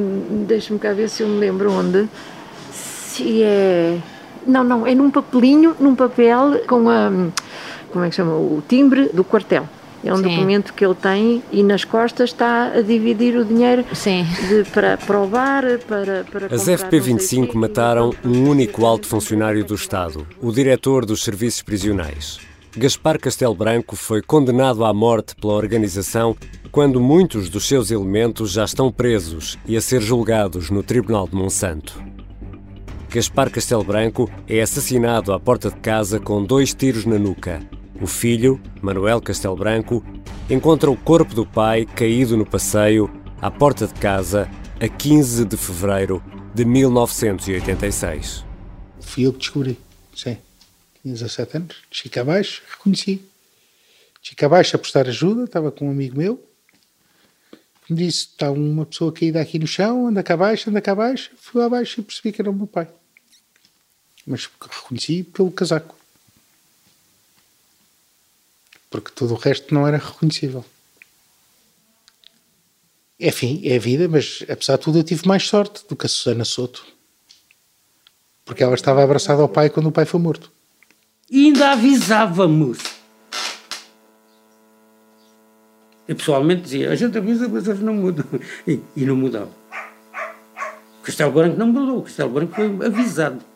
deixa-me 0.45 0.79
cá 0.79 0.93
ver 0.93 1.09
se 1.09 1.23
eu 1.23 1.27
me 1.27 1.39
lembro 1.39 1.71
onde 1.71 2.07
se 3.11 3.43
é 3.43 3.97
não, 4.45 4.63
não, 4.63 4.87
é 4.87 4.95
num 4.95 5.11
papelinho, 5.11 5.75
num 5.79 5.95
papel 5.95 6.61
com 6.67 6.89
a 6.89 7.11
como 7.91 8.05
é 8.05 8.09
que 8.09 8.15
chama? 8.15 8.33
O 8.33 8.63
timbre 8.67 9.09
do 9.13 9.23
quartel. 9.23 9.67
É 10.03 10.11
um 10.11 10.17
Sim. 10.17 10.23
documento 10.23 10.73
que 10.73 10.83
ele 10.83 10.95
tem 10.95 11.43
e 11.51 11.61
nas 11.61 11.83
costas 11.83 12.31
está 12.31 12.71
a 12.73 12.81
dividir 12.81 13.37
o 13.37 13.45
dinheiro 13.45 13.83
de, 13.83 14.63
para, 14.71 14.97
para 14.97 15.19
o 15.19 15.27
bar, 15.27 15.63
para, 15.87 16.23
para 16.23 16.47
As 16.47 16.65
FP25 16.65 17.53
mataram 17.53 18.11
um 18.25 18.49
único 18.49 18.83
alto 18.83 19.07
funcionário 19.07 19.63
do 19.63 19.75
Estado, 19.75 20.25
o 20.41 20.51
diretor 20.51 21.05
dos 21.05 21.23
serviços 21.23 21.61
prisionais. 21.61 22.39
Gaspar 22.75 23.19
Castelo 23.19 23.53
Branco 23.53 23.95
foi 23.95 24.23
condenado 24.23 24.83
à 24.85 24.91
morte 24.91 25.35
pela 25.35 25.53
organização 25.53 26.35
quando 26.71 26.99
muitos 26.99 27.49
dos 27.49 27.67
seus 27.67 27.91
elementos 27.91 28.51
já 28.51 28.63
estão 28.63 28.91
presos 28.91 29.59
e 29.67 29.77
a 29.77 29.81
ser 29.81 30.01
julgados 30.01 30.71
no 30.71 30.81
Tribunal 30.81 31.27
de 31.27 31.35
Monsanto. 31.35 32.01
Gaspar 33.13 33.51
Castelo 33.51 33.83
Branco 33.83 34.31
é 34.47 34.61
assassinado 34.61 35.33
à 35.33 35.39
porta 35.39 35.69
de 35.69 35.75
casa 35.81 36.17
com 36.17 36.41
dois 36.41 36.73
tiros 36.73 37.05
na 37.05 37.19
nuca. 37.19 37.61
O 38.01 38.07
filho, 38.07 38.57
Manuel 38.81 39.19
Castelo 39.19 39.57
Branco, 39.57 40.01
encontra 40.49 40.89
o 40.89 40.95
corpo 40.95 41.35
do 41.35 41.45
pai 41.45 41.85
caído 41.85 42.37
no 42.37 42.45
passeio 42.45 43.11
à 43.41 43.51
porta 43.51 43.85
de 43.85 43.93
casa 43.95 44.49
a 44.79 44.87
15 44.87 45.43
de 45.43 45.57
fevereiro 45.57 46.23
de 46.55 46.63
1986. 46.63 48.45
Fui 49.01 49.25
eu 49.25 49.33
que 49.33 49.39
descobri, 49.39 49.77
sim 50.15 50.37
tinha 51.01 51.13
17 51.13 51.57
anos, 51.57 51.75
Chica 51.91 52.21
abaixo, 52.21 52.63
reconheci. 52.69 53.21
Chica 54.21 54.45
abaixo 54.45 54.77
a 54.77 54.79
prestar 54.79 55.09
ajuda, 55.09 55.43
estava 55.43 55.69
com 55.69 55.87
um 55.87 55.91
amigo 55.91 56.17
meu, 56.17 56.41
me 57.89 57.97
disse, 57.97 58.27
está 58.27 58.49
uma 58.49 58.85
pessoa 58.85 59.11
caída 59.11 59.41
aqui 59.41 59.59
no 59.59 59.67
chão, 59.67 60.07
anda 60.07 60.23
cá 60.23 60.35
abaixo, 60.35 60.69
anda 60.69 60.79
cá 60.79 60.93
abaixo. 60.93 61.31
Fui 61.35 61.59
lá 61.59 61.67
abaixo 61.67 61.99
e 61.99 62.03
percebi 62.03 62.31
que 62.31 62.41
era 62.41 62.49
o 62.49 62.53
meu 62.53 62.67
pai. 62.67 62.87
Mas 64.25 64.49
reconheci 64.59 65.23
pelo 65.23 65.51
casaco. 65.51 65.95
Porque 68.89 69.11
todo 69.11 69.33
o 69.33 69.37
resto 69.37 69.73
não 69.73 69.87
era 69.87 69.97
reconhecível. 69.97 70.65
É 73.19 73.29
a 73.29 73.79
vida, 73.79 74.07
mas 74.07 74.43
apesar 74.49 74.77
de 74.77 74.83
tudo 74.83 74.99
eu 74.99 75.03
tive 75.03 75.27
mais 75.27 75.47
sorte 75.47 75.85
do 75.87 75.95
que 75.95 76.05
a 76.05 76.09
Susana 76.09 76.43
Soto. 76.43 76.85
Porque 78.43 78.63
ela 78.63 78.73
estava 78.73 79.03
abraçada 79.03 79.41
ao 79.41 79.47
pai 79.47 79.69
quando 79.69 79.87
o 79.87 79.91
pai 79.91 80.05
foi 80.05 80.19
morto. 80.19 80.51
E 81.29 81.45
ainda 81.45 81.71
avisávamos. 81.71 82.79
Eu 86.07 86.15
pessoalmente 86.15 86.63
dizia, 86.63 86.91
a 86.91 86.95
gente 86.95 87.17
avisa, 87.17 87.47
mas 87.47 87.67
eles 87.67 87.79
não 87.79 87.93
mudam. 87.93 88.25
E, 88.67 88.81
e 88.95 89.05
não 89.05 89.15
mudavam. 89.15 89.53
O 90.99 91.03
Castelo 91.03 91.31
Branco 91.31 91.57
não 91.57 91.67
mudou, 91.67 91.99
o 91.99 92.03
Castelo 92.03 92.31
Branco 92.31 92.53
foi 92.53 92.85
avisado. 92.85 93.50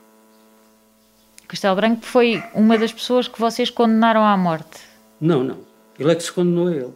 Castelo 1.47 1.75
Branco 1.75 2.05
foi 2.05 2.43
uma 2.53 2.77
das 2.77 2.91
pessoas 2.91 3.27
que 3.27 3.39
vocês 3.39 3.69
condenaram 3.69 4.23
à 4.23 4.35
morte? 4.35 4.81
Não, 5.19 5.43
não. 5.43 5.59
Ele 5.97 6.11
é 6.11 6.15
que 6.15 6.23
se 6.23 6.31
condenou 6.31 6.67
a 6.67 6.71
ele. 6.71 6.93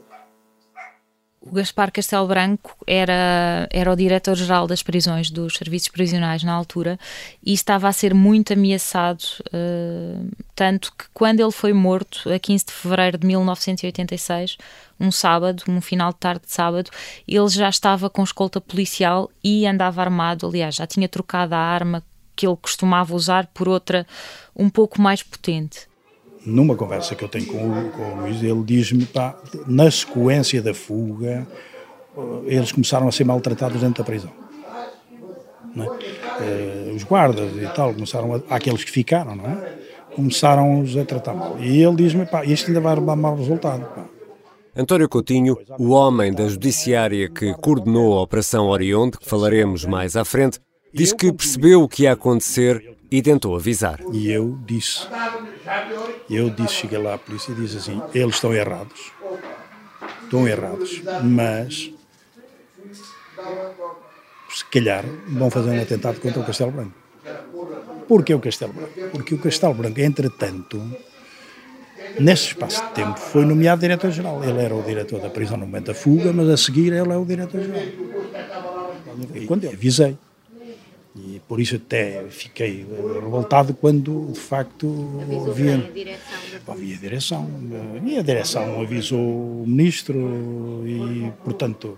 O 1.41 1.52
Gaspar 1.54 1.89
Castelo 1.89 2.28
Branco 2.28 2.76
era, 2.86 3.68
era 3.72 3.91
o 3.91 3.95
diretor-geral 3.95 4.68
das 4.68 4.84
prisões, 4.84 5.32
dos 5.32 5.54
serviços 5.54 5.88
prisionais 5.88 6.43
na 6.43 6.52
altura, 6.52 7.00
e 7.41 7.54
estava 7.54 7.88
a 7.88 7.93
ser 7.93 8.14
muito 8.14 8.52
ameaçado, 8.52 9.24
uh, 9.47 10.30
tanto 10.54 10.91
que 10.97 11.06
quando 11.14 11.39
ele 11.39 11.52
foi 11.52 11.72
morto, 11.72 12.30
a 12.30 12.38
15 12.38 12.66
de 12.66 12.74
fevereiro 12.74 13.18
de 13.18 13.26
1986, 13.26 14.58
um 15.00 15.12
sábado, 15.12 15.64
um 15.70 15.80
final 15.80 16.12
de 16.12 16.20
tarde 16.20 16.41
de 16.45 16.52
sábado, 16.52 16.91
ele 17.26 17.47
já 17.47 17.70
estava 17.70 18.10
com 18.10 18.22
escolta 18.22 18.60
policial 18.60 19.32
e 19.41 19.66
andava 19.66 20.02
armado, 20.02 20.45
aliás, 20.45 20.76
já 20.76 20.86
tinha 20.86 21.08
trocado 21.08 21.56
a 21.56 21.60
arma 21.60 22.04
que 22.40 22.48
ele 22.48 22.56
costumava 22.56 23.14
usar 23.14 23.48
por 23.48 23.68
outra 23.68 24.08
um 24.56 24.70
pouco 24.70 25.02
mais 25.02 25.22
potente 25.22 25.90
numa 26.46 26.74
conversa 26.74 27.16
que 27.16 27.24
eu 27.24 27.28
tenho 27.28 27.46
com 27.48 27.58
o, 27.58 27.92
com 27.92 28.02
o 28.02 28.22
Luís, 28.22 28.42
ele 28.42 28.64
diz-me, 28.64 29.06
pá, 29.06 29.38
na 29.68 29.92
sequência 29.92 30.62
da 30.62 30.74
fuga, 30.74 31.46
eh, 32.18 32.22
eles 32.46 32.72
começaram 32.72 33.10
a 33.10 33.12
ser 33.12 33.26
maltratados 33.26 33.82
dentro 33.82 34.02
da 34.02 34.04
prisão. 34.06 34.32
É? 35.78 36.92
os 36.96 37.04
guardas 37.04 37.52
e 37.56 37.68
tal, 37.76 37.94
começaram 37.94 38.36
a, 38.36 38.56
aqueles 38.56 38.84
que 38.84 38.90
ficaram, 38.90 39.36
não 39.36 39.46
é? 39.46 39.78
Começaram-os 40.16 40.98
a 40.98 41.04
tratar 41.04 41.34
mal. 41.34 41.58
E 41.60 41.84
ele 41.84 41.96
diz-me, 41.98 42.26
pá, 42.26 42.46
isto 42.46 42.68
ainda 42.68 42.80
vai 42.80 42.96
dar 42.96 43.16
mau 43.18 43.36
resultado, 43.36 43.86
pá. 43.94 44.06
António 44.76 45.10
Coutinho, 45.10 45.58
o 45.78 45.90
homem 45.90 46.34
da 46.34 46.48
judiciária 46.48 47.30
que 47.30 47.54
coordenou 47.56 48.18
a 48.18 48.22
Operação 48.22 48.68
Oriente, 48.68 49.18
que 49.20 49.28
falaremos 49.28 49.84
mais 49.84 50.16
à 50.16 50.24
frente, 50.24 50.60
diz 50.94 51.14
que 51.14 51.32
percebeu 51.32 51.84
o 51.84 51.88
que 51.88 52.04
ia 52.04 52.14
acontecer 52.14 52.96
e 53.12 53.22
tentou 53.22 53.56
avisar. 53.56 54.00
E 54.12 54.32
eu 54.32 54.58
disse, 54.66 55.08
eu 56.30 56.50
disse, 56.50 56.74
cheguei 56.74 56.98
lá 56.98 57.16
à 57.16 57.18
polícia 57.18 57.52
e 57.52 57.56
disse 57.56 57.78
assim, 57.78 58.02
eles 58.14 58.36
estão 58.36 58.54
errados, 58.54 59.12
estão 60.24 60.48
errados, 60.48 61.02
mas 61.24 61.92
se 64.50 64.66
calhar 64.66 65.06
vão 65.28 65.50
fazer 65.50 65.70
um 65.70 65.82
atentado 65.82 66.20
contra 66.20 66.40
o 66.40 66.46
Castelo 66.46 66.72
Branco. 66.72 66.94
Porquê 68.08 68.34
o 68.34 68.40
Castelo 68.40 68.74
Branco? 68.74 69.10
Porque 69.12 69.36
o 69.36 69.38
Castelo 69.38 69.74
Branco, 69.74 70.00
entretanto, 70.00 70.82
nesse 72.20 72.48
espaço 72.48 72.84
de 72.88 72.92
tempo, 72.94 73.20
foi 73.20 73.46
nomeado 73.46 73.82
diretor-geral. 73.82 74.44
Ele 74.44 74.60
era 74.62 74.76
o 74.76 74.82
diretor 74.82 75.20
da 75.20 75.30
prisão 75.30 75.58
no 75.58 75.66
momento 75.66 75.88
da 75.88 75.94
fuga, 75.94 76.34
mas 76.34 76.50
a 76.50 76.58
seguir 76.58 76.92
ele 76.92 77.12
é 77.12 77.18
o 77.18 77.26
diretor-geral. 77.26 77.84
E 79.36 79.46
quando 79.46 79.66
eu 79.66 79.72
avisei, 79.72 80.18
por 81.50 81.60
isso 81.60 81.78
até 81.78 82.26
fiquei 82.30 82.86
revoltado 83.24 83.74
quando 83.74 84.32
de 84.32 84.39
facto 84.39 85.20
havia, 85.50 85.91
havia 86.68 86.95
direção. 86.95 87.50
E 88.06 88.20
a 88.20 88.22
direção 88.22 88.80
avisou 88.80 89.64
o 89.64 89.66
ministro 89.66 90.84
e, 90.86 91.34
portanto, 91.43 91.97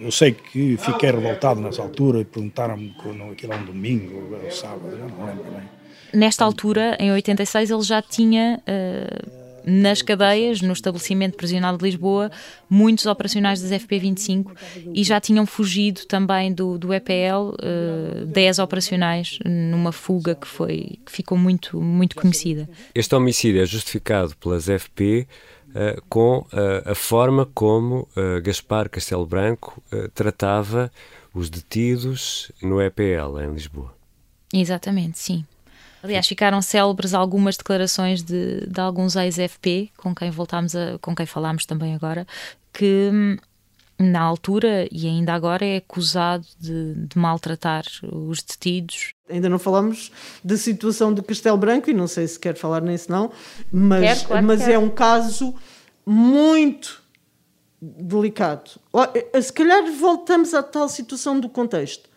eu 0.00 0.10
sei 0.10 0.32
que 0.32 0.78
fiquei 0.78 1.10
revoltado 1.10 1.60
nessa 1.60 1.82
altura 1.82 2.20
e 2.20 2.24
perguntaram-me 2.24 2.94
quando 3.02 3.24
aquilo 3.24 3.52
é 3.52 3.56
um 3.56 3.64
domingo, 3.66 4.38
ou 4.42 4.50
sábado, 4.50 4.96
não 4.96 5.26
lembro 5.26 5.44
bem. 5.44 5.68
Nesta 6.14 6.42
altura, 6.42 6.96
em 6.98 7.12
86, 7.12 7.70
ele 7.70 7.82
já 7.82 8.00
tinha 8.00 8.58
uh 8.66 9.47
nas 9.68 10.00
cadeias, 10.00 10.62
no 10.62 10.72
estabelecimento 10.72 11.36
prisional 11.36 11.76
de 11.76 11.84
Lisboa, 11.84 12.30
muitos 12.68 13.06
operacionais 13.06 13.60
das 13.60 13.70
FP25 13.82 14.50
e 14.94 15.04
já 15.04 15.20
tinham 15.20 15.44
fugido 15.44 16.06
também 16.06 16.52
do, 16.52 16.78
do 16.78 16.92
EPL 16.94 17.54
uh, 18.22 18.26
10 18.26 18.58
operacionais 18.58 19.38
numa 19.44 19.92
fuga 19.92 20.34
que, 20.34 20.46
foi, 20.46 20.98
que 21.04 21.12
ficou 21.12 21.36
muito, 21.36 21.80
muito 21.80 22.16
conhecida. 22.16 22.68
Este 22.94 23.14
homicídio 23.14 23.62
é 23.62 23.66
justificado 23.66 24.34
pelas 24.36 24.64
FP 24.64 25.26
uh, 25.74 25.78
eh, 25.78 25.98
com 26.08 26.38
uh, 26.38 26.90
a 26.90 26.94
forma 26.94 27.46
como 27.54 28.08
uh, 28.16 28.40
Gaspar 28.42 28.88
Castelo 28.88 29.26
Branco 29.26 29.82
tratava 30.14 30.90
os 31.34 31.50
detidos 31.50 32.50
no 32.62 32.80
EPL 32.80 33.38
em 33.44 33.52
Lisboa. 33.52 33.94
Exatamente, 34.52 35.18
sim. 35.18 35.44
Aliás, 36.02 36.26
ficaram 36.26 36.62
célebres 36.62 37.14
algumas 37.14 37.56
declarações 37.56 38.22
de, 38.22 38.66
de 38.66 38.80
alguns 38.80 39.16
ex-FP, 39.16 39.90
com 39.96 40.14
quem 40.14 40.30
voltámos 40.30 40.74
a, 40.74 40.98
com 41.00 41.14
quem 41.14 41.26
falámos 41.26 41.66
também 41.66 41.94
agora, 41.94 42.26
que 42.72 43.10
hum, 43.12 43.36
na 43.98 44.20
altura 44.20 44.86
e 44.92 45.08
ainda 45.08 45.34
agora 45.34 45.64
é 45.66 45.78
acusado 45.78 46.46
de, 46.58 46.94
de, 46.94 47.18
maltratar 47.18 47.84
os 48.12 48.40
detidos. 48.42 49.12
Ainda 49.28 49.48
não 49.48 49.58
falamos 49.58 50.12
da 50.42 50.56
situação 50.56 51.12
de 51.12 51.20
Castelo 51.20 51.58
Branco 51.58 51.90
e 51.90 51.94
não 51.94 52.06
sei 52.06 52.28
se 52.28 52.38
quer 52.38 52.54
falar 52.54 52.80
nisso 52.80 53.10
não, 53.10 53.32
mas, 53.72 54.00
quer, 54.00 54.26
claro 54.26 54.46
mas 54.46 54.68
é 54.68 54.78
um 54.78 54.88
caso 54.88 55.54
muito 56.06 57.02
delicado. 57.80 58.70
Eh, 59.32 59.40
se 59.40 59.52
calhar 59.52 59.84
voltamos 59.92 60.54
à 60.54 60.62
tal 60.62 60.88
situação 60.88 61.38
do 61.38 61.48
contexto. 61.48 62.08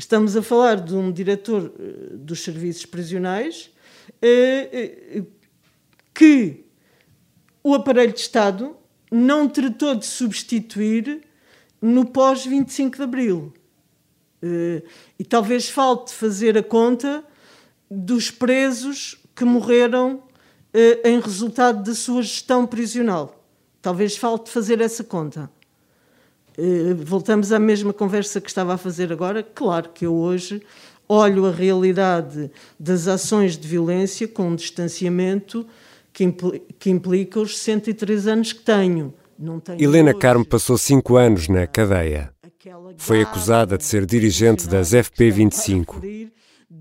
Estamos 0.00 0.36
a 0.36 0.42
falar 0.42 0.80
de 0.80 0.94
um 0.94 1.10
diretor 1.10 1.72
eh, 1.76 2.14
dos 2.14 2.44
serviços 2.44 2.86
prisionais 2.86 3.68
eh, 4.22 5.24
que 6.14 6.64
o 7.64 7.74
aparelho 7.74 8.12
de 8.12 8.20
Estado 8.20 8.76
não 9.10 9.48
tratou 9.48 9.96
de 9.96 10.06
substituir 10.06 11.22
no 11.82 12.04
pós-25 12.04 12.96
de 12.96 13.02
Abril. 13.02 13.52
E 15.18 15.24
talvez 15.24 15.68
falte 15.68 16.12
fazer 16.14 16.56
a 16.56 16.62
conta 16.62 17.24
dos 17.90 18.30
presos 18.30 19.20
que 19.34 19.44
morreram 19.44 20.22
em 21.04 21.18
resultado 21.20 21.82
da 21.82 21.94
sua 21.94 22.22
gestão 22.22 22.66
prisional. 22.66 23.44
Talvez 23.82 24.16
falte 24.16 24.50
fazer 24.50 24.80
essa 24.80 25.02
conta. 25.02 25.50
Eh, 26.58 26.92
voltamos 26.92 27.52
à 27.52 27.58
mesma 27.60 27.92
conversa 27.92 28.40
que 28.40 28.48
estava 28.48 28.74
a 28.74 28.76
fazer 28.76 29.12
agora. 29.12 29.44
Claro 29.44 29.90
que 29.90 30.04
eu 30.04 30.14
hoje 30.14 30.60
olho 31.08 31.46
a 31.46 31.52
realidade 31.52 32.50
das 32.78 33.06
ações 33.06 33.56
de 33.56 33.66
violência 33.66 34.26
com 34.26 34.48
um 34.48 34.56
distanciamento 34.56 35.64
que, 36.12 36.24
impl 36.24 36.56
que 36.76 36.90
implica 36.90 37.38
os 37.38 37.56
103 37.58 38.26
anos 38.26 38.52
que 38.52 38.60
tenho. 38.60 39.14
tenho 39.64 39.80
Helena 39.80 40.10
hoje. 40.10 40.18
Carmo 40.18 40.44
passou 40.44 40.76
cinco 40.76 41.16
anos 41.16 41.48
na 41.48 41.64
cadeia. 41.68 42.32
Foi 42.96 43.22
acusada 43.22 43.78
de 43.78 43.84
ser 43.84 44.04
dirigente 44.04 44.66
das 44.68 44.90
FP25. 44.90 46.28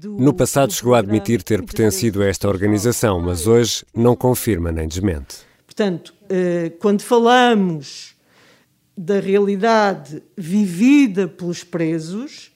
No 0.03 0.33
passado 0.33 0.73
chegou 0.73 0.95
a 0.95 0.99
admitir 0.99 1.43
ter 1.43 1.63
pertencido 1.63 2.23
a 2.23 2.25
esta 2.25 2.49
organização, 2.49 3.19
mas 3.19 3.45
hoje 3.45 3.85
não 3.95 4.15
confirma 4.15 4.71
nem 4.71 4.87
desmente. 4.87 5.37
Portanto, 5.65 6.13
eh, 6.29 6.71
quando 6.79 7.03
falamos 7.03 8.16
da 8.97 9.19
realidade 9.19 10.23
vivida 10.35 11.27
pelos 11.27 11.63
presos, 11.63 12.51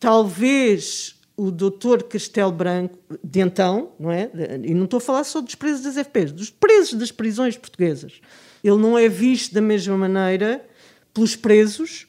talvez 0.00 1.14
o 1.36 1.50
doutor 1.50 2.04
Castelo 2.04 2.52
Branco, 2.52 2.98
de 3.22 3.40
então, 3.40 3.92
não 3.98 4.10
é? 4.10 4.30
E 4.64 4.72
não 4.72 4.84
estou 4.84 4.96
a 4.98 5.00
falar 5.00 5.24
só 5.24 5.40
dos 5.40 5.54
presos 5.54 5.82
das 5.82 5.96
FPs, 6.06 6.32
dos 6.32 6.48
presos 6.48 6.94
das 6.98 7.12
prisões 7.12 7.56
portuguesas. 7.56 8.20
Ele 8.64 8.76
não 8.76 8.96
é 8.96 9.08
visto 9.08 9.52
da 9.52 9.60
mesma 9.60 9.96
maneira 9.98 10.64
pelos 11.12 11.36
presos 11.36 12.06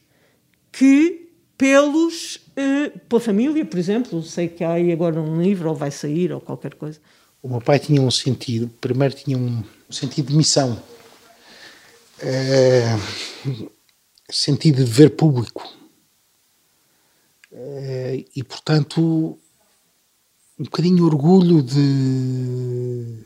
que 0.72 1.30
pelos 1.58 2.40
eh, 2.56 2.92
pela 3.10 3.20
família, 3.20 3.66
por 3.66 3.78
exemplo. 3.78 4.22
Sei 4.24 4.48
que 4.48 4.64
há 4.64 4.74
aí 4.74 4.92
agora 4.92 5.20
um 5.20 5.42
livro, 5.42 5.70
ou 5.70 5.76
vai 5.76 5.92
sair, 5.92 6.32
ou 6.32 6.40
qualquer 6.40 6.76
coisa. 6.76 7.00
O 7.42 7.50
meu 7.50 7.62
pai 7.62 7.80
tinha 7.80 8.02
um 8.02 8.12
sentido, 8.12 8.70
primeiro 8.80 9.14
tinha 9.14 9.38
um 9.38 9.64
sentido 9.90 10.30
de 10.30 10.38
missão 10.38 10.82
é, 12.24 12.98
sentido 14.32 14.78
de 14.78 14.86
dever 14.86 15.12
público. 15.12 15.68
É, 17.52 18.24
e, 18.36 18.44
portanto, 18.44 19.38
um 20.58 20.64
bocadinho 20.64 21.06
orgulho 21.06 21.62
de, 21.62 23.26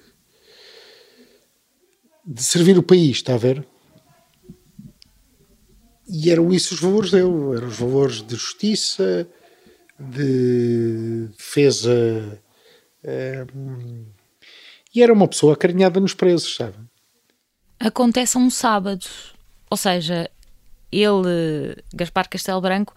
de 2.25 2.43
servir 2.43 2.77
o 2.77 2.83
país, 2.83 3.17
está 3.17 3.35
a 3.35 3.37
ver? 3.37 3.65
E 6.09 6.31
eram 6.31 6.51
isso 6.51 6.73
os 6.73 6.79
valores 6.79 7.11
dele, 7.11 7.55
eram 7.55 7.67
os 7.67 7.77
valores 7.77 8.21
de 8.25 8.35
justiça, 8.35 9.29
de 9.99 11.27
defesa. 11.37 12.41
É, 13.03 13.45
e 14.93 15.03
era 15.03 15.13
uma 15.13 15.27
pessoa 15.27 15.53
acarinhada 15.53 15.99
nos 15.99 16.13
presos, 16.13 16.55
sabe? 16.55 16.86
Acontece 17.79 18.37
um 18.37 18.49
sábado. 18.49 19.05
Ou 19.69 19.77
seja, 19.77 20.29
ele, 20.91 21.75
Gaspar 21.93 22.29
Castelo 22.29 22.61
Branco, 22.61 22.93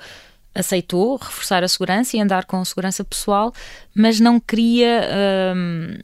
aceitou 0.54 1.16
reforçar 1.16 1.62
a 1.62 1.68
segurança 1.68 2.16
e 2.16 2.20
andar 2.20 2.44
com 2.44 2.64
segurança 2.64 3.04
pessoal, 3.04 3.52
mas 3.94 4.20
não 4.20 4.40
queria. 4.40 5.08
Hum, 5.56 5.98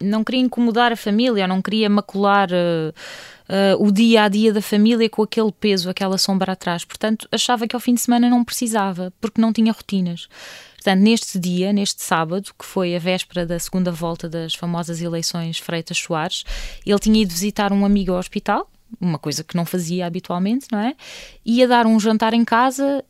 não 0.00 0.24
queria 0.24 0.40
incomodar 0.40 0.90
a 0.90 0.96
família, 0.96 1.46
não 1.46 1.62
queria 1.62 1.88
macular 1.88 2.48
uh, 2.50 2.92
uh, 3.48 3.86
o 3.86 3.92
dia 3.92 4.24
a 4.24 4.28
dia 4.28 4.52
da 4.52 4.60
família 4.60 5.08
com 5.08 5.22
aquele 5.22 5.52
peso, 5.52 5.88
aquela 5.88 6.18
sombra 6.18 6.52
atrás. 6.52 6.84
Portanto, 6.84 7.28
achava 7.30 7.68
que 7.68 7.76
ao 7.76 7.80
fim 7.80 7.94
de 7.94 8.00
semana 8.00 8.28
não 8.28 8.44
precisava, 8.44 9.12
porque 9.20 9.40
não 9.40 9.52
tinha 9.52 9.72
rotinas. 9.72 10.28
Portanto, 10.82 11.00
neste 11.00 11.38
dia, 11.38 11.72
neste 11.72 12.02
sábado, 12.02 12.52
que 12.58 12.64
foi 12.64 12.96
a 12.96 12.98
véspera 12.98 13.46
da 13.46 13.56
segunda 13.56 13.92
volta 13.92 14.28
das 14.28 14.52
famosas 14.52 15.00
eleições 15.00 15.58
Freitas 15.58 15.96
Soares, 15.96 16.44
ele 16.84 16.98
tinha 16.98 17.22
ido 17.22 17.32
visitar 17.32 17.72
um 17.72 17.84
amigo 17.84 18.10
ao 18.10 18.18
hospital, 18.18 18.68
uma 19.00 19.16
coisa 19.16 19.44
que 19.44 19.56
não 19.56 19.64
fazia 19.64 20.04
habitualmente, 20.04 20.66
não 20.72 20.80
é? 20.80 20.96
Ia 21.46 21.68
dar 21.68 21.86
um 21.86 22.00
jantar 22.00 22.34
em 22.34 22.44
casa, 22.44 23.04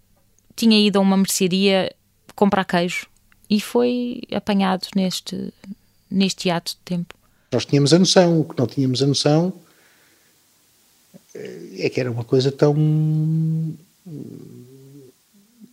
tinha 0.55 0.79
ido 0.79 0.99
a 0.99 1.03
uma 1.03 1.17
mercearia 1.17 1.91
comprar 2.35 2.67
queijo 2.67 3.07
e 3.49 3.59
foi 3.59 4.21
apanhado 4.31 4.87
neste, 4.95 5.51
neste 6.11 6.51
ato 6.51 6.73
de 6.73 6.79
tempo. 6.85 7.15
Nós 7.51 7.65
tínhamos 7.65 7.95
a 7.95 7.99
noção, 7.99 8.41
o 8.41 8.45
que 8.45 8.59
não 8.59 8.67
tínhamos 8.67 9.03
a 9.03 9.07
noção 9.07 9.51
é 11.35 11.89
que 11.89 11.99
era 11.99 12.11
uma 12.11 12.23
coisa 12.25 12.53
tão. 12.53 12.75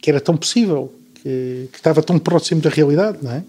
que 0.02 0.10
era 0.10 0.22
tão 0.22 0.38
possível 0.38 0.98
que, 1.22 1.70
que 1.72 1.78
estava 1.78 2.02
tão 2.02 2.18
próximo 2.20 2.62
da 2.62 2.70
realidade, 2.70 3.20
não 3.22 3.32
é? 3.32 3.44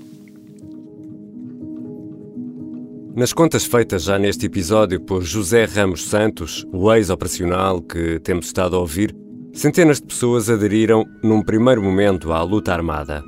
Nas 3.15 3.33
contas 3.33 3.65
feitas 3.65 4.05
já 4.05 4.19
neste 4.19 4.47
episódio 4.47 5.01
por 5.01 5.23
José 5.23 5.65
Ramos 5.65 6.05
Santos, 6.05 6.65
o 6.73 6.93
ex-operacional 6.95 7.83
que 7.83 8.21
temos 8.21 8.47
estado 8.47 8.77
a 8.77 8.79
ouvir, 8.79 9.15
centenas 9.53 10.01
de 10.01 10.07
pessoas 10.07 10.49
aderiram 10.49 11.05
num 11.23 11.43
primeiro 11.43 11.83
momento 11.83 12.33
à 12.33 12.43
luta 12.43 12.73
armada. 12.73 13.23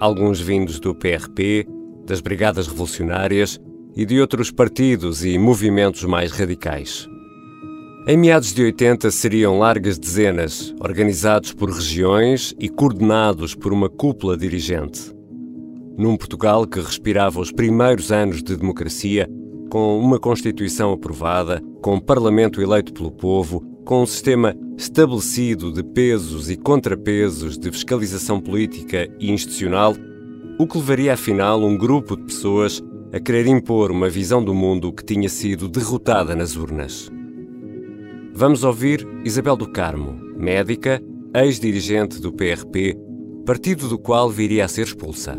Alguns 0.00 0.40
vindos 0.40 0.80
do 0.80 0.94
PRP, 0.94 1.66
das 2.06 2.20
Brigadas 2.20 2.66
Revolucionárias 2.66 3.60
e 3.94 4.06
de 4.06 4.20
outros 4.20 4.50
partidos 4.50 5.24
e 5.24 5.36
movimentos 5.38 6.04
mais 6.04 6.32
radicais. 6.32 7.06
Em 8.06 8.16
meados 8.16 8.54
de 8.54 8.62
80 8.62 9.10
seriam 9.10 9.58
largas 9.58 9.98
dezenas, 9.98 10.74
organizados 10.80 11.52
por 11.52 11.70
regiões 11.70 12.54
e 12.58 12.68
coordenados 12.68 13.54
por 13.54 13.72
uma 13.72 13.88
cúpula 13.88 14.36
dirigente. 14.36 15.12
Num 15.96 16.16
Portugal 16.16 16.66
que 16.66 16.80
respirava 16.80 17.40
os 17.40 17.52
primeiros 17.52 18.10
anos 18.10 18.42
de 18.42 18.56
democracia, 18.56 19.28
com 19.70 19.98
uma 19.98 20.18
Constituição 20.18 20.92
aprovada, 20.92 21.62
com 21.82 21.96
um 21.96 22.00
Parlamento 22.00 22.62
eleito 22.62 22.94
pelo 22.94 23.10
povo, 23.10 23.60
com 23.84 24.02
um 24.02 24.06
sistema 24.06 24.56
estabelecido 24.78 25.72
de 25.72 25.82
pesos 25.82 26.48
e 26.48 26.56
contrapesos 26.56 27.58
de 27.58 27.70
fiscalização 27.70 28.40
política 28.40 29.06
e 29.18 29.30
institucional, 29.30 29.94
o 30.58 30.66
que 30.66 30.78
levaria 30.78 31.12
afinal 31.12 31.62
um 31.62 31.76
grupo 31.76 32.16
de 32.16 32.22
pessoas 32.24 32.82
a 33.12 33.20
querer 33.20 33.46
impor 33.46 33.90
uma 33.90 34.08
visão 34.08 34.42
do 34.42 34.54
mundo 34.54 34.92
que 34.92 35.04
tinha 35.04 35.28
sido 35.28 35.68
derrotada 35.68 36.34
nas 36.34 36.56
urnas. 36.56 37.10
Vamos 38.40 38.62
ouvir 38.62 39.04
Isabel 39.24 39.56
do 39.56 39.68
Carmo, 39.68 40.12
médica, 40.38 41.02
ex-dirigente 41.34 42.20
do 42.20 42.32
PRP, 42.32 42.96
partido 43.44 43.88
do 43.88 43.98
qual 43.98 44.30
viria 44.30 44.64
a 44.64 44.68
ser 44.68 44.82
expulsa. 44.82 45.36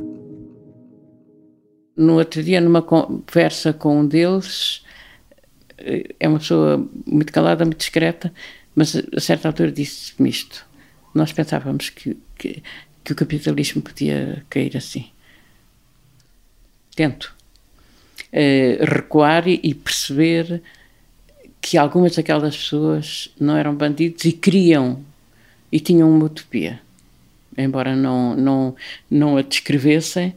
No 1.95 2.16
outro 2.18 2.43
dia, 2.43 2.60
numa 2.60 2.82
conversa 2.82 3.72
com 3.72 4.02
um 4.02 4.06
deles, 4.06 4.84
é 6.20 6.28
uma 6.28 6.39
pessoa 6.39 6.86
muito 7.08 7.32
calada, 7.32 7.64
muito 7.64 7.78
discreta, 7.78 8.34
mas 8.76 8.93
a 9.16 9.22
certa 9.22 9.47
altura 9.47 9.72
disse-me 9.72 10.30
isto. 10.30 10.68
Nós 11.16 11.32
pensávamos 11.32 11.89
que, 11.89 12.18
que, 12.38 12.62
que 13.02 13.14
o 13.14 13.16
capitalismo 13.16 13.82
podia 13.82 14.45
cair 14.50 14.76
assim. 14.76 15.06
Tento 16.93 17.34
uh, 18.34 18.84
recuar 18.84 19.47
e 19.47 19.74
perceber 19.74 20.62
que 21.62 21.78
algumas 21.78 22.16
daquelas 22.16 22.55
pessoas 22.55 23.30
não 23.39 23.55
eram 23.57 23.76
bandidos 23.76 24.26
e 24.26 24.32
queriam 24.32 25.03
e 25.72 25.80
tinham 25.80 26.10
uma 26.10 26.26
utopia. 26.26 26.82
Embora 27.57 27.95
não, 27.95 28.36
não, 28.36 28.76
não 29.10 29.38
a 29.38 29.41
descrevessem, 29.41 30.34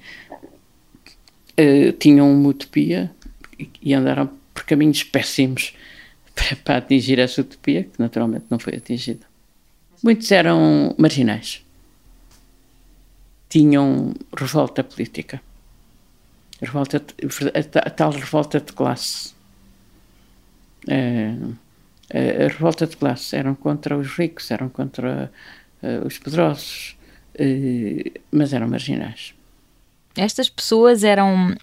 uh, 1.53 1.93
tinham 1.99 2.33
uma 2.33 2.49
utopia 2.49 3.11
e 3.81 3.95
andaram 3.95 4.31
por 4.53 4.65
caminhos 4.65 5.03
péssimos 5.03 5.75
para, 6.35 6.57
para 6.57 6.77
atingir 6.79 7.19
essa 7.19 7.41
utopia, 7.41 7.85
que 7.85 8.01
naturalmente 8.01 8.47
não 8.51 8.59
foi 8.59 8.77
atingida. 8.77 9.27
Muitos 10.03 10.31
eram 10.33 10.95
marginais. 10.99 11.65
Tinham 13.49 14.15
revolta 14.37 14.83
política. 14.83 15.41
Revolta, 16.61 17.03
a, 17.85 17.91
tal 17.91 18.11
revolta 18.11 18.61
de 18.61 18.73
classe. 18.73 19.33
Uh, 20.89 21.55
a, 22.13 22.45
a, 22.45 22.49
revolta 22.49 22.87
de 22.87 22.97
classe 22.97 23.37
eram 23.37 23.55
contra 23.55 23.97
os 23.97 24.09
ricos, 24.09 24.51
eram 24.51 24.69
contra 24.69 25.33
uh, 25.83 26.07
os 26.07 26.19
poderosos, 26.19 26.97
uh, 27.35 28.21
mas 28.31 28.53
eram 28.53 28.69
marginais. 28.69 29.35
Estas 30.17 30.49
pessoas 30.49 31.05
eram 31.05 31.57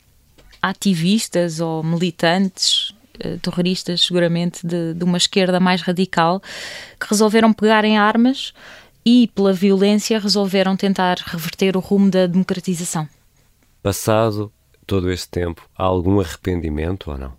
ativistas 0.61 1.59
ou 1.59 1.84
militantes 1.84 2.93
terroristas, 3.41 4.05
seguramente, 4.05 4.65
de, 4.65 4.93
de, 4.93 5.03
uma 5.03 5.17
esquerda 5.17 5.59
mais 5.59 5.82
radical, 5.82 6.41
que 6.97 7.05
resolveram 7.09 7.51
pegar 7.51 7.84
em 7.84 7.97
armas 7.97 8.53
e, 9.05 9.28
pela 9.36 9.51
violência, 9.51 10.17
resolveram 10.17 10.78
tentar 10.78 11.17
reverter 11.26 11.76
o 11.76 11.82
rumo 11.82 12.09
da 12.09 12.28
democratização. 12.28 13.07
Passado 13.84 14.51
todo 14.88 15.11
este 15.11 15.30
tempo, 15.30 15.70
há 15.78 15.84
algum 15.84 16.20
arrependimento 16.20 17.11
ou 17.11 17.17
não? 17.17 17.38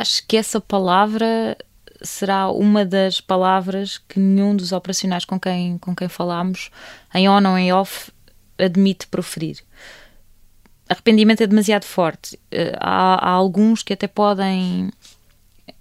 Acho 0.00 0.26
que 0.26 0.38
essa 0.38 0.58
palavra 0.58 1.56
será 2.00 2.50
uma 2.50 2.82
das 2.82 3.20
palavras 3.20 3.98
que 3.98 4.18
nenhum 4.18 4.56
dos 4.56 4.72
operacionais 4.72 5.26
com 5.26 5.38
quem, 5.38 5.76
com 5.76 5.94
quem 5.94 6.08
falámos, 6.08 6.70
em 7.14 7.28
on 7.28 7.46
ou 7.46 7.58
em 7.58 7.72
off, 7.74 8.10
admite 8.58 9.06
proferir. 9.06 9.58
Arrependimento 10.88 11.42
é 11.42 11.46
demasiado 11.46 11.84
forte. 11.84 12.38
Eh, 12.50 12.74
há, 12.80 13.28
há 13.28 13.30
alguns 13.30 13.82
que 13.82 13.92
até 13.92 14.06
podem 14.06 14.90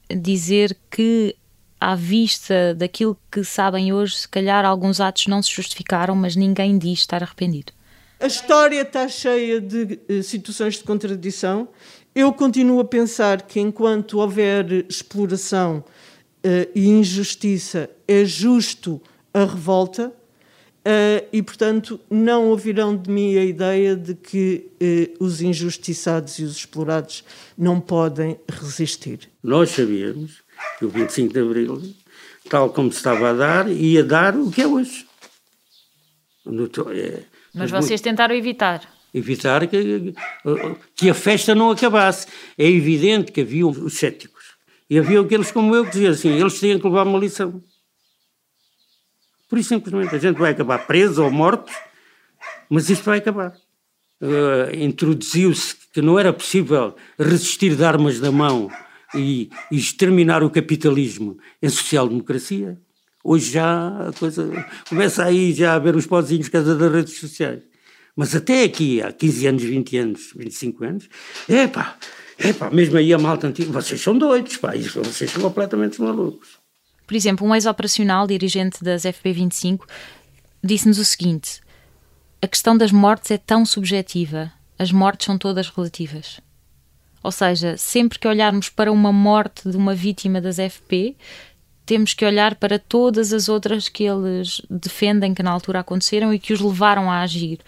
dizer 0.09 0.77
que 0.89 1.33
à 1.79 1.95
vista 1.95 2.75
daquilo 2.75 3.17
que 3.31 3.45
sabem 3.45 3.93
hoje, 3.93 4.17
se 4.17 4.27
calhar 4.27 4.65
alguns 4.65 4.99
atos 4.99 5.27
não 5.27 5.41
se 5.41 5.51
justificaram, 5.51 6.15
mas 6.15 6.35
ninguém 6.35 6.77
diz 6.77 6.99
estar 6.99 7.23
arrependido. 7.23 7.71
A 8.19 8.27
história 8.27 8.81
está 8.81 9.07
cheia 9.07 9.59
de 9.59 9.99
uh, 10.07 10.21
situações 10.21 10.75
de 10.75 10.83
contradição. 10.83 11.67
Eu 12.13 12.33
continuo 12.33 12.79
a 12.81 12.85
pensar 12.85 13.43
que 13.43 13.59
enquanto 13.59 14.19
houver 14.19 14.85
exploração 14.89 15.77
uh, 16.45 16.69
e 16.75 16.89
injustiça, 16.89 17.89
é 18.07 18.25
justo 18.25 19.01
a 19.33 19.45
revolta. 19.45 20.11
Uh, 20.83 21.23
e, 21.31 21.43
portanto, 21.43 21.99
não 22.09 22.49
ouvirão 22.49 22.97
de 22.97 23.09
mim 23.09 23.37
a 23.37 23.45
ideia 23.45 23.95
de 23.95 24.15
que 24.15 24.71
os 25.19 25.39
injustiçados 25.39 26.39
e 26.39 26.43
os 26.43 26.57
explorados 26.57 27.23
não 27.55 27.79
podem 27.79 28.37
resistir. 28.49 29.29
Nós 29.43 29.69
sabíamos 29.69 30.41
que 30.79 30.85
o 30.85 30.89
25 30.89 31.33
de 31.33 31.39
Abril, 31.39 31.81
tal 32.49 32.71
como 32.71 32.91
se 32.91 32.97
estava 32.97 33.29
a 33.29 33.33
dar, 33.33 33.71
ia 33.71 34.03
dar 34.03 34.35
o 34.35 34.51
que 34.51 34.61
é 34.61 34.67
hoje. 34.67 35.07
É, 36.95 37.23
mas 37.53 37.69
vocês 37.69 38.01
tentaram 38.01 38.33
evitar? 38.33 38.81
Evitar 39.13 39.67
que, 39.67 40.13
que 40.95 41.09
a 41.09 41.13
festa 41.13 41.53
não 41.53 41.69
acabasse. 41.69 42.27
É 42.57 42.65
evidente 42.65 43.31
que 43.31 43.41
havia 43.41 43.67
os 43.67 43.93
céticos. 43.93 44.41
E 44.89 44.97
havia 44.99 45.21
aqueles 45.21 45.51
como 45.51 45.75
eu 45.75 45.85
que 45.85 45.91
diziam 45.91 46.11
assim, 46.11 46.29
eles 46.29 46.59
tinham 46.59 46.79
que 46.79 46.85
levar 46.85 47.07
uma 47.07 47.19
lição. 47.19 47.63
Por 49.49 49.57
isso, 49.57 49.69
simplesmente, 49.69 50.15
a 50.15 50.17
gente 50.17 50.37
vai 50.37 50.51
acabar 50.51 50.85
preso 50.87 51.23
ou 51.23 51.31
morto, 51.31 51.71
mas 52.69 52.89
isto 52.89 53.03
vai 53.03 53.17
acabar. 53.17 53.53
Uh, 54.21 54.75
Introduziu-se 54.77 55.75
que 55.93 56.01
não 56.01 56.17
era 56.17 56.31
possível 56.31 56.95
resistir 57.17 57.75
de 57.75 57.83
armas 57.83 58.19
na 58.19 58.31
mão 58.31 58.69
e, 59.15 59.49
e 59.71 59.77
exterminar 59.77 60.43
o 60.43 60.49
capitalismo 60.49 61.37
em 61.61 61.69
social-democracia. 61.69 62.79
Hoje 63.23 63.51
já 63.51 64.09
a 64.09 64.13
coisa 64.13 64.49
começa 64.87 65.23
aí 65.23 65.53
já 65.53 65.75
a 65.75 65.79
ver 65.79 65.95
os 65.95 66.07
pozinhos 66.07 66.49
casa 66.49 66.75
das 66.75 66.91
redes 66.91 67.19
sociais. 67.19 67.70
Mas 68.15 68.35
até 68.35 68.63
aqui, 68.63 69.01
há 69.01 69.11
15 69.11 69.47
anos, 69.47 69.63
20 69.63 69.97
anos, 69.97 70.33
25 70.35 70.83
anos, 70.83 71.09
epá, 71.47 71.97
epá, 72.37 72.69
mesmo 72.69 72.97
aí 72.97 73.13
a 73.13 73.17
malta 73.17 73.47
antiga, 73.47 73.71
vocês 73.71 74.01
são 74.01 74.17
doidos, 74.17 74.57
pá, 74.57 74.73
vocês 74.75 75.31
são 75.31 75.41
completamente 75.41 76.01
malucos. 76.01 76.59
Por 77.07 77.15
exemplo, 77.15 77.45
um 77.45 77.53
ex-operacional 77.53 78.27
dirigente 78.27 78.83
das 78.83 79.03
FP25 79.03 79.81
disse-nos 80.63 80.97
o 80.97 81.05
seguinte: 81.05 81.61
a 82.41 82.47
questão 82.47 82.77
das 82.77 82.91
mortes 82.91 83.31
é 83.31 83.37
tão 83.37 83.65
subjetiva, 83.65 84.51
as 84.77 84.91
mortes 84.91 85.25
são 85.25 85.37
todas 85.37 85.69
relativas. 85.69 86.39
Ou 87.23 87.31
seja, 87.31 87.77
sempre 87.77 88.17
que 88.17 88.27
olharmos 88.27 88.69
para 88.69 88.91
uma 88.91 89.13
morte 89.13 89.69
de 89.69 89.77
uma 89.77 89.93
vítima 89.93 90.41
das 90.41 90.57
FP, 90.57 91.15
temos 91.91 92.13
que 92.13 92.23
olhar 92.23 92.55
para 92.55 92.79
todas 92.79 93.33
as 93.33 93.49
outras 93.49 93.89
que 93.89 94.05
eles 94.05 94.61
defendem 94.69 95.33
que 95.33 95.43
na 95.43 95.51
altura 95.51 95.81
aconteceram 95.81 96.33
e 96.33 96.39
que 96.39 96.53
os 96.53 96.61
levaram 96.61 97.11
a 97.11 97.19
agir. 97.19 97.59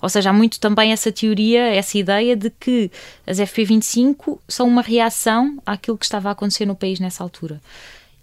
Ou 0.00 0.08
seja, 0.08 0.30
há 0.30 0.32
muito 0.32 0.60
também 0.60 0.92
essa 0.92 1.10
teoria, 1.10 1.62
essa 1.74 1.98
ideia 1.98 2.36
de 2.36 2.48
que 2.48 2.92
as 3.26 3.38
FP25 3.38 4.38
são 4.46 4.68
uma 4.68 4.82
reação 4.82 5.60
àquilo 5.66 5.98
que 5.98 6.04
estava 6.04 6.28
a 6.28 6.32
acontecer 6.32 6.64
no 6.64 6.76
país 6.76 7.00
nessa 7.00 7.24
altura. 7.24 7.60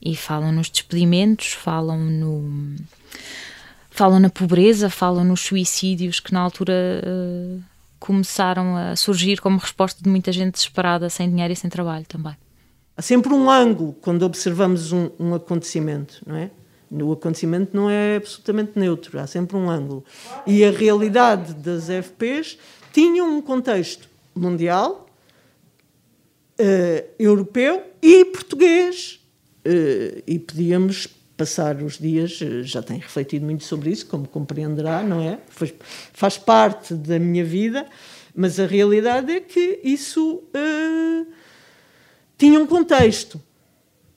E 0.01 0.15
falam 0.15 0.53
nos 0.53 0.69
despedimentos, 0.69 1.51
falam 1.51 1.99
no. 1.99 2.77
falam 3.91 4.17
na 4.17 4.29
pobreza, 4.29 4.89
falam 4.89 5.25
nos 5.25 5.41
suicídios 5.41 6.21
que 6.21 6.31
na 6.31 6.39
altura. 6.39 6.73
Uh, 7.05 7.61
começaram 7.99 8.77
a 8.77 8.95
surgir 8.95 9.41
como 9.41 9.57
resposta 9.57 10.01
de 10.01 10.09
muita 10.09 10.31
gente 10.31 10.53
desesperada, 10.53 11.09
sem 11.09 11.29
dinheiro 11.29 11.51
e 11.51 11.55
sem 11.57 11.69
trabalho 11.69 12.05
também. 12.05 12.33
Há 12.99 13.01
sempre 13.01 13.33
um 13.33 13.49
ângulo 13.49 13.95
quando 14.01 14.23
observamos 14.23 14.91
um, 14.91 15.09
um 15.17 15.33
acontecimento, 15.33 16.21
não 16.27 16.35
é? 16.35 16.51
O 16.91 17.13
acontecimento 17.13 17.73
não 17.73 17.89
é 17.89 18.17
absolutamente 18.17 18.77
neutro, 18.77 19.17
há 19.17 19.25
sempre 19.25 19.55
um 19.55 19.69
ângulo. 19.69 20.03
E 20.45 20.65
a 20.65 20.69
realidade 20.69 21.53
das 21.53 21.85
FPs 21.87 22.57
tinha 22.91 23.23
um 23.23 23.41
contexto 23.41 24.09
mundial, 24.35 25.07
uh, 26.59 27.09
europeu 27.17 27.85
e 28.01 28.25
português. 28.25 29.21
Uh, 29.65 30.21
e 30.27 30.37
podíamos 30.37 31.07
passar 31.37 31.81
os 31.81 31.97
dias, 31.97 32.37
eh, 32.41 32.63
já 32.63 32.81
tenho 32.81 32.99
refletido 32.99 33.45
muito 33.45 33.63
sobre 33.63 33.91
isso, 33.91 34.07
como 34.07 34.27
compreenderá, 34.27 35.01
não 35.01 35.21
é? 35.21 35.39
Faz, 35.47 35.73
faz 36.11 36.37
parte 36.37 36.93
da 36.93 37.17
minha 37.17 37.45
vida, 37.45 37.85
mas 38.35 38.59
a 38.59 38.65
realidade 38.65 39.31
é 39.31 39.39
que 39.39 39.79
isso 39.85 40.43
uh, 40.53 41.38
tinha 42.39 42.59
um 42.59 42.65
contexto. 42.65 43.39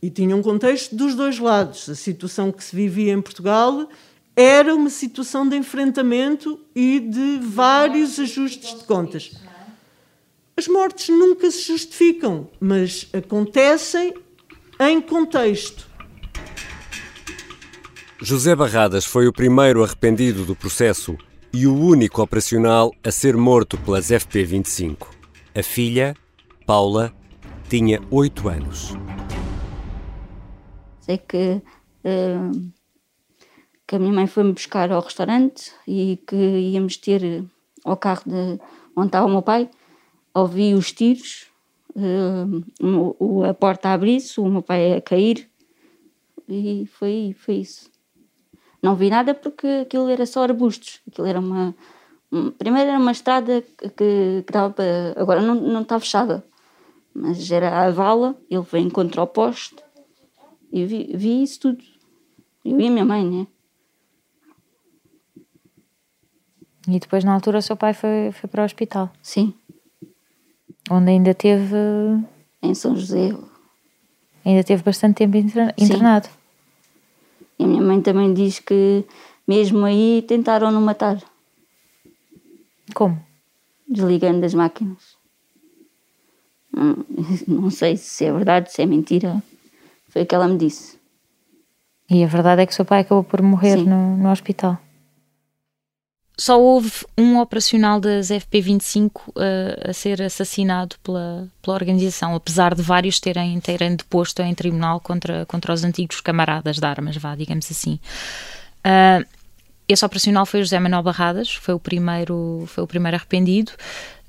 E 0.01 0.09
tinha 0.09 0.35
um 0.35 0.43
contexto 0.43 0.97
dos 0.97 1.15
dois 1.15 1.39
lados. 1.39 1.89
A 1.89 1.95
situação 1.95 2.51
que 2.51 2.63
se 2.63 2.75
vivia 2.75 3.13
em 3.13 3.21
Portugal 3.21 3.89
era 4.35 4.75
uma 4.75 4.89
situação 4.89 5.47
de 5.47 5.57
enfrentamento 5.57 6.59
e 6.75 7.01
de 7.01 7.39
vários 7.43 8.19
ajustes 8.19 8.79
de 8.79 8.85
contas. 8.85 9.33
As 10.57 10.69
mortes 10.69 11.09
nunca 11.09 11.51
se 11.51 11.63
justificam, 11.63 12.49
mas 12.61 13.09
acontecem 13.13 14.15
em 14.81 15.01
contexto. 15.01 15.87
José 18.21 18.55
Barradas 18.55 19.05
foi 19.05 19.27
o 19.27 19.33
primeiro 19.33 19.83
arrependido 19.83 20.45
do 20.45 20.55
processo 20.55 21.17
e 21.53 21.67
o 21.67 21.77
único 21.77 22.23
operacional 22.23 22.93
a 23.03 23.11
ser 23.11 23.37
morto 23.37 23.77
pelas 23.79 24.09
FP25. 24.09 25.09
A 25.55 25.63
filha, 25.63 26.17
Paula, 26.65 27.13
tinha 27.73 28.03
oito 28.11 28.51
anos. 28.51 28.93
Sei 31.01 31.17
que, 31.17 31.63
uh, 32.05 32.73
que 33.87 33.97
a 33.97 33.99
minha 33.99 34.13
mãe 34.13 34.27
foi-me 34.27 34.53
buscar 34.53 34.93
ao 34.93 35.01
restaurante 35.01 35.73
e 35.89 36.19
que 36.27 36.37
íamos 36.37 36.99
ter 36.99 37.43
ao 37.83 37.97
carro 37.97 38.25
de 38.27 38.61
onde 38.95 39.09
estava 39.09 39.27
o 39.27 39.31
meu 39.31 39.41
pai. 39.41 39.71
Ouvi 40.35 40.75
os 40.75 40.93
tiros, 40.93 41.47
uh, 41.97 43.45
a 43.45 43.55
porta 43.55 43.89
a 43.89 43.95
abrir-se, 43.95 44.39
o 44.39 44.45
meu 44.51 44.61
pai 44.61 44.93
a 44.93 45.01
cair 45.01 45.49
e 46.47 46.87
foi, 46.93 47.35
foi 47.39 47.55
isso. 47.55 47.91
Não 48.83 48.97
vi 48.97 49.09
nada 49.09 49.33
porque 49.33 49.67
aquilo 49.87 50.11
era 50.11 50.27
só 50.27 50.43
arbustos. 50.43 51.01
Aquilo 51.11 51.27
era 51.27 51.41
uma. 51.41 51.75
Primeiro 52.59 52.91
era 52.91 52.99
uma 52.99 53.13
estrada 53.13 53.63
que, 53.63 54.43
que 54.47 54.53
dava 54.53 54.75
para. 54.75 55.15
Agora 55.17 55.41
não, 55.41 55.55
não 55.55 55.81
está 55.81 55.99
fechada, 55.99 56.45
mas 57.15 57.51
era 57.51 57.85
a 57.85 57.91
vala. 57.91 58.37
Ele 58.51 58.63
veio 58.63 58.91
contra 58.91 59.23
o 59.23 59.27
poste 59.27 59.77
e 60.73 60.85
vi, 60.85 61.13
vi 61.15 61.43
isso 61.43 61.61
tudo. 61.61 61.85
Eu 62.65 62.81
e 62.81 62.87
a 62.87 62.91
minha 62.91 63.05
mãe, 63.05 63.25
né? 63.29 63.47
E 66.89 66.99
depois, 66.99 67.23
na 67.23 67.35
altura, 67.35 67.59
o 67.59 67.63
seu 67.63 67.77
pai 67.77 67.95
foi, 67.95 68.33
foi 68.33 68.49
para 68.49 68.63
o 68.63 68.65
hospital? 68.65 69.11
Sim. 69.23 69.55
Onde 70.91 71.11
ainda 71.11 71.33
teve. 71.35 71.77
Em 72.61 72.75
São 72.75 72.97
José. 72.97 73.31
Ainda 74.45 74.65
teve 74.65 74.83
bastante 74.83 75.17
tempo 75.17 75.37
internado. 75.37 76.27
Sim. 76.27 76.33
E 77.59 77.65
a 77.65 77.67
minha 77.67 77.83
mãe 77.83 78.01
também 78.01 78.35
diz 78.35 78.59
que 78.59 79.05
mesmo 79.47 79.85
aí 79.85 80.25
tentaram-no 80.27 80.81
matar. 80.81 81.23
Como? 82.95 83.25
Desligando 83.89 84.45
as 84.45 84.55
máquinas. 84.55 85.17
Não, 86.75 87.05
não 87.47 87.71
sei 87.71 87.97
se 87.97 88.25
é 88.25 88.33
verdade, 88.33 88.73
se 88.73 88.83
é 88.83 88.87
mentira. 88.87 89.43
Foi 90.09 90.23
o 90.23 90.27
que 90.27 90.35
ela 90.35 90.49
me 90.49 90.59
disse. 90.59 90.99
E 92.11 92.23
a 92.23 92.27
verdade 92.27 92.63
é 92.63 92.67
que 92.67 92.73
o 92.73 92.75
seu 92.75 92.85
pai 92.85 93.01
acabou 93.01 93.25
por 93.25 93.41
morrer 93.41 93.77
no, 93.77 94.17
no 94.17 94.31
hospital. 94.31 94.79
Só 96.37 96.61
houve 96.61 96.91
um 97.17 97.39
operacional 97.39 98.01
das 98.01 98.29
FP25 98.29 99.29
uh, 99.29 99.91
a 99.91 99.93
ser 99.93 100.21
assassinado 100.23 100.97
pela, 101.03 101.49
pela 101.61 101.77
organização, 101.77 102.35
apesar 102.35 102.75
de 102.75 102.83
vários 102.83 103.21
terem, 103.21 103.61
terem 103.61 103.95
deposto 103.95 104.43
em 104.43 104.55
tribunal 104.55 104.99
contra, 104.99 105.47
contra 105.47 105.73
os 105.73 105.85
antigos 105.85 106.21
camaradas 106.21 106.79
de 106.79 106.87
armas, 106.87 107.17
vá, 107.17 107.35
digamos 107.35 107.71
assim. 107.71 108.01
Uh, 108.85 109.25
esse 109.89 110.05
operacional 110.05 110.47
foi 110.47 110.61
José 110.61 110.79
Manuel 110.79 111.03
Barradas, 111.03 111.55
foi 111.55 111.75
o 111.75 111.79
primeiro, 111.79 112.65
foi 112.67 112.83
o 112.83 112.87
primeiro 112.87 113.17
arrependido, 113.17 113.73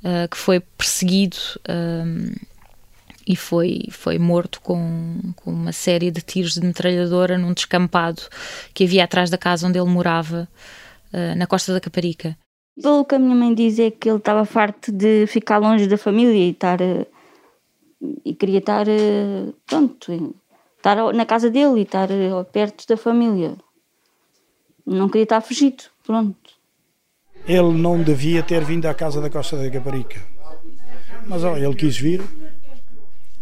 uh, 0.03 0.27
que 0.29 0.37
foi 0.37 0.59
perseguido 0.59 1.37
e 3.27 3.35
foi, 3.35 3.85
foi 3.89 4.19
morto 4.19 4.59
com, 4.61 5.33
com 5.37 5.51
uma 5.51 5.71
série 5.71 6.11
de 6.11 6.21
tiros 6.21 6.55
de 6.55 6.65
metralhadora 6.65 7.37
num 7.37 7.53
descampado 7.53 8.21
que 8.73 8.83
havia 8.83 9.03
atrás 9.03 9.29
da 9.29 9.37
casa 9.37 9.67
onde 9.67 9.79
ele 9.79 9.89
morava 9.89 10.47
uh, 11.13 11.37
na 11.37 11.47
costa 11.47 11.73
da 11.73 11.79
Caparica. 11.79 12.37
Pelo 12.81 13.05
que 13.05 13.15
a 13.15 13.19
minha 13.19 13.35
mãe 13.35 13.53
diz 13.53 13.79
é 13.79 13.91
que 13.91 14.09
ele 14.09 14.17
estava 14.17 14.45
farto 14.45 14.91
de 14.91 15.25
ficar 15.27 15.57
longe 15.57 15.87
da 15.87 15.97
família 15.97 16.33
e 16.33 16.51
estar 16.51 16.81
uh, 16.81 17.07
e 18.25 18.33
queria 18.33 18.59
estar 18.59 18.85
pronto, 19.65 20.35
estar 20.75 21.13
na 21.13 21.25
casa 21.25 21.49
dele 21.49 21.79
e 21.79 21.83
estar 21.83 22.09
perto 22.51 22.85
da 22.85 22.97
família. 22.97 23.55
Não 24.85 25.07
queria 25.07 25.23
estar 25.23 25.39
fugido, 25.39 25.85
pronto. 26.05 26.42
Ele 27.47 27.73
não 27.73 28.01
devia 28.01 28.41
ter 28.41 28.63
vindo 28.63 28.85
à 28.85 28.93
casa 28.93 29.19
da 29.19 29.29
Costa 29.29 29.57
da 29.57 29.69
Caparica. 29.69 30.19
Mas 31.27 31.43
ó, 31.43 31.57
ele 31.57 31.75
quis 31.75 31.97
vir 31.97 32.21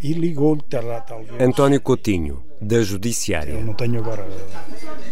e 0.01 0.13
ligou-lhe 0.13 0.63
talvez. 0.69 1.39
António 1.39 1.79
Coutinho, 1.79 2.43
da 2.59 2.81
Judiciária. 2.81 3.53
Eu 3.53 3.63
não 3.63 3.73
tenho 3.73 3.99
agora 3.99 4.27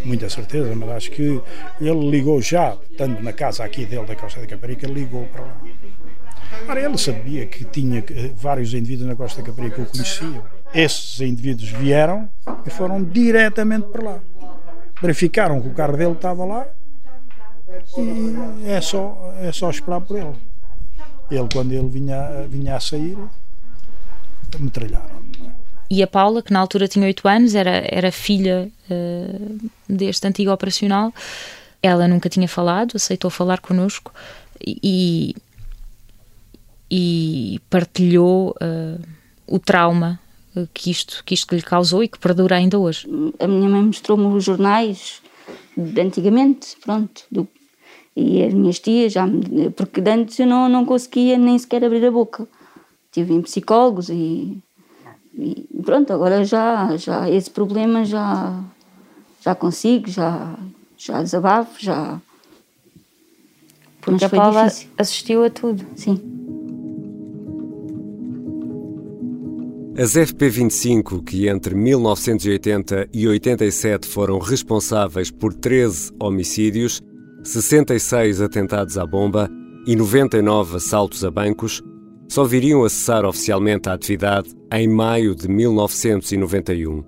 muita 0.04 0.30
certeza, 0.30 0.74
mas 0.76 0.90
acho 0.90 1.12
que 1.12 1.42
ele 1.80 2.10
ligou 2.10 2.42
já, 2.42 2.76
estando 2.90 3.22
na 3.22 3.34
casa 3.34 3.64
aqui 3.64 3.86
dele, 3.86 4.06
da 4.06 4.16
Costa 4.16 4.42
da 4.42 4.48
Caparica, 4.48 4.88
ligou 4.88 5.26
para 5.28 5.42
lá. 5.42 5.58
Ora, 6.68 6.82
ele 6.84 6.98
sabia 6.98 7.46
que 7.46 7.64
tinha 7.64 8.04
vários 8.36 8.74
indivíduos 8.74 9.08
na 9.08 9.16
Costa 9.16 9.42
da 9.42 9.48
Caparica 9.48 9.76
que 9.76 9.82
o 9.82 9.86
conheciam. 9.86 10.44
Esses 10.74 11.22
indivíduos 11.22 11.70
vieram 11.70 12.28
e 12.66 12.70
foram 12.70 13.04
diretamente 13.04 13.88
para 13.88 14.04
lá. 14.04 14.20
Verificaram 15.02 15.62
que 15.62 15.68
o 15.68 15.74
carro 15.74 15.96
dele 15.96 16.12
estava 16.14 16.44
lá 16.44 16.68
e 17.98 18.68
é 18.70 18.82
só, 18.82 19.34
é 19.40 19.52
só 19.52 19.70
esperar 19.70 20.02
por 20.02 20.18
ele. 20.18 20.36
Ele, 21.32 21.48
quando 21.52 21.72
ele 21.72 21.88
vinha, 21.88 22.48
vinha 22.48 22.76
a 22.76 22.80
sair, 22.80 23.18
metralharam. 24.60 25.24
E 25.90 26.04
a 26.04 26.08
Paula, 26.08 26.42
que 26.42 26.54
na 26.54 26.60
altura 26.60 26.88
tinha 26.88 27.06
8 27.06 27.28
anos, 27.28 27.56
era, 27.56 27.84
era 27.86 28.12
filha 28.12 28.72
uh, 28.90 29.70
deste 29.88 30.28
antigo 30.28 30.52
operacional, 30.52 31.14
ela 31.82 32.08
nunca 32.08 32.30
tinha 32.30 32.48
falado, 32.48 32.96
aceitou 32.96 33.32
falar 33.32 33.60
connosco 33.60 34.14
e, 34.64 35.36
e 36.92 37.60
partilhou 37.70 38.56
uh, 38.62 39.02
o 39.48 39.58
trauma 39.58 40.20
que 40.74 40.92
isto, 40.92 41.24
que 41.26 41.34
isto 41.34 41.56
lhe 41.56 41.62
causou 41.62 42.04
e 42.04 42.08
que 42.08 42.20
perdura 42.20 42.56
ainda 42.56 42.78
hoje. 42.78 43.08
A 43.40 43.48
minha 43.48 43.70
mãe 43.70 43.82
mostrou-me 43.84 44.26
os 44.26 44.44
jornais 44.44 45.22
de 45.78 46.02
antigamente, 46.02 46.76
pronto, 46.84 47.24
do, 47.32 47.48
e 48.16 48.44
as 48.44 48.54
minhas 48.54 48.80
tias, 48.80 49.14
já, 49.14 49.26
porque 49.76 50.02
antes 50.02 50.38
eu 50.40 50.48
não, 50.48 50.68
não 50.68 50.86
conseguia 50.86 51.38
nem 51.38 51.58
sequer 51.58 51.84
abrir 51.84 52.06
a 52.06 52.12
boca. 52.12 52.48
Tive 53.12 53.34
em 53.34 53.42
psicólogos 53.42 54.10
e 54.10 54.62
e 55.42 55.66
pronto, 55.86 56.12
agora 56.12 56.44
já, 56.44 56.98
já 56.98 57.30
esse 57.30 57.50
problema 57.50 58.04
já, 58.04 58.62
já 59.42 59.56
consigo, 59.56 60.10
já, 60.10 60.58
já 60.98 61.22
desabafo, 61.22 61.82
já. 61.82 62.20
Porque 64.02 64.26
a 64.26 64.30
Paula 64.30 64.66
difícil. 64.66 64.90
assistiu 64.98 65.44
a 65.46 65.50
tudo. 65.50 65.86
Sim. 65.96 66.20
As 69.98 70.14
FP25, 70.14 71.24
que 71.24 71.48
entre 71.48 71.76
1980 71.76 73.10
e 73.14 73.28
87 73.28 74.08
foram 74.08 74.40
responsáveis 74.40 75.30
por 75.30 75.54
13 75.54 76.14
homicídios, 76.20 77.02
66 77.44 78.42
atentados 78.42 78.98
à 78.98 79.06
bomba 79.06 79.50
e 79.86 79.96
99 79.96 80.78
assaltos 80.78 81.24
a 81.24 81.32
bancos, 81.32 81.82
só 82.28 82.44
viriam 82.44 82.84
a 82.84 82.90
cessar 82.90 83.26
oficialmente 83.26 83.90
a 83.90 83.94
atividade 83.94 84.50
em 84.72 84.88
maio 84.88 85.34
de 85.34 85.48
1991, 85.48 87.04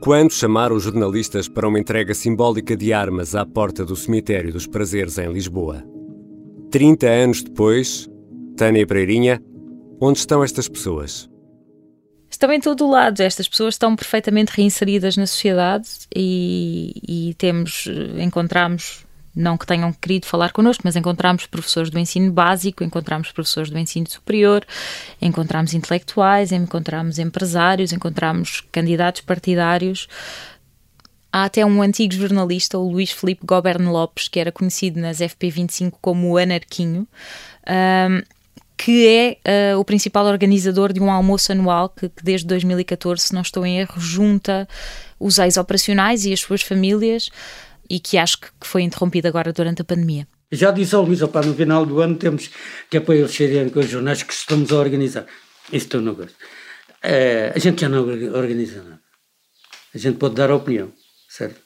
quando 0.00 0.32
chamaram 0.32 0.76
os 0.76 0.84
jornalistas 0.84 1.48
para 1.48 1.66
uma 1.66 1.80
entrega 1.80 2.14
simbólica 2.14 2.76
de 2.76 2.92
armas 2.92 3.34
à 3.34 3.44
porta 3.44 3.84
do 3.84 3.96
Cemitério 3.96 4.52
dos 4.52 4.66
Prazeres 4.66 5.18
em 5.18 5.32
Lisboa. 5.32 5.82
30 6.70 7.06
anos 7.08 7.42
depois, 7.42 8.08
Tânia 8.56 8.86
Pereirinha, 8.86 9.42
onde 10.00 10.18
estão 10.18 10.44
estas 10.44 10.68
pessoas? 10.68 11.28
Estão 12.30 12.52
em 12.52 12.60
todo 12.60 12.86
o 12.86 12.90
lado. 12.90 13.20
Estas 13.20 13.46
pessoas 13.46 13.74
estão 13.74 13.94
perfeitamente 13.94 14.52
reinseridas 14.54 15.16
na 15.16 15.26
sociedade 15.26 15.88
e, 16.14 16.92
e 17.06 17.34
temos, 17.34 17.86
encontramos 18.18 19.04
não 19.34 19.56
que 19.56 19.66
tenham 19.66 19.92
querido 19.92 20.26
falar 20.26 20.52
connosco, 20.52 20.82
mas 20.84 20.94
encontramos 20.94 21.46
professores 21.46 21.90
do 21.90 21.98
ensino 21.98 22.30
básico, 22.30 22.84
encontramos 22.84 23.32
professores 23.32 23.70
do 23.70 23.78
ensino 23.78 24.08
superior, 24.08 24.64
encontramos 25.20 25.72
intelectuais, 25.74 26.52
encontramos 26.52 27.18
empresários, 27.18 27.92
encontramos 27.92 28.62
candidatos 28.70 29.22
partidários. 29.22 30.06
Há 31.32 31.44
até 31.44 31.64
um 31.64 31.80
antigo 31.80 32.12
jornalista, 32.12 32.78
o 32.78 32.90
Luís 32.90 33.10
Felipe 33.10 33.46
Gobern 33.46 33.86
Lopes, 33.86 34.28
que 34.28 34.38
era 34.38 34.52
conhecido 34.52 35.00
nas 35.00 35.18
FP25 35.18 35.94
como 36.00 36.30
o 36.30 36.36
Anarquinho, 36.36 37.08
um, 37.66 38.22
que 38.76 39.06
é 39.06 39.74
uh, 39.74 39.78
o 39.78 39.84
principal 39.84 40.26
organizador 40.26 40.92
de 40.92 41.00
um 41.00 41.10
almoço 41.10 41.52
anual 41.52 41.88
que, 41.88 42.08
que, 42.08 42.22
desde 42.22 42.46
2014, 42.48 43.22
se 43.22 43.32
não 43.32 43.40
estou 43.40 43.64
em 43.64 43.78
erro, 43.78 43.98
junta 43.98 44.68
os 45.18 45.38
ex-operacionais 45.38 46.26
e 46.26 46.32
as 46.32 46.40
suas 46.40 46.60
famílias 46.60 47.30
e 47.92 48.00
que 48.00 48.16
acho 48.16 48.38
que 48.40 48.48
foi 48.62 48.80
interrompido 48.80 49.28
agora 49.28 49.52
durante 49.52 49.82
a 49.82 49.84
pandemia. 49.84 50.26
Já 50.50 50.70
disse 50.70 50.94
ao 50.94 51.02
Luís, 51.02 51.20
opa, 51.20 51.42
no 51.42 51.54
final 51.54 51.84
do 51.84 52.00
ano 52.00 52.16
temos 52.16 52.48
que 52.88 52.96
apoiar 52.96 53.26
os 53.26 53.32
cheirem 53.32 53.68
com 53.68 53.80
os 53.80 53.88
jornais 53.90 54.22
que 54.22 54.32
estamos 54.32 54.72
a 54.72 54.76
organizar. 54.76 55.26
Isso 55.70 55.88
eu 55.92 56.00
não 56.00 56.14
gosto. 56.14 56.34
É, 57.02 57.52
a 57.54 57.58
gente 57.58 57.82
já 57.82 57.90
não 57.90 58.00
organiza 58.00 58.82
nada. 58.82 59.00
A 59.94 59.98
gente 59.98 60.16
pode 60.16 60.34
dar 60.34 60.50
opinião, 60.50 60.90
certo? 61.28 61.60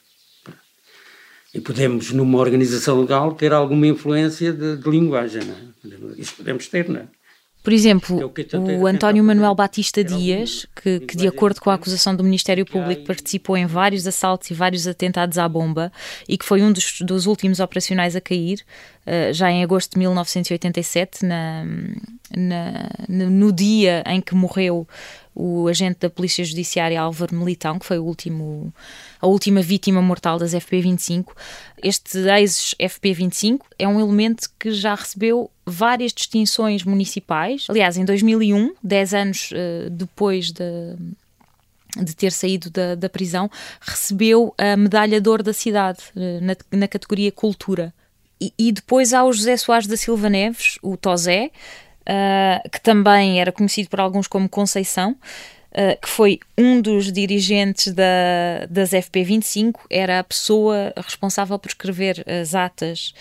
E 1.53 1.61
podemos, 1.61 2.11
numa 2.11 2.39
organização 2.39 2.99
legal, 2.99 3.33
ter 3.33 3.53
alguma 3.53 3.87
influência 3.87 4.51
de, 4.51 4.75
de 4.75 4.89
linguagem, 4.89 5.43
não 5.45 5.55
é? 5.55 6.19
Isso 6.19 6.35
podemos 6.35 6.67
ter, 6.67 6.89
não 6.89 6.99
é? 6.99 7.07
Por 7.63 7.73
exemplo, 7.73 8.33
é 8.37 8.77
o 8.77 8.87
António 8.87 9.21
Manuel 9.23 9.53
Batista 9.53 10.01
Dias, 10.01 10.65
que, 10.81 11.01
que, 11.01 11.17
de 11.17 11.27
acordo 11.27 11.59
com 11.59 11.69
a 11.69 11.73
acusação 11.73 12.15
do 12.15 12.23
Ministério 12.23 12.65
Público, 12.65 13.03
participou 13.03 13.57
em 13.57 13.65
vários 13.65 14.07
assaltos 14.07 14.49
e 14.49 14.53
vários 14.53 14.87
atentados 14.87 15.37
à 15.37 15.49
bomba 15.49 15.91
e 16.29 16.37
que 16.37 16.45
foi 16.45 16.61
um 16.61 16.71
dos, 16.71 17.01
dos 17.01 17.25
últimos 17.25 17.59
operacionais 17.59 18.15
a 18.15 18.21
cair, 18.21 18.63
uh, 19.05 19.33
já 19.33 19.51
em 19.51 19.63
agosto 19.63 19.91
de 19.91 19.99
1987, 19.99 21.25
na, 21.25 21.65
na, 22.35 22.89
no 23.09 23.51
dia 23.51 24.01
em 24.07 24.21
que 24.21 24.33
morreu 24.33 24.87
o 25.39 25.67
agente 25.67 25.99
da 25.99 26.09
Polícia 26.09 26.43
Judiciária 26.43 26.99
Álvaro 26.99 27.35
Militão, 27.35 27.77
que 27.77 27.85
foi 27.85 27.99
o 27.99 28.03
último, 28.03 28.73
a 29.21 29.27
última 29.27 29.61
vítima 29.61 30.01
mortal 30.01 30.39
das 30.39 30.53
FP25. 30.53 31.27
Este 31.83 32.17
ex-FP25 32.17 33.59
é 33.77 33.87
um 33.87 33.99
elemento 33.99 34.49
que 34.59 34.71
já 34.71 34.95
recebeu 34.95 35.51
várias 35.63 36.11
distinções 36.11 36.83
municipais. 36.83 37.67
Aliás, 37.69 37.97
em 37.97 38.03
2001, 38.03 38.73
10 38.83 39.13
anos 39.13 39.51
uh, 39.51 39.89
depois 39.91 40.51
de, 40.51 40.95
de 42.03 42.15
ter 42.15 42.31
saído 42.31 42.71
da, 42.71 42.95
da, 42.95 43.07
prisão, 43.07 43.47
recebeu 43.79 44.55
a 44.57 44.75
medalha 44.75 45.21
de 45.21 45.29
ouro 45.29 45.43
da 45.43 45.53
cidade 45.53 45.99
uh, 46.15 46.43
na, 46.43 46.55
na 46.79 46.87
categoria 46.87 47.31
Cultura. 47.31 47.93
E, 48.41 48.51
e, 48.57 48.71
depois 48.71 49.13
há 49.13 49.23
o 49.23 49.33
José 49.33 49.57
Soares 49.57 49.87
da 49.87 49.97
Silva 49.97 50.29
Neves, 50.29 50.77
o 50.81 50.95
Tosé, 50.95 51.51
uh, 52.07 52.69
que 52.69 52.81
também 52.81 53.41
era 53.41 53.51
conhecido 53.51 53.89
por 53.89 53.99
alguns 53.99 54.27
como 54.27 54.47
Conceição, 54.47 55.11
uh, 55.11 56.01
que 56.01 56.07
foi 56.07 56.39
um 56.57 56.81
dos 56.81 57.11
dirigentes 57.11 57.93
da, 57.93 58.65
das 58.69 58.91
FP25, 58.91 59.75
era 59.89 60.19
a 60.19 60.23
pessoa 60.23 60.93
responsável 60.95 61.59
por 61.59 61.67
escrever 61.67 62.25
as 62.27 62.55
atas 62.55 63.13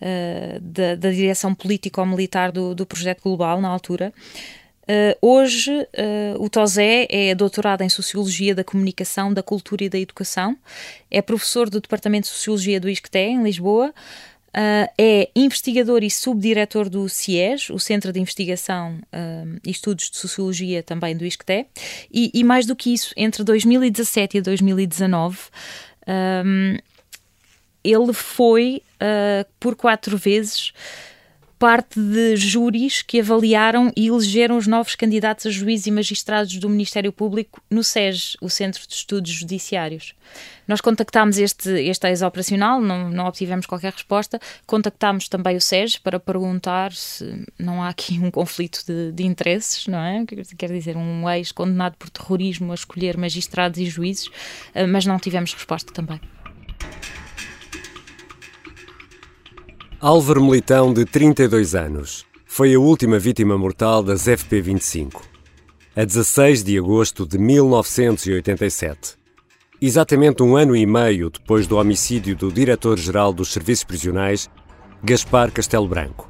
uh, 0.00 0.60
da, 0.60 0.94
da, 0.94 1.10
direção 1.10 1.54
político-militar 1.54 2.52
do, 2.52 2.74
do 2.74 2.86
projeto 2.86 3.22
global 3.22 3.60
na 3.60 3.68
altura. 3.68 4.12
Uh, 4.84 5.16
hoje, 5.22 5.72
uh, 5.72 6.44
o 6.44 6.50
Tosé 6.50 7.06
é 7.08 7.34
doutorado 7.34 7.80
em 7.80 7.88
Sociologia 7.88 8.54
da 8.54 8.62
Comunicação, 8.62 9.32
da 9.32 9.42
Cultura 9.42 9.84
e 9.84 9.88
da 9.88 9.98
Educação, 9.98 10.58
é 11.10 11.22
professor 11.22 11.70
do 11.70 11.80
Departamento 11.80 12.24
de 12.24 12.34
Sociologia 12.34 12.78
do 12.78 12.90
ISCTE, 12.90 13.18
em 13.18 13.42
Lisboa, 13.42 13.94
Uh, 14.54 14.86
é 14.96 15.28
investigador 15.34 16.04
e 16.04 16.10
subdiretor 16.10 16.88
do 16.88 17.08
CIES, 17.08 17.70
o 17.70 17.78
Centro 17.80 18.12
de 18.12 18.20
Investigação 18.20 19.00
uh, 19.12 19.60
e 19.64 19.70
Estudos 19.72 20.08
de 20.08 20.16
Sociologia 20.16 20.80
também 20.80 21.16
do 21.16 21.24
ISCTE, 21.24 21.66
e, 22.12 22.30
e, 22.32 22.44
mais 22.44 22.64
do 22.64 22.76
que 22.76 22.94
isso, 22.94 23.12
entre 23.16 23.42
2017 23.42 24.38
e 24.38 24.40
2019, 24.40 25.38
um, 26.46 26.76
ele 27.82 28.12
foi 28.12 28.80
uh, 28.94 29.44
por 29.58 29.74
quatro 29.74 30.16
vezes 30.16 30.72
parte 31.64 31.98
de 31.98 32.36
júris 32.36 33.00
que 33.00 33.20
avaliaram 33.20 33.90
e 33.96 34.08
elegeram 34.08 34.58
os 34.58 34.66
novos 34.66 34.94
candidatos 34.94 35.46
a 35.46 35.50
juízes 35.50 35.86
e 35.86 35.90
magistrados 35.90 36.58
do 36.58 36.68
Ministério 36.68 37.10
Público 37.10 37.58
no 37.70 37.82
SES, 37.82 38.36
o 38.38 38.50
Centro 38.50 38.86
de 38.86 38.92
Estudos 38.92 39.30
Judiciários. 39.30 40.14
Nós 40.68 40.82
contactámos 40.82 41.38
este, 41.38 41.70
este 41.70 42.06
ex-operacional, 42.06 42.82
não, 42.82 43.08
não 43.08 43.24
obtivemos 43.24 43.64
qualquer 43.64 43.94
resposta. 43.94 44.38
Contactámos 44.66 45.26
também 45.26 45.56
o 45.56 45.60
SES 45.60 45.96
para 45.96 46.20
perguntar 46.20 46.92
se 46.92 47.46
não 47.58 47.82
há 47.82 47.88
aqui 47.88 48.18
um 48.18 48.30
conflito 48.30 48.84
de, 48.86 49.12
de 49.12 49.24
interesses, 49.24 49.86
não 49.86 50.00
é? 50.00 50.22
Quer 50.58 50.70
dizer, 50.70 50.98
um 50.98 51.26
ex 51.30 51.50
condenado 51.50 51.96
por 51.96 52.10
terrorismo 52.10 52.72
a 52.72 52.74
escolher 52.74 53.16
magistrados 53.16 53.80
e 53.80 53.86
juízes, 53.86 54.28
eh, 54.74 54.86
mas 54.86 55.06
não 55.06 55.18
tivemos 55.18 55.54
resposta 55.54 55.90
também. 55.94 56.20
Álvaro 60.00 60.44
Militão, 60.44 60.92
de 60.92 61.04
32 61.04 61.74
anos, 61.74 62.26
foi 62.44 62.74
a 62.74 62.78
última 62.78 63.18
vítima 63.18 63.56
mortal 63.56 64.02
das 64.02 64.26
FP25, 64.26 65.22
a 65.96 66.04
16 66.04 66.62
de 66.62 66.78
agosto 66.78 67.26
de 67.26 67.38
1987. 67.38 69.16
Exatamente 69.80 70.42
um 70.42 70.56
ano 70.56 70.76
e 70.76 70.84
meio 70.84 71.30
depois 71.30 71.66
do 71.66 71.76
homicídio 71.78 72.36
do 72.36 72.52
diretor-geral 72.52 73.32
dos 73.32 73.52
Serviços 73.52 73.84
Prisionais, 73.84 74.50
Gaspar 75.02 75.50
Castelo 75.50 75.88
Branco. 75.88 76.28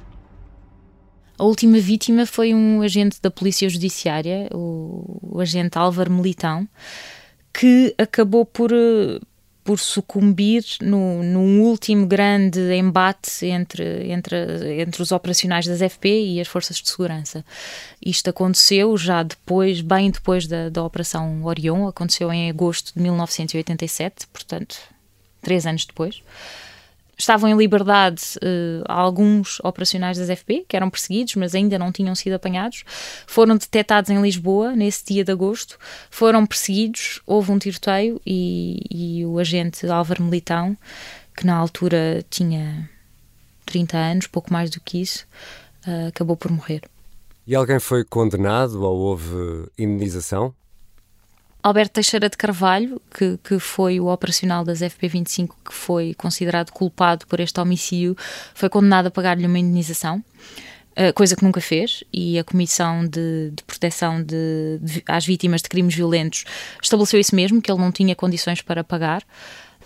A 1.37 1.45
última 1.45 1.79
vítima 1.79 2.27
foi 2.27 2.55
um 2.55 2.81
agente 2.81 3.21
da 3.21 3.31
Polícia 3.31 3.69
Judiciária, 3.69 4.49
o, 4.53 5.19
o 5.21 5.41
agente 5.41 5.77
Álvaro 5.77 6.13
Militão, 6.13 6.69
que 7.53 7.95
acabou 7.99 8.45
por, 8.45 8.71
eh, 8.73 9.19
por 9.65 9.81
sucumbir 9.81 10.63
no, 10.83 11.23
num 11.23 11.63
último 11.63 12.07
grande 12.07 12.61
embate 12.75 13.47
entre, 13.47 14.13
entre, 14.13 14.83
entre 14.83 15.03
os 15.03 15.11
operacionais 15.11 15.67
das 15.67 15.81
FP 15.81 16.09
e 16.09 16.41
as 16.41 16.47
forças 16.47 16.77
de 16.77 16.91
segurança. 16.91 17.43
Isto 18.05 18.29
aconteceu 18.29 18.95
já 18.99 19.23
depois, 19.23 19.81
bem 19.81 20.11
depois 20.11 20.47
da, 20.47 20.69
da 20.69 20.85
Operação 20.85 21.43
Orion, 21.43 21.89
aconteceu 21.89 22.31
em 22.31 22.51
agosto 22.51 22.93
de 22.95 23.01
1987, 23.01 24.27
portanto, 24.27 24.77
três 25.41 25.67
anos 25.67 25.87
depois. 25.87 26.23
Estavam 27.17 27.49
em 27.49 27.57
liberdade 27.57 28.23
uh, 28.37 28.85
alguns 28.87 29.61
operacionais 29.61 30.19
das 30.19 30.29
FP, 30.39 30.65
que 30.69 30.77
eram 30.77 30.91
perseguidos, 30.91 31.35
mas 31.37 31.55
ainda 31.55 31.79
não 31.79 31.93
tinham 31.93 32.15
sido 32.15 32.35
apanhados. 32.35 32.85
Foram 33.27 33.57
detectados 33.57 34.11
em 34.11 34.21
Lisboa, 34.21 34.75
nesse 34.75 35.05
dia 35.05 35.25
de 35.25 35.33
agosto. 35.33 35.79
Foram 36.11 36.47
perseguidos, 36.47 37.21
houve 37.27 37.53
um 37.53 37.59
tiroteio 37.59 38.21
e, 38.27 38.81
e 38.91 39.27
o 39.27 39.39
agente 39.39 39.87
Álvaro 39.87 40.23
Militão, 40.23 40.77
que 41.37 41.47
na 41.47 41.57
altura 41.57 42.25
tinha 42.31 42.89
30 43.67 43.97
anos, 43.97 44.27
pouco 44.27 44.53
mais 44.53 44.71
do 44.71 44.81
que 44.81 45.01
isso, 45.01 45.27
uh, 45.87 46.09
acabou 46.09 46.37
por 46.37 46.51
morrer. 46.51 46.83
E 47.47 47.55
alguém 47.55 47.79
foi 47.79 48.05
condenado 48.05 48.83
ou 48.83 48.97
houve 48.97 49.69
indenização? 49.79 50.55
Alberto 51.65 51.95
Teixeira 51.95 52.29
de 52.29 52.37
Carvalho, 52.37 53.01
que, 53.17 53.39
que 53.43 53.59
foi 53.59 53.99
o 53.99 54.09
operacional 54.09 54.67
das 54.67 54.81
FP25 54.81 55.49
que 55.65 55.73
foi 55.73 56.13
considerado 56.13 56.71
culpado 56.71 57.27
por 57.27 57.41
este 57.41 57.59
homicídio, 57.59 58.15
foi 58.55 58.69
condenado 58.69 59.07
a 59.07 59.11
pagar-lhe 59.11 59.47
uma 59.47 59.59
indenização. 59.59 60.23
Uh, 60.93 61.13
coisa 61.15 61.35
que 61.35 61.43
nunca 61.43 61.63
fez, 61.63 62.05
e 62.13 62.39
a 62.39 62.45
Comissão 62.45 63.05
de, 63.07 63.51
de 63.51 63.65
Proteção 63.65 64.23
de, 64.23 64.79
de, 64.83 65.03
às 65.09 65.25
Vítimas 65.25 65.63
de 65.63 65.71
Crimes 65.71 65.95
Violentos 65.95 66.45
estabeleceu 66.83 67.19
isso 67.19 67.35
mesmo, 67.35 67.63
que 67.63 67.73
ele 67.73 67.81
não 67.81 67.91
tinha 67.91 68.15
condições 68.15 68.61
para 68.61 68.85
pagar. 68.85 69.23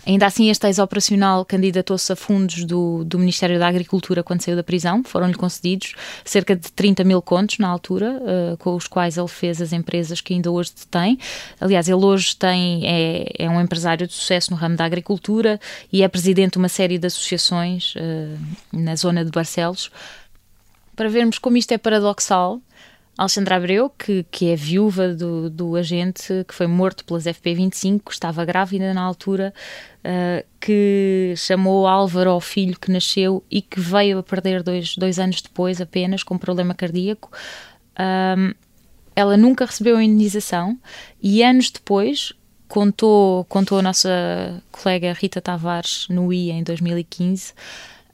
Ainda 0.08 0.24
assim, 0.24 0.48
este 0.48 0.66
ex-operacional 0.66 1.44
candidatou-se 1.44 2.10
a 2.10 2.16
fundos 2.16 2.64
do, 2.64 3.04
do 3.04 3.18
Ministério 3.18 3.58
da 3.58 3.68
Agricultura 3.68 4.22
quando 4.22 4.40
saiu 4.40 4.56
da 4.56 4.62
prisão. 4.62 5.04
Foram-lhe 5.04 5.34
concedidos 5.34 5.94
cerca 6.24 6.56
de 6.56 6.72
30 6.72 7.04
mil 7.04 7.20
contos 7.20 7.58
na 7.58 7.68
altura, 7.68 8.18
uh, 8.22 8.56
com 8.56 8.74
os 8.74 8.88
quais 8.88 9.18
ele 9.18 9.28
fez 9.28 9.60
as 9.60 9.70
empresas 9.70 10.22
que 10.22 10.32
ainda 10.32 10.50
hoje 10.50 10.72
detém. 10.74 11.18
Aliás, 11.60 11.90
ele 11.90 12.02
hoje 12.02 12.34
tem, 12.34 12.86
é, 12.86 13.26
é 13.38 13.50
um 13.50 13.60
empresário 13.60 14.06
de 14.06 14.14
sucesso 14.14 14.50
no 14.50 14.56
ramo 14.56 14.76
da 14.76 14.86
agricultura 14.86 15.60
e 15.92 16.02
é 16.02 16.08
presidente 16.08 16.52
de 16.52 16.58
uma 16.58 16.70
série 16.70 16.96
de 16.96 17.06
associações 17.06 17.94
uh, 17.96 18.38
na 18.72 18.96
zona 18.96 19.22
de 19.22 19.30
Barcelos. 19.30 19.90
Para 20.96 21.10
vermos 21.10 21.38
como 21.38 21.58
isto 21.58 21.72
é 21.72 21.76
paradoxal, 21.76 22.62
Alexandra 23.18 23.56
Abreu, 23.56 23.90
que, 23.90 24.24
que 24.30 24.48
é 24.48 24.54
viúva 24.54 25.12
do, 25.12 25.50
do 25.50 25.74
agente 25.74 26.44
que 26.46 26.54
foi 26.54 26.68
morto 26.68 27.04
pelas 27.04 27.24
FP25, 27.24 28.12
estava 28.12 28.44
grávida 28.44 28.94
na 28.94 29.02
altura, 29.02 29.52
uh, 30.04 30.46
que 30.60 31.34
chamou 31.36 31.88
Álvaro 31.88 32.30
ao 32.30 32.40
filho 32.40 32.78
que 32.78 32.92
nasceu 32.92 33.42
e 33.50 33.60
que 33.60 33.80
veio 33.80 34.18
a 34.18 34.22
perder 34.22 34.62
dois, 34.62 34.96
dois 34.96 35.18
anos 35.18 35.42
depois 35.42 35.80
apenas 35.80 36.22
com 36.22 36.38
problema 36.38 36.74
cardíaco. 36.74 37.28
Um, 37.98 38.54
ela 39.16 39.36
nunca 39.36 39.66
recebeu 39.66 39.96
a 39.96 40.04
indenização 40.04 40.78
e 41.20 41.42
anos 41.42 41.72
depois 41.72 42.32
contou, 42.68 43.44
contou 43.46 43.80
a 43.80 43.82
nossa 43.82 44.62
colega 44.70 45.12
Rita 45.12 45.40
Tavares 45.40 46.06
no 46.08 46.32
I 46.32 46.52
em 46.52 46.62
2015 46.62 47.52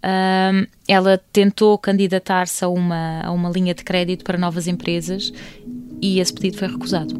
um, 0.04 0.66
ela 0.86 1.18
tentou 1.32 1.78
candidatar-se 1.78 2.64
a 2.64 2.68
uma, 2.68 3.22
a 3.22 3.32
uma 3.32 3.50
linha 3.50 3.74
de 3.74 3.82
crédito 3.82 4.22
para 4.24 4.36
novas 4.36 4.66
empresas 4.66 5.32
e 6.02 6.20
esse 6.20 6.32
pedido 6.32 6.58
foi 6.58 6.68
recusado. 6.68 7.14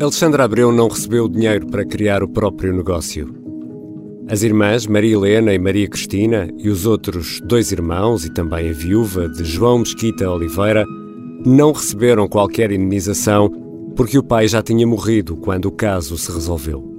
Alexandra 0.00 0.44
Abreu 0.44 0.70
não 0.70 0.88
recebeu 0.88 1.28
dinheiro 1.28 1.66
para 1.66 1.84
criar 1.84 2.22
o 2.22 2.28
próprio 2.28 2.72
negócio. 2.72 3.34
As 4.28 4.42
irmãs 4.42 4.86
Maria 4.86 5.14
Helena 5.14 5.54
e 5.54 5.58
Maria 5.58 5.88
Cristina 5.88 6.48
e 6.58 6.68
os 6.68 6.84
outros 6.84 7.40
dois 7.40 7.72
irmãos 7.72 8.24
e 8.24 8.32
também 8.32 8.68
a 8.68 8.72
viúva 8.72 9.28
de 9.28 9.44
João 9.44 9.78
Mesquita 9.78 10.30
Oliveira 10.30 10.84
não 11.44 11.72
receberam 11.72 12.28
qualquer 12.28 12.70
indenização 12.70 13.50
porque 13.96 14.18
o 14.18 14.22
pai 14.22 14.46
já 14.46 14.62
tinha 14.62 14.86
morrido 14.86 15.36
quando 15.36 15.66
o 15.66 15.72
caso 15.72 16.18
se 16.18 16.30
resolveu. 16.30 16.95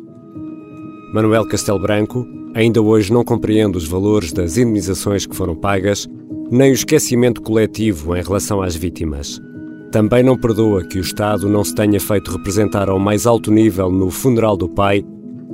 Manuel 1.14 1.48
Castelo 1.48 1.80
Branco 1.80 2.28
ainda 2.54 2.82
hoje 2.82 3.14
não 3.14 3.24
compreende 3.24 3.78
os 3.78 3.88
valores 3.88 4.34
das 4.34 4.58
indemnizações 4.58 5.26
que 5.26 5.36
foram 5.36 5.56
pagas, 5.56 6.08
nem 6.52 6.72
o 6.72 6.74
esquecimento 6.74 7.42
coletivo 7.42 8.16
em 8.16 8.22
relação 8.22 8.62
às 8.62 8.76
vítimas. 8.76 9.40
Também 9.92 10.22
não 10.22 10.38
perdoa 10.38 10.84
que 10.84 10.98
o 10.98 11.02
Estado 11.02 11.48
não 11.48 11.64
se 11.64 11.74
tenha 11.74 12.00
feito 12.00 12.32
representar 12.32 12.90
ao 12.90 13.00
mais 13.00 13.26
alto 13.26 13.52
nível 13.52 13.90
no 13.90 14.10
funeral 14.10 14.58
do 14.58 14.68
pai, 14.68 15.04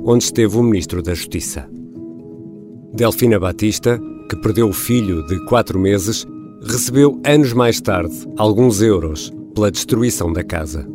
onde 0.04 0.24
esteve 0.24 0.56
o 0.56 0.62
Ministro 0.62 1.02
da 1.02 1.14
Justiça. 1.14 1.68
Delfina 2.92 3.38
Batista, 3.38 4.00
que 4.28 4.36
perdeu 4.36 4.68
o 4.68 4.72
filho 4.72 5.24
de 5.26 5.38
quatro 5.46 5.78
meses, 5.78 6.26
recebeu 6.62 7.20
anos 7.24 7.52
mais 7.52 7.80
tarde 7.80 8.14
alguns 8.36 8.82
euros 8.82 9.32
pela 9.54 9.70
destruição 9.70 10.32
da 10.32 10.42
casa. 10.42 10.86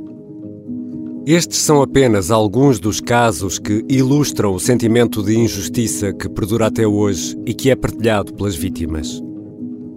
Estes 1.31 1.59
são 1.59 1.79
apenas 1.83 2.31
alguns 2.31 2.79
dos 2.79 2.99
casos 2.99 3.59
que 3.59 3.85
ilustram 3.87 4.51
o 4.51 4.59
sentimento 4.59 5.21
de 5.21 5.37
injustiça 5.37 6.11
que 6.11 6.27
perdura 6.27 6.65
até 6.65 6.87
hoje 6.87 7.37
e 7.45 7.53
que 7.53 7.69
é 7.69 7.75
partilhado 7.75 8.33
pelas 8.33 8.55
vítimas. 8.55 9.21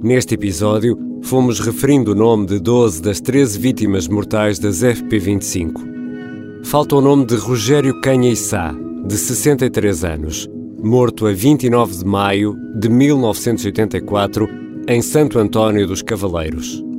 Neste 0.02 0.34
episódio, 0.34 0.94
fomos 1.22 1.58
referindo 1.58 2.12
o 2.12 2.14
nome 2.14 2.44
de 2.44 2.60
12 2.60 3.00
das 3.00 3.18
13 3.18 3.58
vítimas 3.58 4.08
mortais 4.08 4.58
das 4.58 4.82
FP25. 4.82 5.72
Falta 6.64 6.96
o 6.96 7.00
nome 7.00 7.24
de 7.24 7.36
Rogério 7.36 7.98
Canha 8.02 8.30
Issá, 8.30 8.74
de 9.06 9.16
63 9.16 10.04
anos, 10.04 10.46
morto 10.82 11.26
a 11.26 11.32
29 11.32 11.96
de 11.96 12.04
maio 12.04 12.54
de 12.78 12.90
1984 12.90 14.46
em 14.86 15.00
Santo 15.00 15.38
António 15.38 15.86
dos 15.86 16.02
Cavaleiros. 16.02 16.91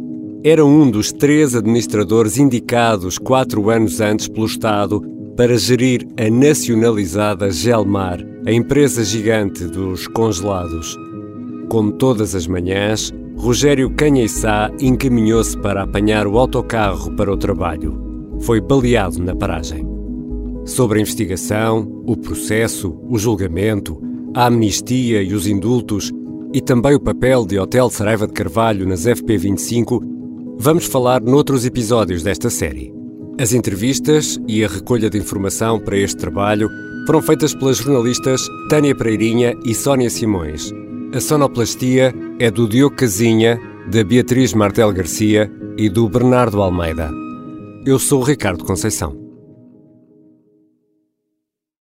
Era 0.45 0.65
um 0.65 0.91
dos 0.91 1.13
três 1.13 1.55
administradores 1.55 2.37
indicados 2.37 3.17
quatro 3.17 3.69
anos 3.69 4.01
antes 4.01 4.27
pelo 4.27 4.45
Estado 4.45 5.01
para 5.37 5.57
gerir 5.57 6.05
a 6.19 6.29
nacionalizada 6.29 7.49
Gelmar, 7.49 8.19
a 8.45 8.51
empresa 8.51 9.05
gigante 9.05 9.63
dos 9.65 10.05
congelados. 10.05 10.97
Como 11.69 11.93
todas 11.93 12.35
as 12.35 12.45
manhãs, 12.45 13.09
Rogério 13.37 13.89
Canhaissá 13.95 14.69
encaminhou-se 14.81 15.57
para 15.57 15.83
apanhar 15.83 16.27
o 16.27 16.37
autocarro 16.37 17.15
para 17.15 17.31
o 17.31 17.37
trabalho. 17.37 18.35
Foi 18.41 18.59
baleado 18.59 19.23
na 19.23 19.33
paragem. 19.33 19.87
Sobre 20.65 20.99
a 20.99 21.01
investigação, 21.01 22.03
o 22.05 22.17
processo, 22.17 22.93
o 23.09 23.17
julgamento, 23.17 23.97
a 24.33 24.47
amnistia 24.47 25.23
e 25.23 25.33
os 25.33 25.47
indultos, 25.47 26.11
e 26.53 26.59
também 26.59 26.95
o 26.95 26.99
papel 26.99 27.45
de 27.45 27.57
Hotel 27.57 27.89
Saraiva 27.89 28.27
de 28.27 28.33
Carvalho 28.33 28.85
nas 28.85 29.05
FP25, 29.05 30.11
Vamos 30.59 30.85
falar 30.85 31.21
noutros 31.21 31.65
episódios 31.65 32.23
desta 32.23 32.49
série. 32.49 32.93
As 33.39 33.53
entrevistas 33.53 34.39
e 34.47 34.63
a 34.63 34.67
recolha 34.67 35.09
de 35.09 35.17
informação 35.17 35.79
para 35.79 35.97
este 35.97 36.17
trabalho 36.17 36.69
foram 37.05 37.21
feitas 37.21 37.53
pelas 37.53 37.77
jornalistas 37.77 38.41
Tânia 38.69 38.95
Pereirinha 38.95 39.55
e 39.65 39.73
Sónia 39.73 40.09
Simões. 40.09 40.71
A 41.13 41.19
sonoplastia 41.19 42.13
é 42.39 42.49
do 42.49 42.67
Diogo 42.67 42.95
Casinha, 42.95 43.59
da 43.91 44.03
Beatriz 44.03 44.53
Martel 44.53 44.93
Garcia 44.93 45.51
e 45.77 45.89
do 45.89 46.07
Bernardo 46.07 46.61
Almeida. 46.61 47.11
Eu 47.85 47.99
sou 47.99 48.21
Ricardo 48.21 48.63
Conceição. 48.63 49.22